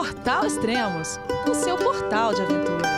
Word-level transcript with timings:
Portal 0.00 0.46
Extremos, 0.46 1.20
o 1.46 1.54
seu 1.54 1.76
portal 1.76 2.32
de 2.32 2.40
aventura. 2.40 2.88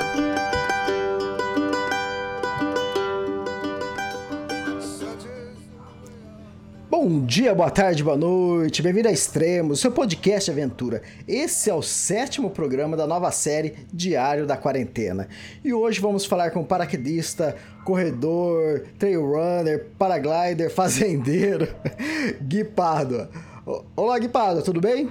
Bom 6.88 7.26
dia, 7.26 7.52
boa 7.56 7.70
tarde, 7.72 8.04
boa 8.04 8.16
noite, 8.16 8.82
bem-vindo 8.82 9.08
a 9.08 9.10
Extremos, 9.10 9.80
seu 9.80 9.90
podcast 9.90 10.48
aventura. 10.48 11.02
Esse 11.26 11.68
é 11.68 11.74
o 11.74 11.82
sétimo 11.82 12.50
programa 12.50 12.96
da 12.96 13.04
nova 13.04 13.32
série 13.32 13.74
Diário 13.92 14.46
da 14.46 14.56
Quarentena. 14.56 15.26
E 15.64 15.74
hoje 15.74 16.00
vamos 16.00 16.24
falar 16.24 16.52
com 16.52 16.62
paraquedista, 16.62 17.56
corredor, 17.84 18.84
trail 18.96 19.26
runner, 19.26 19.86
paraglider, 19.98 20.70
fazendeiro, 20.72 21.66
Gui 22.40 22.62
Pardo. 22.62 23.28
Olá, 23.96 24.20
Gui 24.20 24.28
Pardo, 24.28 24.62
tudo 24.62 24.80
bem? 24.80 25.10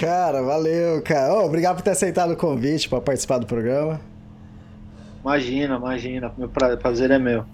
Cara, 0.00 0.42
valeu, 0.42 1.02
cara. 1.02 1.34
Oh, 1.34 1.44
obrigado 1.44 1.76
por 1.76 1.82
ter 1.82 1.90
aceitado 1.90 2.32
o 2.32 2.36
convite 2.36 2.88
para 2.88 3.00
participar 3.00 3.38
do 3.38 3.46
programa. 3.46 4.00
Imagina, 5.22 5.76
imagina. 5.76 6.32
Meu 6.36 6.48
prazer 6.48 7.10
é 7.10 7.18
meu. 7.18 7.44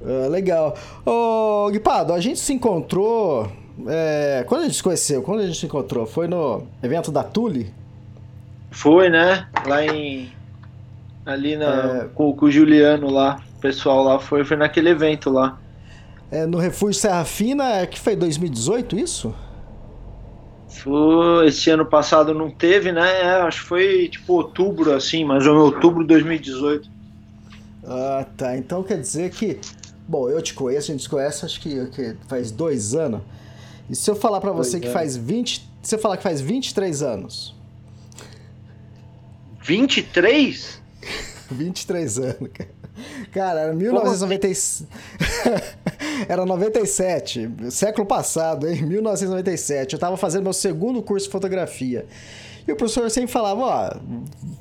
Uh, 0.00 0.28
legal. 0.28 0.76
Ô, 1.04 1.66
oh, 1.66 1.70
Guipado, 1.70 2.12
a 2.12 2.20
gente 2.20 2.40
se 2.40 2.52
encontrou. 2.52 3.50
É, 3.86 4.44
quando 4.46 4.62
a 4.62 4.64
gente 4.64 4.76
se 4.76 4.82
conheceu? 4.82 5.22
Quando 5.22 5.40
a 5.40 5.46
gente 5.46 5.58
se 5.58 5.66
encontrou? 5.66 6.06
Foi 6.06 6.26
no 6.26 6.66
evento 6.82 7.10
da 7.10 7.22
Tule? 7.22 7.72
Foi, 8.70 9.08
né? 9.08 9.46
Lá 9.66 9.84
em. 9.84 10.32
Ali 11.26 11.56
na, 11.56 12.02
é... 12.02 12.08
com, 12.14 12.32
com 12.34 12.46
o 12.46 12.50
Juliano 12.50 13.10
lá. 13.10 13.40
O 13.58 13.60
pessoal 13.60 14.02
lá 14.02 14.18
foi, 14.18 14.44
foi 14.44 14.56
naquele 14.56 14.88
evento 14.88 15.30
lá 15.30 15.58
é, 16.30 16.46
no 16.46 16.58
Refúgio 16.58 17.00
Serra 17.00 17.24
Fina, 17.24 17.80
é, 17.80 17.86
que 17.86 17.98
foi 17.98 18.14
2018 18.14 18.98
isso? 18.98 19.34
Foi, 20.70 21.48
esse 21.48 21.68
ano 21.70 21.84
passado 21.84 22.32
não 22.32 22.50
teve, 22.50 22.92
né? 22.92 23.22
É, 23.22 23.30
acho 23.42 23.62
que 23.62 23.68
foi 23.68 24.08
tipo 24.08 24.34
outubro, 24.34 24.92
assim, 24.92 25.24
mas 25.24 25.46
ou 25.46 25.56
outubro 25.56 26.02
de 26.02 26.08
2018. 26.08 26.88
Ah, 27.84 28.26
tá. 28.36 28.56
Então 28.56 28.82
quer 28.82 29.00
dizer 29.00 29.30
que. 29.30 29.58
Bom, 30.06 30.28
eu 30.28 30.40
te 30.42 30.54
conheço, 30.54 30.90
a 30.90 30.94
gente 30.94 31.02
se 31.02 31.08
conhece 31.08 31.44
acho 31.44 31.60
que, 31.60 31.86
que 31.86 32.16
faz 32.28 32.50
dois 32.50 32.94
anos. 32.94 33.20
E 33.88 33.96
se 33.96 34.10
eu 34.10 34.14
falar 34.14 34.40
para 34.40 34.52
você 34.52 34.78
que 34.78 34.88
é. 34.88 34.92
faz 34.92 35.16
20. 35.16 35.68
Se 35.82 35.94
eu 35.94 35.98
falar 35.98 36.16
que 36.16 36.22
faz 36.22 36.40
23 36.40 37.02
anos. 37.02 37.54
23? 39.62 40.80
23 41.50 42.18
anos, 42.18 42.50
cara. 42.52 42.80
Cara, 43.32 43.60
era 43.60 43.74
1997. 43.74 44.88
era 46.28 46.44
97, 46.44 47.50
século 47.70 48.06
passado, 48.06 48.68
hein? 48.68 48.82
1997. 48.82 49.94
Eu 49.94 49.98
tava 49.98 50.16
fazendo 50.16 50.44
meu 50.44 50.52
segundo 50.52 51.02
curso 51.02 51.26
de 51.26 51.32
fotografia. 51.32 52.06
E 52.66 52.72
o 52.72 52.76
professor 52.76 53.10
sempre 53.10 53.30
falava, 53.30 53.60
ó, 53.60 53.90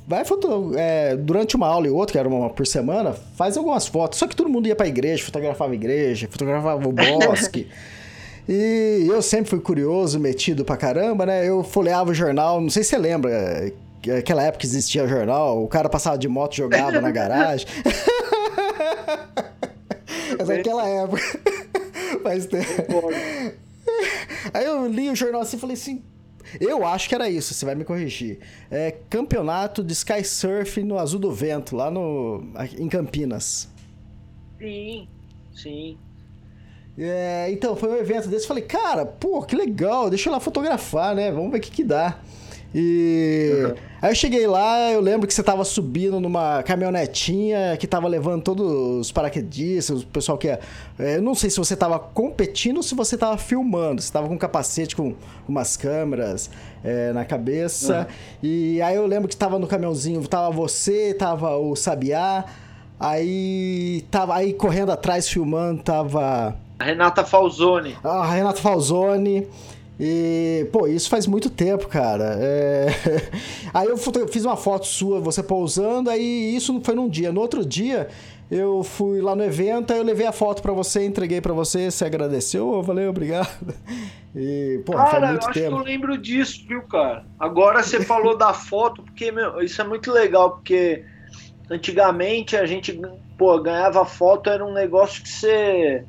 vai 0.07 0.23
foto, 0.25 0.71
é, 0.75 1.15
durante 1.15 1.55
uma 1.55 1.67
aula 1.67 1.87
e 1.87 1.89
outra, 1.89 2.13
que 2.13 2.17
era 2.17 2.27
uma 2.27 2.49
por 2.49 2.65
semana, 2.65 3.13
faz 3.35 3.57
algumas 3.57 3.87
fotos. 3.87 4.17
Só 4.19 4.27
que 4.27 4.35
todo 4.35 4.49
mundo 4.49 4.67
ia 4.67 4.75
pra 4.75 4.87
igreja, 4.87 5.23
fotografava 5.23 5.71
a 5.71 5.75
igreja, 5.75 6.27
fotografava 6.29 6.87
o 6.87 6.91
bosque. 6.91 7.67
e 8.47 9.05
eu 9.07 9.21
sempre 9.21 9.49
fui 9.49 9.59
curioso, 9.59 10.19
metido 10.19 10.63
pra 10.63 10.77
caramba, 10.77 11.25
né? 11.25 11.47
Eu 11.47 11.63
folheava 11.63 12.11
o 12.11 12.13
jornal, 12.13 12.59
não 12.61 12.69
sei 12.69 12.83
se 12.83 12.89
você 12.89 12.97
lembra, 12.97 13.71
aquela 14.17 14.43
época 14.43 14.65
existia 14.65 15.07
jornal, 15.07 15.63
o 15.63 15.67
cara 15.67 15.89
passava 15.89 16.17
de 16.17 16.27
moto 16.27 16.53
e 16.53 16.57
jogava 16.57 16.99
na 17.01 17.11
garagem. 17.11 17.67
é 20.39 20.43
daquela 20.43 20.87
época. 20.87 21.38
Faz 22.23 22.45
tempo. 22.45 23.09
Aí 24.53 24.65
eu 24.65 24.87
li 24.87 25.09
o 25.09 25.15
jornal 25.15 25.41
assim 25.41 25.57
e 25.57 25.59
falei 25.59 25.73
assim. 25.75 26.03
Eu 26.59 26.85
acho 26.85 27.07
que 27.07 27.13
era 27.13 27.29
isso, 27.29 27.53
você 27.53 27.65
vai 27.65 27.75
me 27.75 27.85
corrigir. 27.85 28.39
É 28.71 28.91
campeonato 29.09 29.83
de 29.83 29.93
sky 29.93 30.23
surf 30.23 30.81
no 30.81 30.97
Azul 30.97 31.19
do 31.19 31.31
Vento, 31.31 31.75
lá 31.75 31.91
no, 31.91 32.43
em 32.77 32.89
Campinas. 32.89 33.69
Sim, 34.57 35.07
sim. 35.53 35.97
É, 36.97 37.49
então, 37.51 37.75
foi 37.75 37.89
um 37.89 37.95
evento 37.95 38.27
desse. 38.27 38.47
Falei, 38.47 38.63
cara, 38.63 39.05
pô, 39.05 39.41
que 39.43 39.55
legal, 39.55 40.09
deixa 40.09 40.27
eu 40.27 40.33
lá 40.33 40.39
fotografar, 40.39 41.15
né? 41.15 41.31
Vamos 41.31 41.51
ver 41.51 41.59
o 41.59 41.61
que, 41.61 41.71
que 41.71 41.83
dá. 41.83 42.19
E 42.73 43.63
uhum. 43.65 43.75
aí 43.99 44.11
eu 44.11 44.15
cheguei 44.15 44.45
lá, 44.45 44.91
eu 44.91 45.01
lembro 45.01 45.27
que 45.27 45.33
você 45.33 45.41
tava 45.41 45.65
subindo 45.65 46.19
numa 46.19 46.61
caminhonetinha 46.61 47.75
que 47.77 47.87
tava 47.87 48.07
levando 48.07 48.43
todos 48.43 48.65
os 48.99 49.11
paraquedistas, 49.11 50.03
o 50.03 50.07
pessoal 50.07 50.37
que 50.37 50.49
é. 50.49 50.59
Eu 50.99 51.21
não 51.21 51.33
sei 51.33 51.49
se 51.49 51.57
você 51.57 51.75
tava 51.75 51.97
competindo 51.97 52.77
ou 52.77 52.83
se 52.83 52.93
você 52.93 53.17
tava 53.17 53.37
filmando. 53.37 54.01
Você 54.01 54.13
tava 54.13 54.27
com 54.27 54.35
um 54.35 54.37
capacete 54.37 54.95
com 54.95 55.15
umas 55.47 55.75
câmeras 55.75 56.49
é, 56.83 57.11
na 57.11 57.25
cabeça. 57.25 58.01
Uhum. 58.01 58.15
E 58.43 58.81
aí 58.81 58.95
eu 58.95 59.07
lembro 59.07 59.27
que 59.27 59.35
tava 59.35 59.57
no 59.57 59.65
caminhãozinho, 59.65 60.25
tava 60.27 60.51
você, 60.51 61.13
tava 61.13 61.57
o 61.57 61.75
Sabiá. 61.75 62.45
Aí 62.99 64.05
tava 64.11 64.35
aí 64.35 64.53
correndo 64.53 64.91
atrás 64.91 65.27
filmando, 65.27 65.81
tava. 65.81 66.55
A 66.77 66.83
Renata 66.83 67.23
Falzoni. 67.23 67.97
Ah, 68.03 68.19
a 68.19 68.31
Renata 68.31 68.61
Falzoni. 68.61 69.47
E, 69.99 70.65
pô, 70.71 70.87
isso 70.87 71.09
faz 71.09 71.27
muito 71.27 71.49
tempo, 71.49 71.87
cara. 71.87 72.37
É... 72.39 72.87
Aí 73.73 73.87
eu 73.87 73.97
fiz 73.97 74.45
uma 74.45 74.55
foto 74.55 74.85
sua, 74.87 75.19
você 75.19 75.43
pousando, 75.43 76.09
aí 76.09 76.55
isso 76.55 76.79
foi 76.83 76.95
num 76.95 77.09
dia. 77.09 77.31
No 77.31 77.41
outro 77.41 77.65
dia, 77.65 78.07
eu 78.49 78.81
fui 78.81 79.21
lá 79.21 79.35
no 79.35 79.43
evento, 79.43 79.91
aí 79.91 79.99
eu 79.99 80.03
levei 80.03 80.25
a 80.25 80.31
foto 80.31 80.61
para 80.61 80.73
você, 80.73 81.05
entreguei 81.05 81.39
para 81.41 81.53
você, 81.53 81.91
você 81.91 82.05
agradeceu, 82.05 82.73
eu 82.73 82.83
falei 82.83 83.07
obrigado. 83.07 83.75
E, 84.35 84.81
pô, 84.85 84.93
cara, 84.93 85.09
faz 85.09 85.29
muito 85.29 85.43
eu 85.43 85.49
acho 85.49 85.59
tempo. 85.59 85.75
que 85.75 85.81
eu 85.81 85.85
lembro 85.85 86.17
disso, 86.17 86.63
viu, 86.67 86.81
cara? 86.83 87.25
Agora 87.39 87.83
você 87.83 88.01
falou 88.01 88.37
da 88.37 88.53
foto, 88.53 89.03
porque, 89.03 89.31
meu, 89.31 89.61
isso 89.61 89.81
é 89.81 89.83
muito 89.83 90.11
legal, 90.11 90.51
porque 90.51 91.03
antigamente 91.69 92.55
a 92.55 92.65
gente, 92.65 92.99
pô, 93.37 93.59
ganhava 93.59 94.05
foto, 94.05 94.49
era 94.49 94.65
um 94.65 94.73
negócio 94.73 95.21
que 95.21 95.29
você 95.29 96.05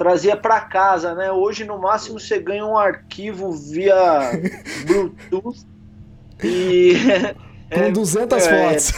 trazia 0.00 0.34
para 0.34 0.58
casa, 0.62 1.14
né? 1.14 1.30
Hoje 1.30 1.62
no 1.66 1.78
máximo 1.78 2.18
você 2.18 2.38
ganha 2.38 2.64
um 2.64 2.78
arquivo 2.78 3.52
via 3.52 4.30
Bluetooth 4.88 5.60
e 6.42 6.94
com 7.70 7.80
é, 7.80 7.90
200 7.90 8.46
é, 8.46 8.70
fotos. 8.70 8.92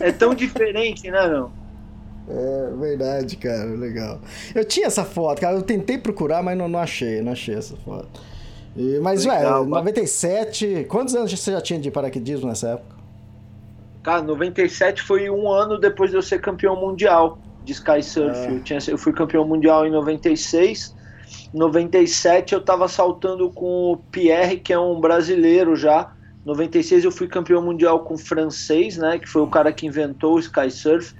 É, 0.00 0.08
é, 0.08 0.12
tão 0.12 0.34
diferente, 0.34 1.10
né, 1.10 1.28
não? 1.28 1.52
É 2.26 2.70
verdade, 2.74 3.36
cara, 3.36 3.66
legal. 3.66 4.18
Eu 4.54 4.64
tinha 4.64 4.86
essa 4.86 5.04
foto, 5.04 5.42
cara, 5.42 5.56
eu 5.56 5.62
tentei 5.62 5.98
procurar, 5.98 6.42
mas 6.42 6.56
não, 6.56 6.68
não 6.68 6.78
achei, 6.78 7.20
não 7.20 7.32
achei 7.32 7.54
essa 7.54 7.76
foto. 7.76 8.18
E, 8.74 8.98
mas, 9.00 9.26
legal, 9.26 9.60
ué, 9.60 9.68
97, 9.68 10.86
quantos 10.88 11.14
anos 11.14 11.30
você 11.38 11.52
já 11.52 11.60
tinha 11.60 11.78
de 11.78 11.90
paraquedismo 11.90 12.48
nessa 12.48 12.70
época? 12.70 12.96
Cara, 14.02 14.22
97 14.22 15.02
foi 15.02 15.28
um 15.28 15.50
ano 15.50 15.78
depois 15.78 16.10
de 16.10 16.16
eu 16.16 16.22
ser 16.22 16.40
campeão 16.40 16.76
mundial 16.76 17.38
de 17.66 17.72
Sky 17.72 18.02
Surf. 18.02 18.38
É. 18.38 18.50
Eu, 18.52 18.62
tinha, 18.62 18.78
eu 18.88 18.96
fui 18.96 19.12
campeão 19.12 19.46
mundial 19.46 19.84
em 19.84 19.90
96. 19.90 20.94
97 21.52 22.54
eu 22.54 22.60
estava 22.60 22.86
saltando 22.86 23.50
com 23.50 23.92
o 23.92 23.96
Pierre, 23.96 24.58
que 24.58 24.72
é 24.72 24.78
um 24.78 25.00
brasileiro 25.00 25.74
já. 25.74 26.12
96 26.44 27.04
eu 27.04 27.10
fui 27.10 27.26
campeão 27.26 27.60
mundial 27.60 28.00
com 28.04 28.14
o 28.14 28.18
francês, 28.18 28.96
né, 28.96 29.18
que 29.18 29.28
foi 29.28 29.42
o 29.42 29.48
cara 29.48 29.72
que 29.72 29.84
inventou 29.84 30.36
o 30.36 30.38
Sky 30.38 30.70
Surf, 30.70 31.12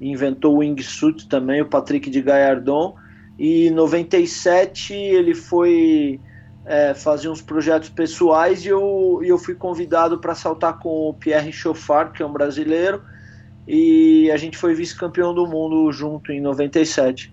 inventou 0.00 0.54
o 0.54 0.58
wingsuit 0.58 1.28
também, 1.28 1.60
o 1.60 1.66
Patrick 1.66 2.08
de 2.08 2.22
Gaillardon. 2.22 2.94
E 3.36 3.70
97 3.70 4.94
ele 4.94 5.34
foi 5.34 6.20
é, 6.64 6.94
fazer 6.94 7.28
uns 7.28 7.42
projetos 7.42 7.88
pessoais 7.88 8.64
e 8.64 8.68
eu, 8.68 9.20
eu 9.24 9.36
fui 9.36 9.54
convidado 9.54 10.18
para 10.18 10.34
saltar 10.34 10.78
com 10.78 11.08
o 11.08 11.14
Pierre 11.14 11.52
Chauffard, 11.52 12.12
que 12.12 12.22
é 12.22 12.26
um 12.26 12.32
brasileiro, 12.32 13.02
e 13.68 14.30
a 14.30 14.36
gente 14.38 14.56
foi 14.56 14.74
vice-campeão 14.74 15.34
do 15.34 15.46
mundo 15.46 15.92
junto 15.92 16.32
em 16.32 16.40
97. 16.40 17.30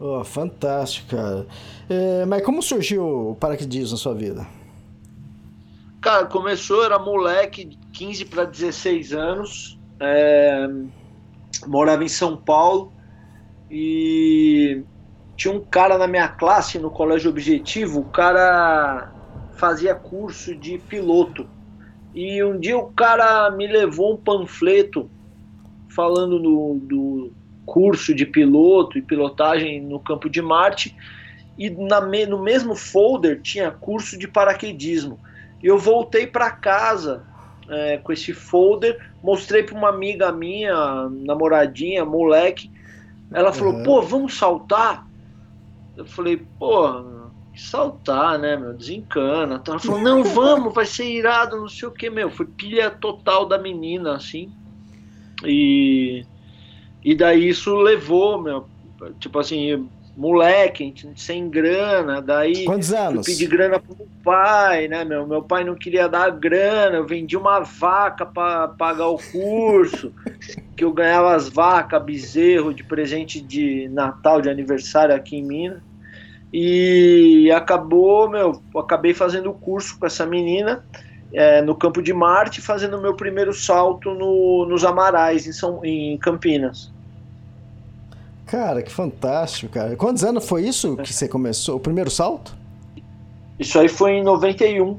Oh, 0.00 0.24
fantástico, 0.24 1.16
cara. 1.16 1.46
É, 1.88 2.26
mas 2.26 2.44
como 2.44 2.60
surgiu 2.60 3.30
o 3.30 3.36
paraquedismo 3.36 3.92
na 3.92 3.96
sua 3.96 4.14
vida? 4.14 4.44
Cara, 6.00 6.26
começou, 6.26 6.84
era 6.84 6.98
moleque, 6.98 7.78
15 7.92 8.24
para 8.24 8.44
16 8.44 9.12
anos, 9.12 9.78
é, 10.00 10.66
morava 11.68 12.02
em 12.02 12.08
São 12.08 12.36
Paulo 12.36 12.92
e 13.70 14.82
tinha 15.36 15.54
um 15.54 15.60
cara 15.60 15.96
na 15.96 16.08
minha 16.08 16.26
classe, 16.26 16.80
no 16.80 16.90
Colégio 16.90 17.30
Objetivo, 17.30 18.00
o 18.00 18.04
cara 18.06 19.12
fazia 19.52 19.94
curso 19.94 20.56
de 20.56 20.78
piloto. 20.78 21.48
E 22.14 22.42
um 22.44 22.58
dia 22.58 22.76
o 22.76 22.92
cara 22.92 23.50
me 23.50 23.66
levou 23.66 24.14
um 24.14 24.16
panfleto 24.16 25.10
falando 25.88 26.38
no, 26.38 26.78
do 26.80 27.32
curso 27.64 28.14
de 28.14 28.26
piloto 28.26 28.98
e 28.98 29.02
pilotagem 29.02 29.80
no 29.80 30.00
campo 30.00 30.28
de 30.28 30.42
Marte, 30.42 30.96
e 31.58 31.70
na, 31.70 32.00
no 32.00 32.42
mesmo 32.42 32.74
folder 32.74 33.40
tinha 33.40 33.70
curso 33.70 34.18
de 34.18 34.26
paraquedismo. 34.26 35.18
Eu 35.62 35.78
voltei 35.78 36.26
para 36.26 36.50
casa 36.50 37.24
é, 37.68 37.98
com 37.98 38.12
esse 38.12 38.32
folder, 38.32 38.98
mostrei 39.22 39.62
para 39.62 39.76
uma 39.76 39.88
amiga 39.88 40.32
minha, 40.32 41.08
namoradinha, 41.10 42.04
moleque. 42.04 42.70
Ela 43.32 43.52
falou: 43.52 43.74
uhum. 43.74 43.82
pô, 43.82 44.02
vamos 44.02 44.36
saltar? 44.36 45.06
Eu 45.96 46.04
falei: 46.06 46.44
pô, 46.58 47.04
saltar, 47.56 48.38
né, 48.38 48.56
meu? 48.56 48.72
Desencana. 48.72 49.62
Ela 49.66 49.78
falou: 49.78 50.00
não, 50.00 50.24
vamos, 50.24 50.74
vai 50.74 50.86
ser 50.86 51.04
irado, 51.04 51.56
não 51.56 51.68
sei 51.68 51.88
o 51.88 51.92
que, 51.92 52.08
meu. 52.08 52.30
Foi 52.30 52.46
pilha 52.46 52.90
total 52.90 53.46
da 53.46 53.58
menina, 53.58 54.14
assim. 54.14 54.50
E, 55.44 56.24
e 57.04 57.14
daí 57.14 57.48
isso 57.48 57.74
levou, 57.76 58.40
meu. 58.40 58.66
Tipo 59.18 59.40
assim, 59.40 59.88
moleque, 60.16 60.94
sem 61.16 61.48
grana, 61.48 62.20
daí 62.20 62.64
Quantos 62.64 62.92
anos? 62.92 63.26
eu 63.26 63.32
pedi 63.32 63.46
grana 63.46 63.80
pro 63.80 63.96
meu 63.96 64.08
pai, 64.22 64.86
né, 64.86 65.04
meu? 65.04 65.26
Meu 65.26 65.42
pai 65.42 65.64
não 65.64 65.74
queria 65.74 66.08
dar 66.08 66.30
grana, 66.30 66.96
eu 66.96 67.06
vendi 67.06 67.36
uma 67.36 67.60
vaca 67.60 68.24
para 68.26 68.68
pagar 68.68 69.08
o 69.08 69.18
curso, 69.18 70.12
que 70.76 70.84
eu 70.84 70.92
ganhava 70.92 71.34
as 71.34 71.48
vacas, 71.48 72.02
bezerro 72.02 72.74
de 72.74 72.84
presente 72.84 73.40
de 73.40 73.88
Natal, 73.88 74.40
de 74.40 74.50
aniversário 74.50 75.14
aqui 75.14 75.36
em 75.36 75.42
Minas. 75.42 75.91
E 76.52 77.50
acabou, 77.50 78.28
meu, 78.28 78.62
acabei 78.76 79.14
fazendo 79.14 79.50
o 79.50 79.54
curso 79.54 79.98
com 79.98 80.04
essa 80.04 80.26
menina 80.26 80.84
é, 81.32 81.62
no 81.62 81.74
Campo 81.74 82.02
de 82.02 82.12
Marte, 82.12 82.60
fazendo 82.60 82.98
o 82.98 83.00
meu 83.00 83.14
primeiro 83.14 83.52
salto 83.54 84.12
no, 84.12 84.66
nos 84.66 84.84
Amarais, 84.84 85.46
em, 85.46 85.52
São, 85.52 85.82
em 85.84 86.18
Campinas. 86.18 86.92
Cara, 88.46 88.82
que 88.82 88.92
fantástico, 88.92 89.72
cara. 89.72 89.96
Quantos 89.96 90.22
anos 90.22 90.46
foi 90.46 90.64
isso 90.64 90.96
que 90.98 91.12
você 91.12 91.26
começou? 91.26 91.76
O 91.76 91.80
primeiro 91.80 92.10
salto? 92.10 92.54
Isso 93.58 93.78
aí 93.78 93.88
foi 93.88 94.12
em 94.12 94.22
91. 94.22 94.98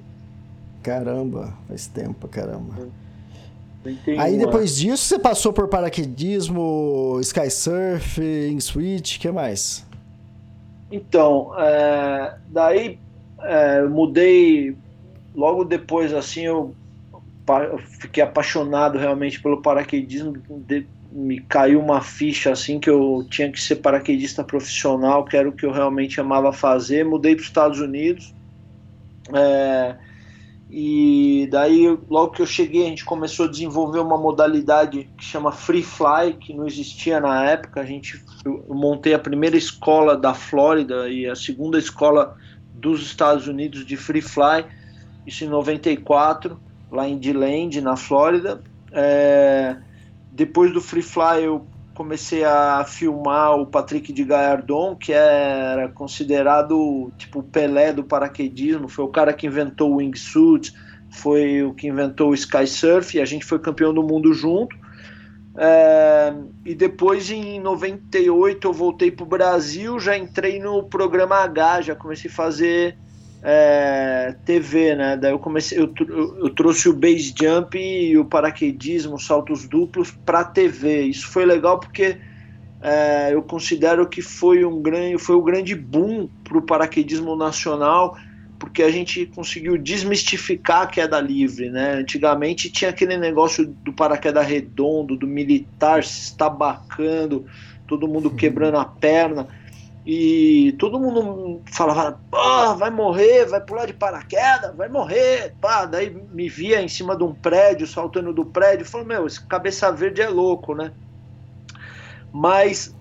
Caramba, 0.82 1.54
faz 1.68 1.86
tempo, 1.86 2.28
caramba. 2.28 2.90
91, 3.86 4.20
aí 4.20 4.38
depois 4.38 4.72
é. 4.72 4.82
disso 4.82 5.04
você 5.04 5.20
passou 5.20 5.54
por 5.54 5.68
paraquedismo, 5.68 7.20
skysurf, 7.22 8.20
switch, 8.60 9.20
que 9.20 9.30
mais? 9.30 9.86
Então, 10.94 11.52
é, 11.60 12.36
daí 12.50 13.00
é, 13.42 13.82
mudei 13.82 14.78
logo 15.34 15.64
depois 15.64 16.14
assim 16.14 16.42
eu, 16.42 16.76
eu 17.72 17.80
fiquei 18.00 18.22
apaixonado 18.22 19.00
realmente 19.00 19.42
pelo 19.42 19.60
paraquedismo. 19.60 20.34
De, 20.68 20.86
me 21.12 21.40
caiu 21.42 21.80
uma 21.80 22.00
ficha 22.00 22.52
assim 22.52 22.80
que 22.80 22.92
eu 22.92 23.26
tinha 23.28 23.52
que 23.52 23.60
ser 23.60 23.78
paraquedista 23.78 24.44
profissional, 24.44 25.26
que 25.26 25.36
era 25.36 25.50
o 25.50 25.52
que 25.52 25.66
eu 25.66 25.72
realmente 25.72 26.22
amava 26.22 26.54
fazer. 26.54 27.04
Mudei 27.04 27.34
para 27.34 27.42
os 27.42 27.48
Estados 27.48 27.80
Unidos. 27.80 28.32
É, 29.34 29.96
e 30.76 31.48
daí, 31.52 31.86
logo 32.10 32.32
que 32.32 32.42
eu 32.42 32.48
cheguei, 32.48 32.88
a 32.88 32.90
gente 32.90 33.06
começou 33.06 33.46
a 33.46 33.48
desenvolver 33.48 34.00
uma 34.00 34.18
modalidade 34.18 35.08
que 35.16 35.24
chama 35.24 35.52
Free 35.52 35.84
Fly, 35.84 36.34
que 36.40 36.52
não 36.52 36.66
existia 36.66 37.20
na 37.20 37.46
época. 37.46 37.80
A 37.80 37.86
gente 37.86 38.26
eu 38.44 38.66
montei 38.70 39.14
a 39.14 39.20
primeira 39.20 39.56
escola 39.56 40.18
da 40.18 40.34
Flórida 40.34 41.08
e 41.10 41.30
a 41.30 41.36
segunda 41.36 41.78
escola 41.78 42.36
dos 42.74 43.04
Estados 43.04 43.48
Unidos 43.48 43.86
de 43.86 43.96
Free 43.96 44.20
Fly, 44.20 44.66
isso 45.28 45.44
em 45.44 45.48
94, 45.48 46.60
lá 46.92 47.08
em 47.08 47.20
DeLand, 47.20 47.80
na 47.80 47.96
Flórida. 47.96 48.60
É, 48.92 49.78
depois 50.32 50.74
do 50.74 50.82
Free 50.82 51.04
Fly 51.04 51.44
eu 51.44 51.68
comecei 51.94 52.44
a 52.44 52.84
filmar 52.88 53.56
o 53.56 53.68
Patrick 53.68 54.12
de 54.12 54.24
Gallardon, 54.24 54.96
que 54.96 55.14
era 55.14 55.90
considerado 55.90 57.12
tipo 57.18 57.40
o 57.40 57.44
Pelé 57.44 57.94
do 57.94 58.04
paraquedismo, 58.04 58.88
foi 58.88 59.06
o 59.06 59.10
cara 59.10 59.34
que 59.34 59.48
inventou 59.48 59.92
o 59.92 59.96
wingsuit, 59.98 60.74
foi 61.12 61.64
o 61.64 61.74
que 61.74 61.88
inventou 61.88 62.32
o 62.32 62.34
sky 62.34 62.66
surf, 62.66 63.16
e 63.16 63.22
a 63.22 63.26
gente 63.26 63.46
foi 63.46 63.60
campeão 63.60 63.94
do 63.94 64.04
mundo 64.04 64.34
junto. 64.34 64.76
É, 65.56 66.34
e 66.66 66.74
depois 66.74 67.30
em 67.30 67.60
98 67.60 68.68
eu 68.68 68.74
voltei 68.74 69.12
para 69.12 69.24
o 69.24 69.28
Brasil, 69.28 70.00
já 70.00 70.18
entrei 70.18 70.60
no 70.60 70.84
programa 70.84 71.36
H, 71.38 71.82
já 71.82 71.96
comecei 71.96 72.30
a 72.30 72.34
fazer 72.34 72.98
é, 73.44 74.36
TV, 74.46 74.96
né? 74.96 75.18
Daí 75.18 75.32
eu 75.32 75.40
comecei, 75.40 75.78
eu, 75.78 75.94
eu, 76.40 76.50
trouxe 76.50 76.88
o 76.88 76.94
base 76.94 77.34
jump 77.38 77.78
e 77.78 78.18
o 78.18 78.24
paraquedismo, 78.24 79.20
saltos 79.20 79.68
duplos 79.68 80.12
para 80.12 80.46
TV. 80.46 81.04
Isso 81.04 81.28
foi 81.28 81.46
legal 81.46 81.78
porque 81.78 82.18
é, 82.82 83.34
eu 83.34 83.44
considero 83.44 84.08
que 84.08 84.22
foi 84.22 84.64
um 84.64 84.82
grande, 84.82 85.18
foi 85.18 85.36
o 85.36 85.42
um 85.42 85.44
grande 85.44 85.76
boom 85.76 86.30
para 86.42 86.58
o 86.58 86.62
paraquedismo 86.62 87.36
nacional, 87.36 88.18
porque 88.58 88.82
a 88.82 88.90
gente 88.90 89.26
conseguiu 89.26 89.78
desmistificar 89.78 90.84
a 90.84 90.88
queda 90.88 91.20
livre, 91.20 91.70
né? 91.70 91.96
Antigamente 91.96 92.72
tinha 92.72 92.92
aquele 92.92 93.18
negócio 93.18 93.68
do 93.68 93.92
paraquedas 93.92 94.48
redondo, 94.48 95.18
do 95.18 95.28
militar 95.28 96.02
se 96.06 96.30
estabacando, 96.30 97.46
todo 97.86 98.08
mundo 98.08 98.32
quebrando 98.32 98.78
a 98.78 98.86
perna 98.86 99.50
e 100.06 100.76
todo 100.78 101.00
mundo 101.00 101.62
falava, 101.72 102.20
oh, 102.30 102.76
vai 102.76 102.90
morrer, 102.90 103.46
vai 103.46 103.62
pular 103.62 103.86
de 103.86 103.94
paraquedas, 103.94 104.76
vai 104.76 104.90
morrer, 104.90 105.56
pá. 105.62 105.86
Daí 105.86 106.10
me 106.10 106.50
via 106.50 106.82
em 106.82 106.90
cima 106.90 107.16
de 107.16 107.24
um 107.24 107.34
prédio, 107.34 107.88
saltando 107.88 108.34
do 108.34 108.44
prédio, 108.44 108.86
falou, 108.86 109.08
meu, 109.08 109.26
esse 109.26 109.42
cabeça 109.46 109.90
verde 109.92 110.22
é 110.22 110.28
louco, 110.28 110.76
né? 110.76 110.92
Mas 112.34 112.94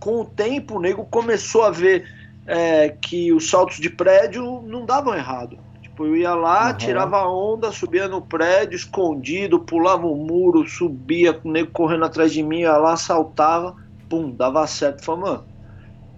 com 0.00 0.20
o 0.20 0.24
tempo 0.24 0.76
o 0.76 0.80
nego 0.80 1.04
começou 1.04 1.62
a 1.62 1.70
ver 1.70 2.08
é, 2.46 2.88
que 2.88 3.32
os 3.32 3.50
saltos 3.50 3.78
de 3.78 3.90
prédio 3.90 4.62
não 4.62 4.86
davam 4.86 5.14
errado. 5.14 5.58
Tipo, 5.82 6.06
eu 6.06 6.16
ia 6.16 6.34
lá, 6.34 6.70
uhum. 6.70 6.76
tirava 6.78 7.28
onda, 7.28 7.70
subia 7.70 8.08
no 8.08 8.22
prédio, 8.22 8.76
escondido, 8.76 9.60
pulava 9.60 10.06
o 10.06 10.16
muro, 10.16 10.66
subia, 10.66 11.34
com 11.34 11.50
o 11.50 11.52
nego 11.52 11.70
correndo 11.70 12.06
atrás 12.06 12.32
de 12.32 12.42
mim, 12.42 12.60
ia 12.60 12.78
lá, 12.78 12.96
saltava, 12.96 13.76
pum, 14.08 14.30
dava 14.30 14.66
certo. 14.66 15.04
Falei, 15.04 15.20
mano 15.20 15.55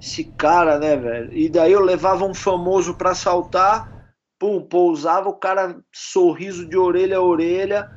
esse 0.01 0.25
cara, 0.25 0.79
né, 0.79 0.97
velho? 0.97 1.31
E 1.33 1.49
daí 1.49 1.73
eu 1.73 1.81
levava 1.81 2.25
um 2.25 2.35
famoso 2.35 2.95
pra 2.95 3.15
saltar, 3.15 4.13
pum, 4.39 4.61
pousava, 4.61 5.29
o 5.29 5.35
cara 5.35 5.77
sorriso 5.93 6.67
de 6.69 6.77
orelha 6.77 7.19
a 7.19 7.23
orelha, 7.23 7.91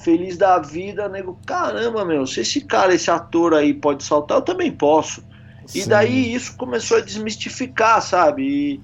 feliz 0.00 0.36
da 0.36 0.58
vida, 0.58 1.08
nego, 1.08 1.38
caramba, 1.46 2.04
meu, 2.04 2.26
se 2.26 2.40
esse 2.40 2.60
cara, 2.62 2.94
esse 2.94 3.10
ator 3.10 3.54
aí 3.54 3.72
pode 3.72 4.04
saltar, 4.04 4.38
eu 4.38 4.42
também 4.42 4.70
posso. 4.70 5.24
Sim. 5.66 5.80
E 5.80 5.86
daí 5.86 6.34
isso 6.34 6.56
começou 6.56 6.98
a 6.98 7.00
desmistificar, 7.00 8.02
sabe? 8.02 8.42
E, 8.42 8.80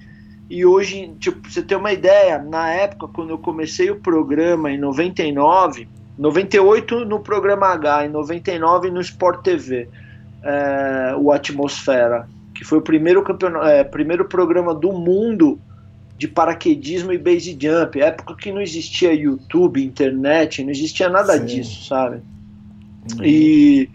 e 0.49 0.65
hoje, 0.65 1.13
tipo, 1.19 1.47
você 1.47 1.61
ter 1.61 1.75
uma 1.75 1.91
ideia, 1.91 2.39
na 2.39 2.69
época, 2.71 3.07
quando 3.07 3.31
eu 3.31 3.37
comecei 3.37 3.91
o 3.91 3.99
programa, 3.99 4.71
em 4.71 4.77
99, 4.79 5.87
98 6.17 7.05
no 7.05 7.19
programa 7.19 7.67
H, 7.67 8.05
em 8.05 8.09
99 8.09 8.89
no 8.89 9.01
Sport 9.01 9.43
TV, 9.43 9.89
é, 10.43 11.15
o 11.17 11.31
Atmosfera 11.31 12.27
que 12.57 12.63
foi 12.63 12.79
o 12.79 12.81
primeiro, 12.81 13.23
campeonato, 13.23 13.67
é, 13.67 13.83
primeiro 13.83 14.25
programa 14.25 14.73
do 14.73 14.91
mundo 14.91 15.59
de 16.17 16.27
paraquedismo 16.27 17.13
e 17.13 17.17
base 17.17 17.55
jump, 17.59 18.01
época 18.01 18.35
que 18.35 18.51
não 18.51 18.59
existia 18.59 19.13
YouTube, 19.13 19.83
internet, 19.83 20.63
não 20.63 20.71
existia 20.71 21.07
nada 21.07 21.37
Sim. 21.37 21.45
disso, 21.45 21.85
sabe? 21.85 22.17
Uhum. 23.15 23.23
E 23.23 23.89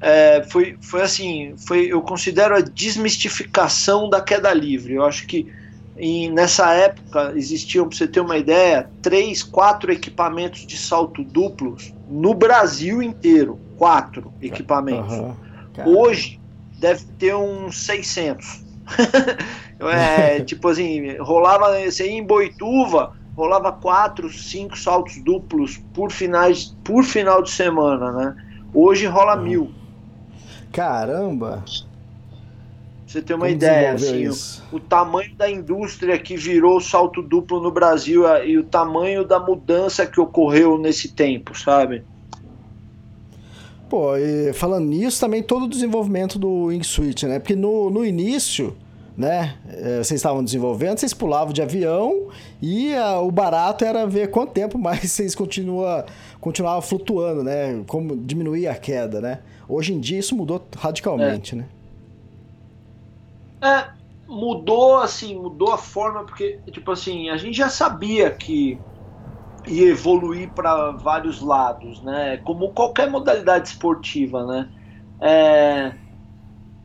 é, 0.00 0.44
foi, 0.48 0.76
foi 0.80 1.02
assim, 1.02 1.54
foi, 1.56 1.86
eu 1.86 2.00
considero 2.00 2.54
a 2.54 2.60
desmistificação 2.60 4.08
da 4.08 4.20
queda 4.20 4.54
livre. 4.54 4.94
Eu 4.94 5.04
acho 5.04 5.26
que 5.26 5.52
em, 5.96 6.30
nessa 6.30 6.72
época 6.72 7.32
existiam, 7.34 7.88
para 7.88 7.98
você 7.98 8.06
ter 8.06 8.20
uma 8.20 8.38
ideia, 8.38 8.88
três, 9.02 9.42
quatro 9.42 9.90
equipamentos 9.90 10.64
de 10.64 10.76
salto 10.76 11.24
duplos 11.24 11.92
no 12.08 12.32
Brasil 12.32 13.02
inteiro, 13.02 13.58
quatro 13.76 14.32
equipamentos. 14.40 15.12
Uhum. 15.12 15.34
Hoje 15.84 16.37
deve 16.78 17.04
ter 17.18 17.34
uns 17.34 17.76
600. 17.84 18.64
é, 19.80 20.40
tipo 20.46 20.68
assim, 20.68 21.16
rolava, 21.18 21.78
você 21.80 22.06
ia 22.06 22.18
em 22.18 22.24
Boituva, 22.24 23.12
rolava 23.36 23.72
quatro, 23.72 24.30
cinco 24.32 24.78
saltos 24.78 25.22
duplos 25.22 25.78
por, 25.92 26.10
finais, 26.10 26.76
por 26.84 27.04
final 27.04 27.42
de 27.42 27.50
semana, 27.50 28.12
né? 28.12 28.36
Hoje 28.72 29.06
rola 29.06 29.36
uhum. 29.36 29.42
mil. 29.42 29.74
Caramba! 30.72 31.64
você 33.08 33.22
ter 33.22 33.34
uma 33.34 33.46
Como 33.46 33.56
ideia, 33.56 33.92
assim, 33.92 34.28
o, 34.28 34.76
o 34.76 34.80
tamanho 34.80 35.34
da 35.34 35.50
indústria 35.50 36.18
que 36.18 36.36
virou 36.36 36.76
o 36.76 36.80
salto 36.80 37.22
duplo 37.22 37.60
no 37.60 37.70
Brasil 37.70 38.24
e 38.44 38.58
o 38.58 38.64
tamanho 38.64 39.24
da 39.24 39.40
mudança 39.40 40.06
que 40.06 40.20
ocorreu 40.20 40.78
nesse 40.78 41.14
tempo, 41.14 41.58
sabe? 41.58 42.04
Pô, 43.88 44.16
e 44.16 44.52
falando 44.52 44.86
nisso, 44.86 45.18
também 45.18 45.42
todo 45.42 45.64
o 45.64 45.68
desenvolvimento 45.68 46.38
do 46.38 46.66
wingsuit, 46.66 47.26
né? 47.26 47.38
Porque 47.38 47.56
no, 47.56 47.88
no 47.88 48.04
início, 48.04 48.76
né, 49.16 49.56
eh, 49.66 49.96
vocês 49.96 50.20
estavam 50.20 50.44
desenvolvendo, 50.44 50.98
vocês 50.98 51.14
pulavam 51.14 51.52
de 51.52 51.62
avião 51.62 52.28
e 52.60 52.94
ah, 52.94 53.18
o 53.18 53.30
barato 53.30 53.84
era 53.84 54.06
ver 54.06 54.30
quanto 54.30 54.52
tempo 54.52 54.76
mais 54.78 55.10
vocês 55.10 55.34
continua, 55.34 56.04
continuavam 56.40 56.82
flutuando, 56.82 57.42
né? 57.42 57.82
Como 57.86 58.14
diminuir 58.14 58.68
a 58.68 58.74
queda, 58.74 59.20
né? 59.20 59.40
Hoje 59.66 59.94
em 59.94 60.00
dia 60.00 60.18
isso 60.18 60.36
mudou 60.36 60.62
radicalmente, 60.76 61.56
né? 61.56 61.64
É, 63.60 63.86
mudou 64.28 64.98
assim, 64.98 65.34
mudou 65.34 65.72
a 65.72 65.78
forma, 65.78 66.24
porque, 66.24 66.58
tipo 66.70 66.92
assim, 66.92 67.30
a 67.30 67.36
gente 67.38 67.56
já 67.56 67.68
sabia 67.68 68.30
que 68.30 68.78
ia 69.66 69.88
evoluir 69.90 70.52
para 70.54 70.92
vários 70.92 71.40
lados, 71.40 72.02
né? 72.02 72.38
Como 72.38 72.72
qualquer 72.72 73.10
modalidade 73.10 73.68
esportiva, 73.68 74.46
né? 74.46 74.70
É, 75.20 75.98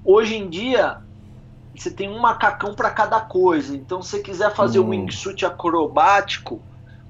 hoje 0.04 0.36
em 0.36 0.50
dia, 0.50 0.98
você 1.78 1.92
tem 1.92 2.10
um 2.10 2.20
macacão 2.20 2.76
para 2.76 2.92
cada 2.92 3.22
coisa. 3.22 3.76
Então, 3.76 4.02
se 4.02 4.12
você 4.12 4.20
quiser 4.22 4.54
fazer 4.56 4.80
um 4.80 4.90
Hum. 4.90 4.92
wingsuit 4.92 5.46
acrobático, 5.46 6.66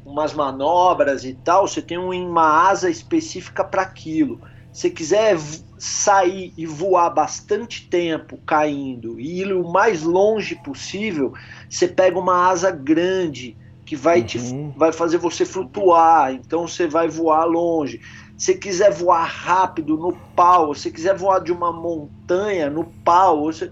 umas 0.05 0.33
manobras 0.33 1.23
e 1.25 1.33
tal, 1.35 1.67
você 1.67 1.81
tem 1.81 1.97
um- 1.97 2.11
uma 2.29 2.67
asa 2.69 2.89
específica 2.89 3.63
para 3.63 3.81
aquilo. 3.83 4.41
Se 4.71 4.89
quiser 4.91 5.37
sair 5.77 6.53
e 6.57 6.65
voar 6.65 7.09
bastante 7.11 7.87
tempo 7.89 8.41
caindo 8.45 9.19
e 9.19 9.41
ir 9.41 9.53
o 9.53 9.71
mais 9.71 10.03
longe 10.03 10.55
possível, 10.55 11.33
você 11.69 11.87
pega 11.87 12.19
uma 12.19 12.47
asa 12.49 12.71
grande 12.71 13.57
que 13.85 13.95
vai, 13.95 14.23
te, 14.23 14.37
Uhum. 14.37 14.73
vai 14.75 14.91
fazer 14.91 15.17
você 15.17 15.45
flutuar, 15.45 16.33
então 16.33 16.67
você 16.67 16.87
vai 16.87 17.07
voar 17.07 17.45
longe. 17.45 18.01
Se 18.37 18.55
quiser 18.55 18.91
voar 18.91 19.23
rápido 19.25 19.97
no 19.97 20.13
pau, 20.35 20.73
se 20.73 20.91
quiser 20.91 21.15
voar 21.15 21.39
de 21.39 21.51
uma 21.51 21.71
montanha 21.71 22.69
no 22.69 22.85
pau, 23.05 23.43
você... 23.43 23.69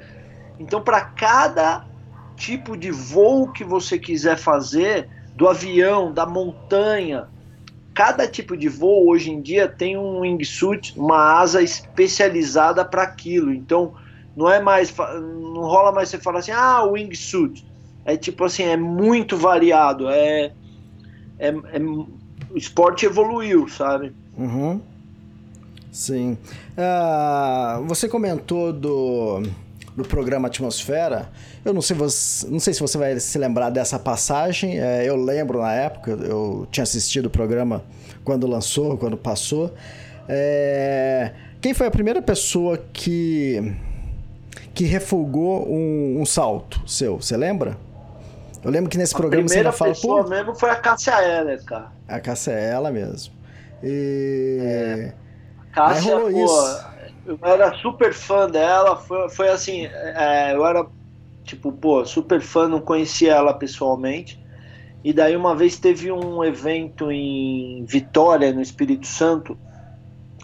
então 0.59 0.81
para 0.81 1.01
cada 1.01 1.85
tipo 2.35 2.75
de 2.75 2.91
voo 2.91 3.51
que 3.51 3.63
você 3.63 3.97
quiser 3.97 4.37
fazer, 4.37 5.07
do 5.35 5.47
avião, 5.47 6.11
da 6.13 6.25
montanha, 6.25 7.27
cada 7.93 8.27
tipo 8.27 8.55
de 8.57 8.67
voo 8.69 9.09
hoje 9.09 9.31
em 9.31 9.41
dia 9.41 9.67
tem 9.67 9.97
um 9.97 10.19
wingsuit, 10.21 10.97
uma 10.97 11.39
asa 11.39 11.61
especializada 11.61 12.83
para 12.85 13.03
aquilo. 13.03 13.53
Então 13.53 13.93
não 14.35 14.49
é 14.49 14.61
mais, 14.61 14.93
não 14.95 15.61
rola 15.61 15.91
mais 15.91 16.09
você 16.09 16.17
falar 16.17 16.39
assim, 16.39 16.51
ah, 16.51 16.83
wingsuit. 16.83 17.65
É 18.05 18.17
tipo 18.17 18.43
assim, 18.43 18.63
é 18.63 18.77
muito 18.77 19.37
variado, 19.37 20.09
é, 20.09 20.51
é, 21.37 21.47
é- 21.49 21.81
o 22.49 22.57
esporte 22.57 23.05
evoluiu, 23.05 23.67
sabe? 23.69 24.11
Uhum. 24.37 24.81
Sim. 25.91 26.37
Ah, 26.77 27.81
você 27.85 28.07
comentou 28.07 28.73
do, 28.73 29.43
do 29.95 30.03
programa 30.03 30.47
Atmosfera. 30.47 31.29
Eu 31.63 31.73
não 31.73 31.81
sei, 31.81 31.95
você, 31.95 32.47
não 32.47 32.59
sei 32.59 32.73
se 32.73 32.79
você 32.79 32.97
vai 32.97 33.19
se 33.19 33.37
lembrar 33.37 33.69
dessa 33.69 33.99
passagem. 33.99 34.79
É, 34.79 35.07
eu 35.07 35.15
lembro 35.15 35.61
na 35.61 35.73
época, 35.73 36.11
eu 36.11 36.67
tinha 36.71 36.83
assistido 36.83 37.27
o 37.27 37.29
programa 37.29 37.83
quando 38.23 38.47
lançou, 38.47 38.97
quando 38.97 39.15
passou. 39.17 39.73
É, 40.27 41.31
quem 41.61 41.73
foi 41.73 41.87
a 41.87 41.91
primeira 41.91 42.21
pessoa 42.21 42.77
que 42.93 43.75
que 44.73 44.85
refugou 44.85 45.67
um, 45.69 46.21
um 46.21 46.25
salto 46.25 46.81
seu? 46.87 47.17
Você 47.17 47.35
lembra? 47.35 47.77
Eu 48.63 48.69
lembro 48.69 48.89
que 48.89 48.97
nesse 48.97 49.15
A 49.15 49.17
programa 49.17 49.47
você 49.47 49.55
primeira 49.55 49.69
ainda 49.69 49.77
fala, 49.77 49.91
pessoa 49.91 50.23
pô, 50.23 50.29
mesmo 50.29 50.55
foi 50.55 50.69
a 50.69 50.75
Cássia 50.75 51.13
Eller, 51.23 51.63
cara. 51.63 51.91
a 52.07 52.19
Cássia 52.19 52.51
é 52.51 52.69
ela 52.71 52.91
mesmo. 52.91 53.33
E... 53.83 55.11
Cássia, 55.71 56.15
rolou 56.15 56.31
pô, 56.31 56.45
isso. 56.45 56.85
eu 57.25 57.39
era 57.41 57.73
super 57.75 58.13
fã 58.13 58.49
dela, 58.49 58.97
foi, 58.97 59.29
foi 59.29 59.49
assim, 59.49 59.85
é, 59.85 60.53
eu 60.53 60.65
era, 60.65 60.85
tipo, 61.43 61.71
pô, 61.71 62.05
super 62.05 62.41
fã, 62.41 62.67
não 62.67 62.81
conhecia 62.81 63.33
ela 63.33 63.53
pessoalmente, 63.53 64.39
e 65.03 65.11
daí 65.11 65.35
uma 65.35 65.55
vez 65.55 65.79
teve 65.79 66.11
um 66.11 66.43
evento 66.43 67.11
em 67.11 67.83
Vitória, 67.85 68.53
no 68.53 68.61
Espírito 68.61 69.07
Santo, 69.07 69.57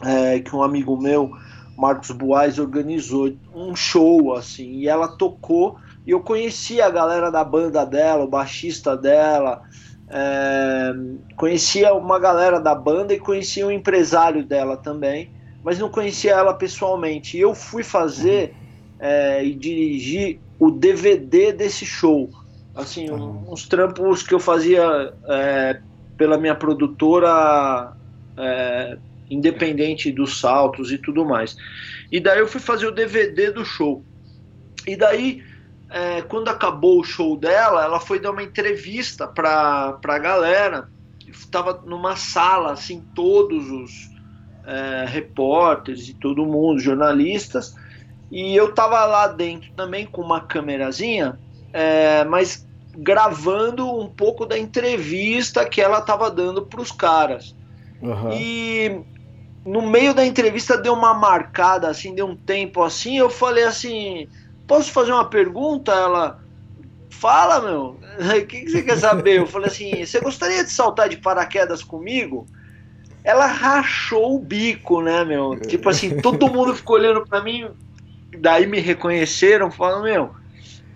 é, 0.01 0.39
que 0.39 0.55
um 0.55 0.63
amigo 0.63 0.99
meu, 0.99 1.31
Marcos 1.77 2.09
Buais, 2.11 2.57
organizou 2.57 3.31
um 3.53 3.75
show, 3.75 4.33
assim, 4.33 4.77
e 4.77 4.87
ela 4.87 5.09
tocou, 5.09 5.77
e 6.07 6.11
eu 6.11 6.21
conhecia 6.21 6.85
a 6.85 6.89
galera 6.89 7.29
da 7.29 7.43
banda 7.43 7.85
dela, 7.85 8.23
o 8.23 8.29
baixista 8.29 8.95
dela, 8.95 9.61
é, 10.09 10.93
conhecia 11.35 11.93
uma 11.93 12.17
galera 12.17 12.61
da 12.61 12.73
banda 12.73 13.13
e 13.13 13.19
conhecia 13.19 13.67
o 13.67 13.71
empresário 13.71 14.45
dela 14.47 14.77
também, 14.77 15.29
mas 15.61 15.77
não 15.77 15.89
conhecia 15.89 16.31
ela 16.31 16.53
pessoalmente. 16.53 17.37
E 17.37 17.41
eu 17.41 17.53
fui 17.53 17.83
fazer 17.83 18.55
é, 18.99 19.43
e 19.43 19.53
dirigir 19.53 20.39
o 20.57 20.71
DVD 20.71 21.51
desse 21.51 21.85
show. 21.85 22.29
Assim, 22.73 23.11
um- 23.11 23.51
uns 23.51 23.67
trampos 23.67 24.23
que 24.23 24.33
eu 24.33 24.39
fazia 24.39 25.13
é, 25.27 25.81
pela 26.17 26.37
minha 26.37 26.55
produtora 26.55 27.91
é, 28.39 28.97
independente 29.29 30.09
dos 30.11 30.39
saltos 30.39 30.89
e 30.89 30.97
tudo 30.97 31.25
mais. 31.25 31.53
E 32.09 32.19
daí 32.21 32.39
eu 32.39 32.47
fui 32.47 32.61
fazer 32.61 32.87
o 32.87 32.91
DVD 32.91 33.51
do 33.51 33.65
show. 33.65 34.05
E 34.87 34.95
daí 34.95 35.41
é, 35.89 36.21
quando 36.21 36.49
acabou 36.49 36.99
o 36.99 37.03
show 37.03 37.37
dela, 37.37 37.83
ela 37.83 37.99
foi 37.99 38.19
dar 38.19 38.31
uma 38.31 38.43
entrevista 38.43 39.27
pra, 39.27 39.93
pra 39.93 40.19
galera. 40.19 40.87
Estava 41.27 41.81
numa 41.85 42.15
sala, 42.15 42.73
assim, 42.73 43.01
todos 43.13 43.69
os 43.69 43.91
é, 44.65 45.05
repórteres 45.07 46.09
e 46.09 46.13
todo 46.13 46.45
mundo, 46.45 46.79
jornalistas. 46.79 47.73
E 48.29 48.55
eu 48.55 48.73
tava 48.73 49.05
lá 49.05 49.27
dentro 49.27 49.69
também 49.75 50.05
com 50.05 50.21
uma 50.21 50.41
câmerazinha, 50.41 51.39
é, 51.71 52.25
mas 52.25 52.67
gravando 52.97 53.87
um 53.87 54.07
pouco 54.07 54.45
da 54.45 54.57
entrevista 54.57 55.65
que 55.65 55.79
ela 55.79 56.01
tava 56.01 56.29
dando 56.29 56.65
pros 56.65 56.91
caras. 56.91 57.55
Aham. 58.03 58.31
E 58.33 59.01
no 59.65 59.81
meio 59.81 60.13
da 60.13 60.25
entrevista 60.25 60.77
deu 60.77 60.93
uma 60.93 61.13
marcada, 61.13 61.89
assim, 61.89 62.13
deu 62.13 62.25
um 62.25 62.35
tempo 62.35 62.81
assim, 62.83 63.17
eu 63.17 63.29
falei 63.29 63.63
assim, 63.63 64.27
posso 64.67 64.91
fazer 64.91 65.11
uma 65.11 65.25
pergunta? 65.25 65.91
Ela, 65.91 66.39
fala, 67.17 67.61
meu, 67.61 67.99
o 68.19 68.45
que, 68.45 68.61
que 68.61 68.69
você 68.69 68.83
quer 68.83 68.97
saber? 68.97 69.39
Eu 69.39 69.47
falei 69.47 69.67
assim, 69.67 70.05
você 70.05 70.19
gostaria 70.19 70.63
de 70.63 70.71
saltar 70.71 71.09
de 71.09 71.17
paraquedas 71.17 71.83
comigo? 71.83 72.45
Ela 73.23 73.45
rachou 73.45 74.35
o 74.35 74.39
bico, 74.39 75.01
né, 75.01 75.25
meu? 75.25 75.59
Tipo 75.59 75.89
assim, 75.89 76.21
todo 76.21 76.47
mundo 76.47 76.75
ficou 76.75 76.95
olhando 76.95 77.25
pra 77.25 77.41
mim, 77.41 77.69
daí 78.39 78.65
me 78.65 78.79
reconheceram, 78.79 79.69
falando, 79.69 80.03
meu, 80.03 80.33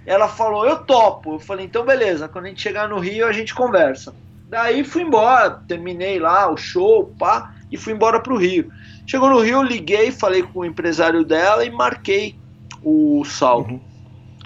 ela 0.05 0.29
falou, 0.29 0.65
eu 0.65 0.77
topo. 0.77 1.35
Eu 1.35 1.39
falei, 1.39 1.65
então 1.65 1.83
beleza, 1.83 2.29
quando 2.29 2.45
a 2.45 2.47
gente 2.49 2.61
chegar 2.61 2.87
no 2.87 2.99
Rio 2.99 3.27
a 3.27 3.31
gente 3.31 3.53
conversa. 3.53 4.13
Daí 4.47 4.83
fui 4.83 5.03
embora, 5.03 5.61
terminei 5.67 6.19
lá 6.19 6.49
o 6.51 6.57
show, 6.57 7.13
pá, 7.17 7.53
e 7.71 7.77
fui 7.77 7.93
embora 7.93 8.19
pro 8.19 8.37
Rio. 8.37 8.71
Chegou 9.07 9.29
no 9.29 9.39
Rio, 9.39 9.61
liguei, 9.61 10.11
falei 10.11 10.43
com 10.43 10.59
o 10.59 10.65
empresário 10.65 11.25
dela 11.25 11.65
e 11.65 11.71
marquei 11.71 12.37
o 12.81 13.23
salto. 13.25 13.81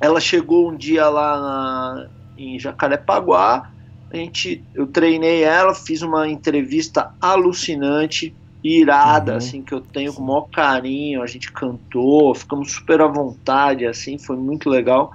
Ela 0.01 0.19
chegou 0.19 0.71
um 0.71 0.77
dia 0.77 1.09
lá 1.09 1.39
na- 1.39 2.09
em 2.37 2.59
Jacarepaguá, 2.59 3.63
a 4.11 4.17
gente, 4.17 4.67
eu 4.73 4.87
treinei 4.87 5.43
ela, 5.43 5.73
fiz 5.73 6.01
uma 6.01 6.27
entrevista 6.29 7.09
alucinante, 7.21 8.37
irada, 8.63 9.31
Uhum. 9.31 9.37
assim, 9.37 9.63
que 9.63 9.73
eu 9.73 9.81
tenho 9.81 10.13
com 10.13 10.21
o 10.23 10.27
maior 10.27 10.47
carinho, 10.53 11.21
a 11.21 11.27
gente 11.27 11.51
cantou, 11.53 12.33
ficamos 12.35 12.73
super 12.73 13.01
à 13.01 13.07
vontade, 13.07 13.85
assim, 13.85 14.17
foi 14.19 14.37
muito 14.37 14.69
legal, 14.69 15.11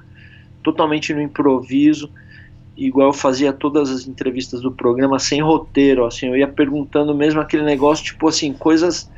totalmente 0.63 1.15
no 1.15 1.23
improviso, 1.23 2.11
igual 2.77 3.09
eu 3.09 3.13
fazia 3.13 3.53
todas 3.53 3.91
as 3.91 4.07
entrevistas 4.07 4.63
do 4.63 4.75
programa 4.75 5.19
sem 5.19 5.43
roteiro, 5.43 6.07
assim, 6.07 6.27
eu 6.29 6.37
ia 6.37 6.49
perguntando 6.49 7.15
mesmo 7.15 7.41
aquele 7.41 7.65
negócio, 7.65 8.05
tipo 8.05 8.29
assim, 8.29 8.55
coisas, 8.55 9.11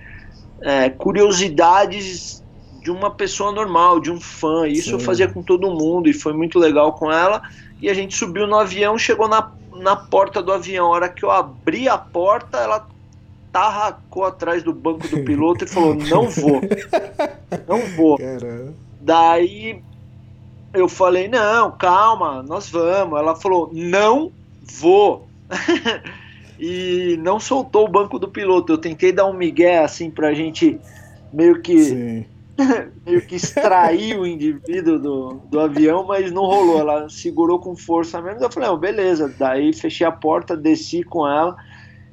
é, 0.63 0.91
curiosidades 0.91 2.42
de 2.83 2.91
uma 2.91 3.11
pessoa 3.11 3.53
normal, 3.53 4.01
de 4.01 4.11
um 4.11 4.21
fã, 4.21 4.67
isso 4.67 4.91
eu 4.91 4.99
Sim. 4.99 5.05
fazia 5.05 5.29
com 5.29 5.43
todo 5.43 5.71
mundo 5.71 6.09
e 6.09 6.13
foi 6.13 6.33
muito 6.33 6.59
legal 6.59 6.93
com 6.95 7.11
ela, 7.11 7.43
e 7.81 7.89
a 7.89 7.95
gente 7.95 8.17
subiu 8.17 8.47
no 8.47 8.57
avião, 8.57 8.99
chegou 8.99 9.29
na, 9.29 9.53
na 9.77 9.95
porta 9.95 10.43
do 10.43 10.53
avião, 10.53 10.87
a 10.87 10.91
hora 10.91 11.09
que 11.09 11.25
eu 11.25 11.31
abri 11.31 11.89
a 11.89 11.97
porta, 11.97 12.59
ela 12.59 12.87
tarracou 13.53 14.25
atrás 14.25 14.63
do 14.63 14.73
banco 14.73 15.07
do 15.09 15.23
piloto 15.25 15.65
e 15.65 15.69
falou, 15.69 15.95
não 16.09 16.29
vou, 16.29 16.61
não 17.69 17.79
vou. 17.97 18.19
Caramba. 18.19 18.75
Daí 19.01 19.83
eu 20.73 20.89
falei, 20.89 21.29
não, 21.29 21.71
calma, 21.73 22.43
nós 22.43 22.71
vamos. 22.71 23.19
Ela 23.19 23.37
falou, 23.37 23.71
não 23.73 24.33
vou. 24.63 25.29
e 26.59 27.19
não 27.23 27.39
soltou 27.39 27.85
o 27.85 27.91
banco 27.91 28.19
do 28.19 28.29
piloto. 28.29 28.73
Eu 28.73 28.79
tentei 28.79 29.13
dar 29.13 29.27
um 29.27 29.35
migué 29.35 29.81
assim 29.81 30.11
pra 30.11 30.33
gente 30.33 30.81
meio 31.33 31.61
que 31.61 31.79
Sim. 31.79 32.25
meio 33.07 33.23
que 33.27 33.37
extrair 33.37 34.19
o 34.19 34.27
indivíduo 34.27 34.99
do, 34.99 35.33
do 35.51 35.61
avião, 35.61 36.05
mas 36.05 36.31
não 36.31 36.43
rolou. 36.43 36.81
Ela 36.81 37.09
segurou 37.09 37.59
com 37.59 37.77
força 37.77 38.21
mesmo. 38.21 38.43
Eu 38.43 38.51
falei, 38.51 38.69
oh, 38.69 38.77
beleza. 38.77 39.33
Daí 39.39 39.73
fechei 39.73 40.07
a 40.07 40.13
porta, 40.13 40.57
desci 40.57 41.03
com 41.03 41.27
ela. 41.27 41.57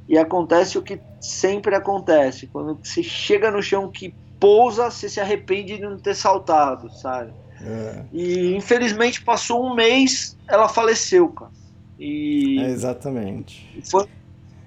E 0.07 0.17
acontece 0.17 0.77
o 0.77 0.81
que 0.81 0.99
sempre 1.19 1.75
acontece. 1.75 2.47
Quando 2.47 2.79
você 2.81 3.03
chega 3.03 3.51
no 3.51 3.61
chão 3.61 3.91
que 3.91 4.13
pousa, 4.39 4.89
você 4.89 5.09
se 5.09 5.19
arrepende 5.19 5.77
de 5.77 5.83
não 5.83 5.97
ter 5.97 6.15
saltado, 6.15 6.89
sabe? 6.91 7.31
É. 7.61 8.03
E 8.13 8.55
infelizmente 8.55 9.21
passou 9.21 9.65
um 9.65 9.75
mês, 9.75 10.37
ela 10.47 10.69
faleceu, 10.69 11.27
cara. 11.29 11.51
E 11.99 12.57
é 12.61 12.69
exatamente. 12.69 13.83
Foi, 13.91 14.05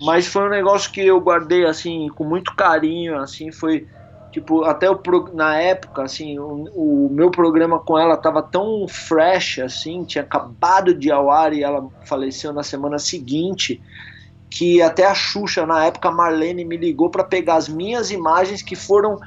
mas 0.00 0.26
foi 0.26 0.46
um 0.46 0.50
negócio 0.50 0.92
que 0.92 1.00
eu 1.00 1.18
guardei 1.20 1.64
assim 1.64 2.08
com 2.10 2.24
muito 2.24 2.54
carinho, 2.54 3.18
assim, 3.18 3.50
foi 3.50 3.88
tipo 4.32 4.64
até 4.64 4.90
o 4.90 4.98
na 5.34 5.60
época 5.60 6.02
assim 6.02 6.38
o, 6.38 6.64
o 6.74 7.08
meu 7.12 7.30
programa 7.30 7.78
com 7.78 7.98
ela 7.98 8.16
tava 8.16 8.42
tão 8.42 8.88
fresh 8.88 9.58
assim, 9.60 10.02
tinha 10.04 10.24
acabado 10.24 10.94
de 10.94 11.10
ao 11.10 11.30
ar 11.30 11.52
e 11.52 11.62
ela 11.62 11.86
faleceu 12.04 12.52
na 12.52 12.62
semana 12.62 12.98
seguinte 12.98 13.80
que 14.50 14.82
até 14.82 15.06
a 15.06 15.14
Xuxa 15.14 15.66
na 15.66 15.84
época 15.84 16.08
a 16.08 16.12
Marlene 16.12 16.64
me 16.64 16.76
ligou 16.76 17.10
para 17.10 17.22
pegar 17.22 17.56
as 17.56 17.68
minhas 17.68 18.10
imagens 18.10 18.62
que 18.62 18.74
foram 18.74 19.20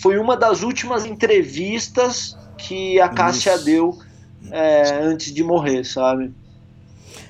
foi 0.00 0.18
uma 0.18 0.36
das 0.36 0.62
últimas 0.62 1.04
entrevistas 1.06 2.36
que 2.58 3.00
a 3.00 3.08
Cássia 3.08 3.54
Isso. 3.54 3.64
deu 3.64 3.98
é, 4.50 5.00
antes 5.02 5.32
de 5.32 5.42
morrer, 5.42 5.84
sabe? 5.84 6.32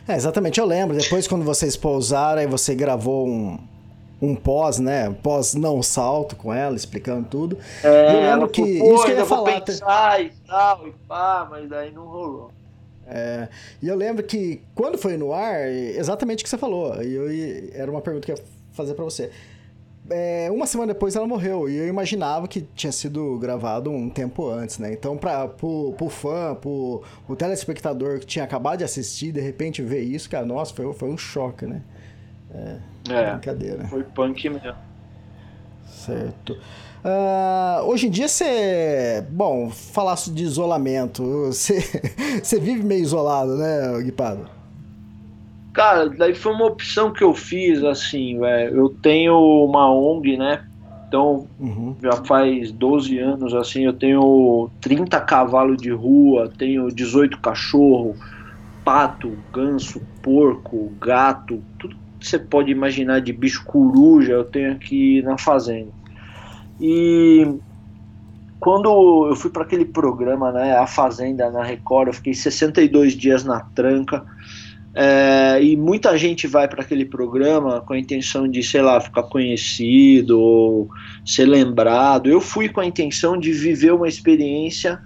É, 0.06 0.16
exatamente, 0.16 0.58
eu 0.58 0.66
lembro. 0.66 0.96
Depois, 0.96 1.28
quando 1.28 1.44
vocês 1.44 1.76
pousaram, 1.76 2.40
aí 2.40 2.46
você 2.46 2.74
gravou 2.74 3.28
um, 3.28 3.58
um 4.22 4.34
pós, 4.34 4.78
né? 4.78 5.14
Pós 5.22 5.54
não 5.54 5.82
salto 5.82 6.36
com 6.36 6.54
ela, 6.54 6.76
explicando 6.76 7.28
tudo. 7.28 7.58
É, 7.82 8.14
eu 8.14 8.30
lembro 8.30 8.48
que. 8.48 8.78
Falou, 8.78 8.94
isso 8.94 9.04
que 9.04 9.10
eu 9.10 9.18
ia 9.18 9.26
falar. 9.26 9.60
Pensar 9.60 10.22
e 10.22 10.30
tal, 10.46 10.88
e 10.88 10.92
pá, 11.08 11.46
mas 11.50 11.68
daí 11.68 11.90
não 11.92 12.06
rolou. 12.06 12.50
É, 13.06 13.48
e 13.82 13.88
eu 13.88 13.96
lembro 13.96 14.22
que 14.22 14.62
quando 14.74 14.96
foi 14.96 15.16
no 15.16 15.32
ar, 15.32 15.68
exatamente 15.68 16.40
o 16.40 16.44
que 16.44 16.50
você 16.50 16.56
falou. 16.56 17.02
E 17.02 17.12
eu, 17.12 17.72
era 17.74 17.90
uma 17.90 18.00
pergunta 18.00 18.24
que 18.24 18.32
eu 18.32 18.36
ia 18.36 18.44
fazer 18.72 18.94
para 18.94 19.04
você 19.04 19.30
é, 20.10 20.50
uma 20.50 20.66
semana 20.66 20.92
depois 20.92 21.14
ela 21.14 21.26
morreu. 21.26 21.68
E 21.68 21.76
eu 21.76 21.88
imaginava 21.88 22.48
que 22.48 22.62
tinha 22.74 22.92
sido 22.92 23.38
gravado 23.38 23.90
um 23.90 24.08
tempo 24.08 24.48
antes, 24.48 24.78
né? 24.78 24.92
Então, 24.92 25.16
para 25.16 25.48
pro, 25.48 25.92
pro 25.96 26.08
fã, 26.08 26.54
pro 26.54 27.02
o 27.28 27.36
telespectador 27.36 28.18
que 28.18 28.26
tinha 28.26 28.44
acabado 28.44 28.78
de 28.78 28.84
assistir, 28.84 29.32
de 29.32 29.40
repente 29.40 29.82
ver 29.82 30.02
isso, 30.02 30.28
cara, 30.28 30.44
nossa, 30.44 30.74
foi, 30.74 30.92
foi 30.92 31.08
um 31.08 31.18
choque, 31.18 31.66
né? 31.66 31.82
É, 32.54 32.78
é 33.10 33.30
brincadeira. 33.32 33.84
Foi 33.86 34.02
punk 34.02 34.48
mesmo. 34.48 34.74
Certo. 35.86 36.58
Uh, 37.04 37.84
hoje 37.86 38.06
em 38.06 38.10
dia 38.10 38.28
você. 38.28 39.24
Bom, 39.30 39.70
falar 39.70 40.14
de 40.14 40.42
isolamento. 40.42 41.22
Você, 41.46 41.80
você 42.42 42.60
vive 42.60 42.82
meio 42.82 43.02
isolado, 43.02 43.56
né, 43.56 44.00
Guipado? 44.02 44.48
Cara, 45.72 46.08
daí 46.10 46.34
foi 46.34 46.52
uma 46.52 46.66
opção 46.66 47.12
que 47.12 47.24
eu 47.24 47.34
fiz, 47.34 47.82
assim, 47.82 48.38
véio. 48.38 48.76
eu 48.76 48.88
tenho 48.90 49.34
uma 49.64 49.90
ONG, 49.90 50.36
né? 50.36 50.64
Então, 51.08 51.46
uhum. 51.58 51.96
já 52.02 52.12
faz 52.24 52.70
12 52.72 53.18
anos, 53.18 53.54
assim, 53.54 53.84
eu 53.84 53.92
tenho 53.92 54.70
30 54.80 55.20
cavalos 55.20 55.76
de 55.80 55.90
rua, 55.90 56.50
tenho 56.56 56.88
18 56.88 57.38
cachorro, 57.38 58.16
pato, 58.84 59.36
ganso, 59.52 60.00
porco, 60.22 60.90
gato, 61.00 61.62
que 62.22 62.28
você 62.28 62.38
pode 62.38 62.70
imaginar 62.70 63.20
de 63.20 63.32
bicho 63.32 63.64
coruja, 63.64 64.32
eu 64.32 64.44
tenho 64.44 64.72
aqui 64.72 65.20
na 65.22 65.36
fazenda. 65.36 65.90
E 66.80 67.46
quando 68.58 69.28
eu 69.28 69.36
fui 69.36 69.50
para 69.50 69.62
aquele 69.62 69.84
programa, 69.84 70.52
né, 70.52 70.76
A 70.76 70.86
Fazenda 70.86 71.50
na 71.50 71.62
Record, 71.62 72.08
eu 72.08 72.14
fiquei 72.14 72.32
62 72.32 73.14
dias 73.14 73.44
na 73.44 73.60
tranca. 73.60 74.24
É, 74.94 75.58
e 75.62 75.76
muita 75.76 76.16
gente 76.16 76.46
vai 76.46 76.68
para 76.68 76.82
aquele 76.82 77.04
programa 77.04 77.80
com 77.80 77.94
a 77.94 77.98
intenção 77.98 78.46
de, 78.46 78.62
sei 78.62 78.82
lá, 78.82 79.00
ficar 79.00 79.24
conhecido 79.24 80.38
ou 80.38 80.88
ser 81.24 81.46
lembrado. 81.46 82.28
Eu 82.28 82.40
fui 82.40 82.68
com 82.68 82.80
a 82.80 82.86
intenção 82.86 83.36
de 83.36 83.52
viver 83.52 83.92
uma 83.92 84.06
experiência 84.06 85.00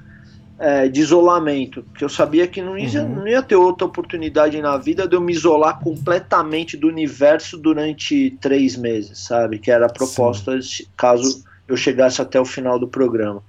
é, 0.59 0.89
de 0.89 1.01
isolamento, 1.01 1.83
porque 1.83 2.05
eu 2.05 2.09
sabia 2.09 2.47
que 2.47 2.63
não 2.63 2.79
ia, 2.79 3.03
uhum. 3.03 3.17
não 3.17 3.29
ia 3.29 3.43
ter 3.43 3.57
outra 3.57 3.87
oportunidade 3.87 4.61
na 4.61 4.77
vida 4.77 5.07
de 5.07 5.15
eu 5.15 5.21
me 5.21 5.33
isolar 5.33 5.79
completamente 5.81 6.77
do 6.77 6.89
universo 6.89 7.59
durante 7.59 8.31
três 8.41 8.77
meses, 8.77 9.19
sabe? 9.19 9.59
Que 9.59 9.71
era 9.71 9.87
a 9.87 9.93
proposta 9.93 10.61
Sim. 10.63 10.85
caso 10.97 11.45
eu 11.69 11.77
chegasse 11.77 12.23
até 12.23 12.41
o 12.41 12.45
final 12.45 12.79
do 12.79 12.89
programa. 12.89 13.43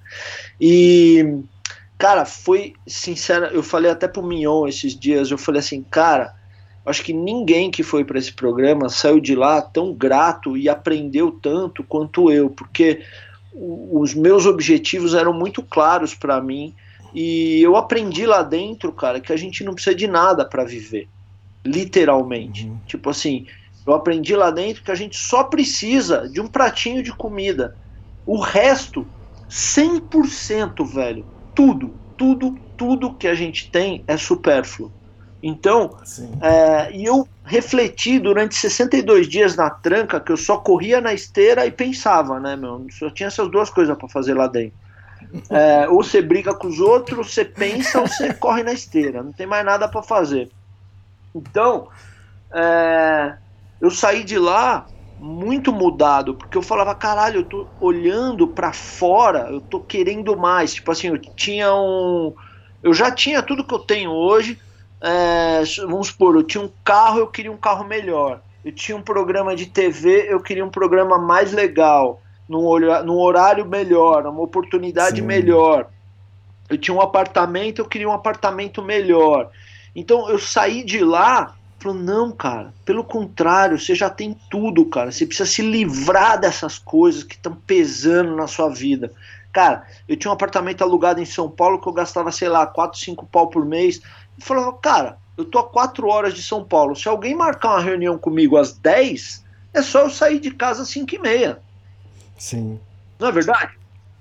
E 0.59 1.43
Cara, 1.97 2.25
foi 2.25 2.73
sincera. 2.85 3.47
Eu 3.47 3.63
falei 3.63 3.89
até 3.89 4.07
pro 4.07 4.21
Mignon 4.21 4.67
esses 4.67 4.97
dias. 4.97 5.31
Eu 5.31 5.37
falei 5.37 5.59
assim, 5.59 5.81
cara, 5.81 6.35
acho 6.85 7.03
que 7.03 7.11
ninguém 7.11 7.71
que 7.71 7.81
foi 7.81 8.05
para 8.05 8.19
esse 8.19 8.31
programa 8.31 8.87
saiu 8.87 9.19
de 9.19 9.35
lá 9.35 9.61
tão 9.61 9.93
grato 9.93 10.55
e 10.55 10.69
aprendeu 10.69 11.31
tanto 11.31 11.83
quanto 11.83 12.31
eu, 12.31 12.49
porque 12.49 13.01
os 13.53 14.13
meus 14.13 14.45
objetivos 14.45 15.15
eram 15.15 15.33
muito 15.33 15.63
claros 15.63 16.13
para 16.13 16.39
mim 16.39 16.75
e 17.17 17.61
eu 17.61 17.75
aprendi 17.75 18.25
lá 18.25 18.43
dentro, 18.43 18.91
cara, 18.91 19.19
que 19.19 19.33
a 19.33 19.37
gente 19.37 19.63
não 19.63 19.73
precisa 19.73 19.95
de 19.95 20.07
nada 20.07 20.45
para 20.45 20.63
viver, 20.63 21.07
literalmente. 21.65 22.67
Uhum. 22.67 22.77
Tipo 22.85 23.09
assim, 23.09 23.47
eu 23.85 23.93
aprendi 23.93 24.35
lá 24.35 24.51
dentro 24.51 24.83
que 24.83 24.91
a 24.91 24.95
gente 24.95 25.17
só 25.17 25.43
precisa 25.43 26.29
de 26.29 26.39
um 26.39 26.47
pratinho 26.47 27.01
de 27.01 27.11
comida. 27.11 27.75
O 28.25 28.39
resto, 28.39 29.07
100%, 29.49 30.85
velho 30.85 31.25
tudo, 31.57 31.91
tudo, 32.15 32.55
tudo 32.77 33.13
que 33.15 33.27
a 33.27 33.33
gente 33.33 33.71
tem 33.71 34.03
é 34.07 34.15
supérfluo. 34.15 34.91
Então, 35.41 35.97
é, 36.39 36.95
e 36.95 37.05
eu 37.05 37.27
refleti 37.43 38.19
durante 38.19 38.53
62 38.53 39.27
dias 39.27 39.55
na 39.55 39.71
tranca 39.71 40.19
que 40.19 40.31
eu 40.31 40.37
só 40.37 40.57
corria 40.57 41.01
na 41.01 41.13
esteira 41.13 41.65
e 41.65 41.71
pensava, 41.71 42.39
né, 42.39 42.55
meu? 42.55 42.85
Só 42.91 43.09
tinha 43.09 43.25
essas 43.25 43.49
duas 43.49 43.71
coisas 43.71 43.97
para 43.97 44.07
fazer 44.07 44.35
lá 44.35 44.45
dentro. 44.45 44.77
É, 45.49 45.87
ou 45.89 46.03
você 46.03 46.21
briga 46.21 46.53
com 46.55 46.67
os 46.67 46.79
outros, 46.79 47.33
você 47.33 47.45
pensa, 47.45 47.99
ou 48.01 48.07
você 48.07 48.33
corre 48.35 48.63
na 48.63 48.73
esteira. 48.73 49.23
Não 49.23 49.33
tem 49.33 49.47
mais 49.47 49.65
nada 49.65 49.87
para 49.89 50.03
fazer. 50.03 50.51
Então, 51.35 51.89
é, 52.53 53.37
eu 53.81 53.91
saí 53.91 54.23
de 54.23 54.37
lá 54.39 54.87
muito 55.17 55.71
mudado, 55.73 56.35
porque 56.35 56.57
eu 56.57 56.61
falava, 56.61 56.93
caralho, 56.95 57.41
eu 57.41 57.49
tô 57.49 57.71
olhando 57.79 58.47
para 58.53 58.71
fora, 58.73 59.49
eu 59.51 59.61
tô 59.61 59.81
querendo 59.81 60.37
mais. 60.37 60.75
Tipo 60.75 60.91
assim, 60.91 61.07
eu 61.07 61.17
tinha 61.35 61.73
um. 61.73 62.33
Eu 62.81 62.93
já 62.93 63.11
tinha 63.11 63.41
tudo 63.43 63.65
que 63.65 63.73
eu 63.73 63.79
tenho 63.79 64.11
hoje. 64.11 64.59
É, 65.01 65.63
vamos 65.87 66.07
supor, 66.07 66.35
eu 66.35 66.43
tinha 66.43 66.63
um 66.63 66.73
carro, 66.83 67.19
eu 67.19 67.27
queria 67.27 67.51
um 67.51 67.57
carro 67.57 67.85
melhor. 67.85 68.41
Eu 68.63 68.73
tinha 68.73 68.97
um 68.97 69.01
programa 69.01 69.55
de 69.55 69.67
TV, 69.67 70.27
eu 70.31 70.41
queria 70.41 70.65
um 70.65 70.71
programa 70.71 71.17
mais 71.17 71.53
legal, 71.53 72.21
num, 72.47 72.79
num 73.03 73.17
horário 73.17 73.65
melhor, 73.65 74.25
uma 74.25 74.41
oportunidade 74.41 75.21
Sim. 75.21 75.27
melhor. 75.27 75.89
Eu 76.69 76.77
tinha 76.77 76.95
um 76.95 77.01
apartamento, 77.01 77.79
eu 77.79 77.85
queria 77.85 78.09
um 78.09 78.13
apartamento 78.13 78.81
melhor. 78.81 79.49
Então 79.95 80.29
eu 80.29 80.37
saí 80.37 80.83
de 80.83 81.03
lá 81.03 81.57
Falou, 81.79 81.97
não, 81.97 82.31
cara, 82.31 82.73
pelo 82.83 83.03
contrário, 83.03 83.79
você 83.79 83.93
já 83.93 84.09
tem 84.09 84.35
tudo, 84.49 84.83
cara. 84.85 85.11
Você 85.11 85.27
precisa 85.27 85.47
se 85.47 85.61
livrar 85.61 86.39
dessas 86.39 86.79
coisas 86.79 87.23
que 87.23 87.35
estão 87.35 87.53
pesando 87.53 88.35
na 88.35 88.47
sua 88.47 88.69
vida. 88.69 89.11
Cara, 89.53 89.85
eu 90.07 90.17
tinha 90.17 90.31
um 90.31 90.33
apartamento 90.33 90.81
alugado 90.81 91.21
em 91.21 91.25
São 91.25 91.49
Paulo 91.49 91.79
que 91.79 91.87
eu 91.87 91.93
gastava, 91.93 92.31
sei 92.31 92.49
lá, 92.49 92.65
4, 92.65 92.99
5 92.99 93.27
pau 93.27 93.47
por 93.47 93.63
mês. 93.63 94.01
E 94.37 94.43
falava, 94.43 94.73
cara, 94.73 95.19
eu 95.37 95.45
tô 95.45 95.59
a 95.59 95.69
4 95.69 96.07
horas 96.07 96.33
de 96.33 96.41
São 96.41 96.63
Paulo. 96.63 96.95
Se 96.95 97.07
alguém 97.07 97.35
marcar 97.35 97.69
uma 97.69 97.81
reunião 97.81 98.17
comigo 98.17 98.57
às 98.57 98.73
10, 98.73 99.45
é 99.71 99.81
só 99.83 100.01
eu 100.01 100.09
sair 100.09 100.39
de 100.39 100.49
casa 100.49 100.81
às 100.81 100.89
5 100.89 101.13
e 101.13 101.19
meia. 101.19 101.61
Sim. 102.37 102.79
Não 103.19 103.29
é 103.29 103.31
verdade? 103.31 103.73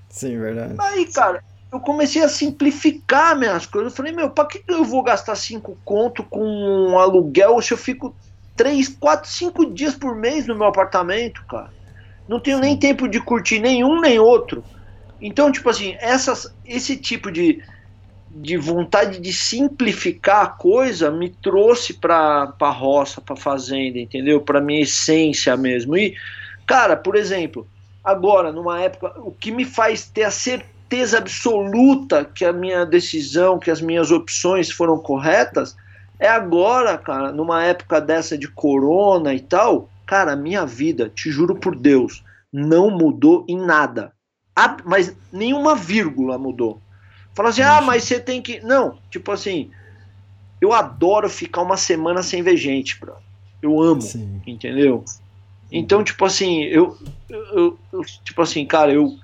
Sim, 0.09 0.39
verdade. 0.39 0.75
Aí, 0.79 1.07
cara, 1.13 1.43
eu 1.73 1.81
comecei 1.81 2.23
a 2.23 2.29
simplificar 2.29 3.37
minhas 3.37 3.67
coisas. 3.67 3.93
Eu 3.93 3.97
falei, 3.97 4.13
meu, 4.13 4.31
para 4.31 4.47
que 4.47 4.63
eu 4.67 4.85
vou 4.85 5.03
gastar 5.03 5.35
cinco 5.35 5.79
conto 5.85 6.23
com 6.25 6.43
um 6.43 6.99
aluguel 6.99 7.61
se 7.61 7.73
eu 7.73 7.79
fico 7.79 8.15
três, 8.57 8.89
quatro, 8.89 9.29
cinco 9.29 9.73
dias 9.73 9.95
por 9.95 10.17
mês 10.17 10.47
no 10.47 10.57
meu 10.57 10.67
apartamento, 10.67 11.43
cara? 11.49 11.71
Não 12.27 12.41
tenho 12.41 12.59
nem 12.59 12.77
tempo 12.77 13.07
de 13.07 13.21
curtir 13.21 13.61
nenhum 13.61 14.01
nem 14.01 14.19
outro. 14.19 14.65
Então, 15.21 15.53
tipo 15.53 15.69
assim, 15.69 15.97
essas, 16.01 16.47
esse 16.65 16.97
tipo 16.97 17.31
de, 17.31 17.63
de 18.31 18.57
vontade 18.57 19.21
de 19.21 19.33
simplificar 19.33 20.45
a 20.45 20.49
coisa 20.49 21.11
me 21.11 21.31
trouxe 21.31 21.95
para 21.95 22.53
a 22.61 22.71
roça, 22.71 23.21
para 23.21 23.37
fazenda, 23.37 23.99
entendeu? 23.99 24.41
Para 24.41 24.61
minha 24.61 24.83
essência 24.83 25.57
mesmo. 25.57 25.97
E, 25.97 26.15
cara, 26.67 26.97
por 26.97 27.17
exemplo, 27.17 27.69
agora, 28.07 28.53
numa 28.53 28.81
época, 28.81 29.13
o 29.19 29.33
que 29.33 29.51
me 29.51 29.65
faz 29.65 30.09
ter 30.09 30.23
a 30.23 30.31
certeza 30.31 31.19
absoluta 31.19 32.25
que 32.25 32.45
a 32.45 32.53
minha 32.53 32.87
decisão, 32.87 33.59
que 33.59 33.69
as 33.69 33.81
minhas 33.81 34.13
opções 34.13 34.71
foram 34.71 34.97
corretas, 34.97 35.77
é 36.17 36.29
agora, 36.29 36.97
cara, 36.97 37.33
numa 37.33 37.65
época 37.65 38.01
dessa 38.01 38.39
de 38.39 38.47
corona 38.47 39.35
e 39.35 39.41
tal, 39.41 39.91
cara, 40.07 40.33
a 40.33 40.37
minha 40.37 40.65
vida, 40.65 41.11
te 41.13 41.33
juro 41.33 41.57
por 41.57 41.75
Deus, 41.75 42.25
não 42.53 42.91
mudou 42.91 43.45
em 43.49 43.59
nada. 43.59 44.13
mas 44.85 45.15
nenhuma 45.33 45.75
vírgula 45.75 46.39
mudou. 46.39 46.81
Fala 47.35 47.49
assim, 47.49 47.63
ah, 47.63 47.81
mas 47.83 48.05
você 48.05 48.21
tem 48.21 48.41
que. 48.41 48.61
Não, 48.61 48.99
tipo 49.11 49.31
assim, 49.33 49.71
eu 50.61 50.73
adoro 50.73 51.29
ficar 51.29 51.61
uma 51.61 51.77
semana 51.77 52.23
sem 52.23 52.41
ver 52.43 52.57
gente, 52.57 52.99
bro. 52.99 53.15
Eu 53.61 53.83
amo, 53.83 54.01
Sim. 54.01 54.41
entendeu? 54.47 55.05
Então, 55.71 56.05
tipo 56.05 56.25
assim, 56.25 56.63
eu, 56.65 56.99
eu, 57.29 57.81
eu- 57.93 58.03
tipo 58.25 58.43
assim, 58.43 58.67
cara, 58.67 58.93
eu 58.93 59.19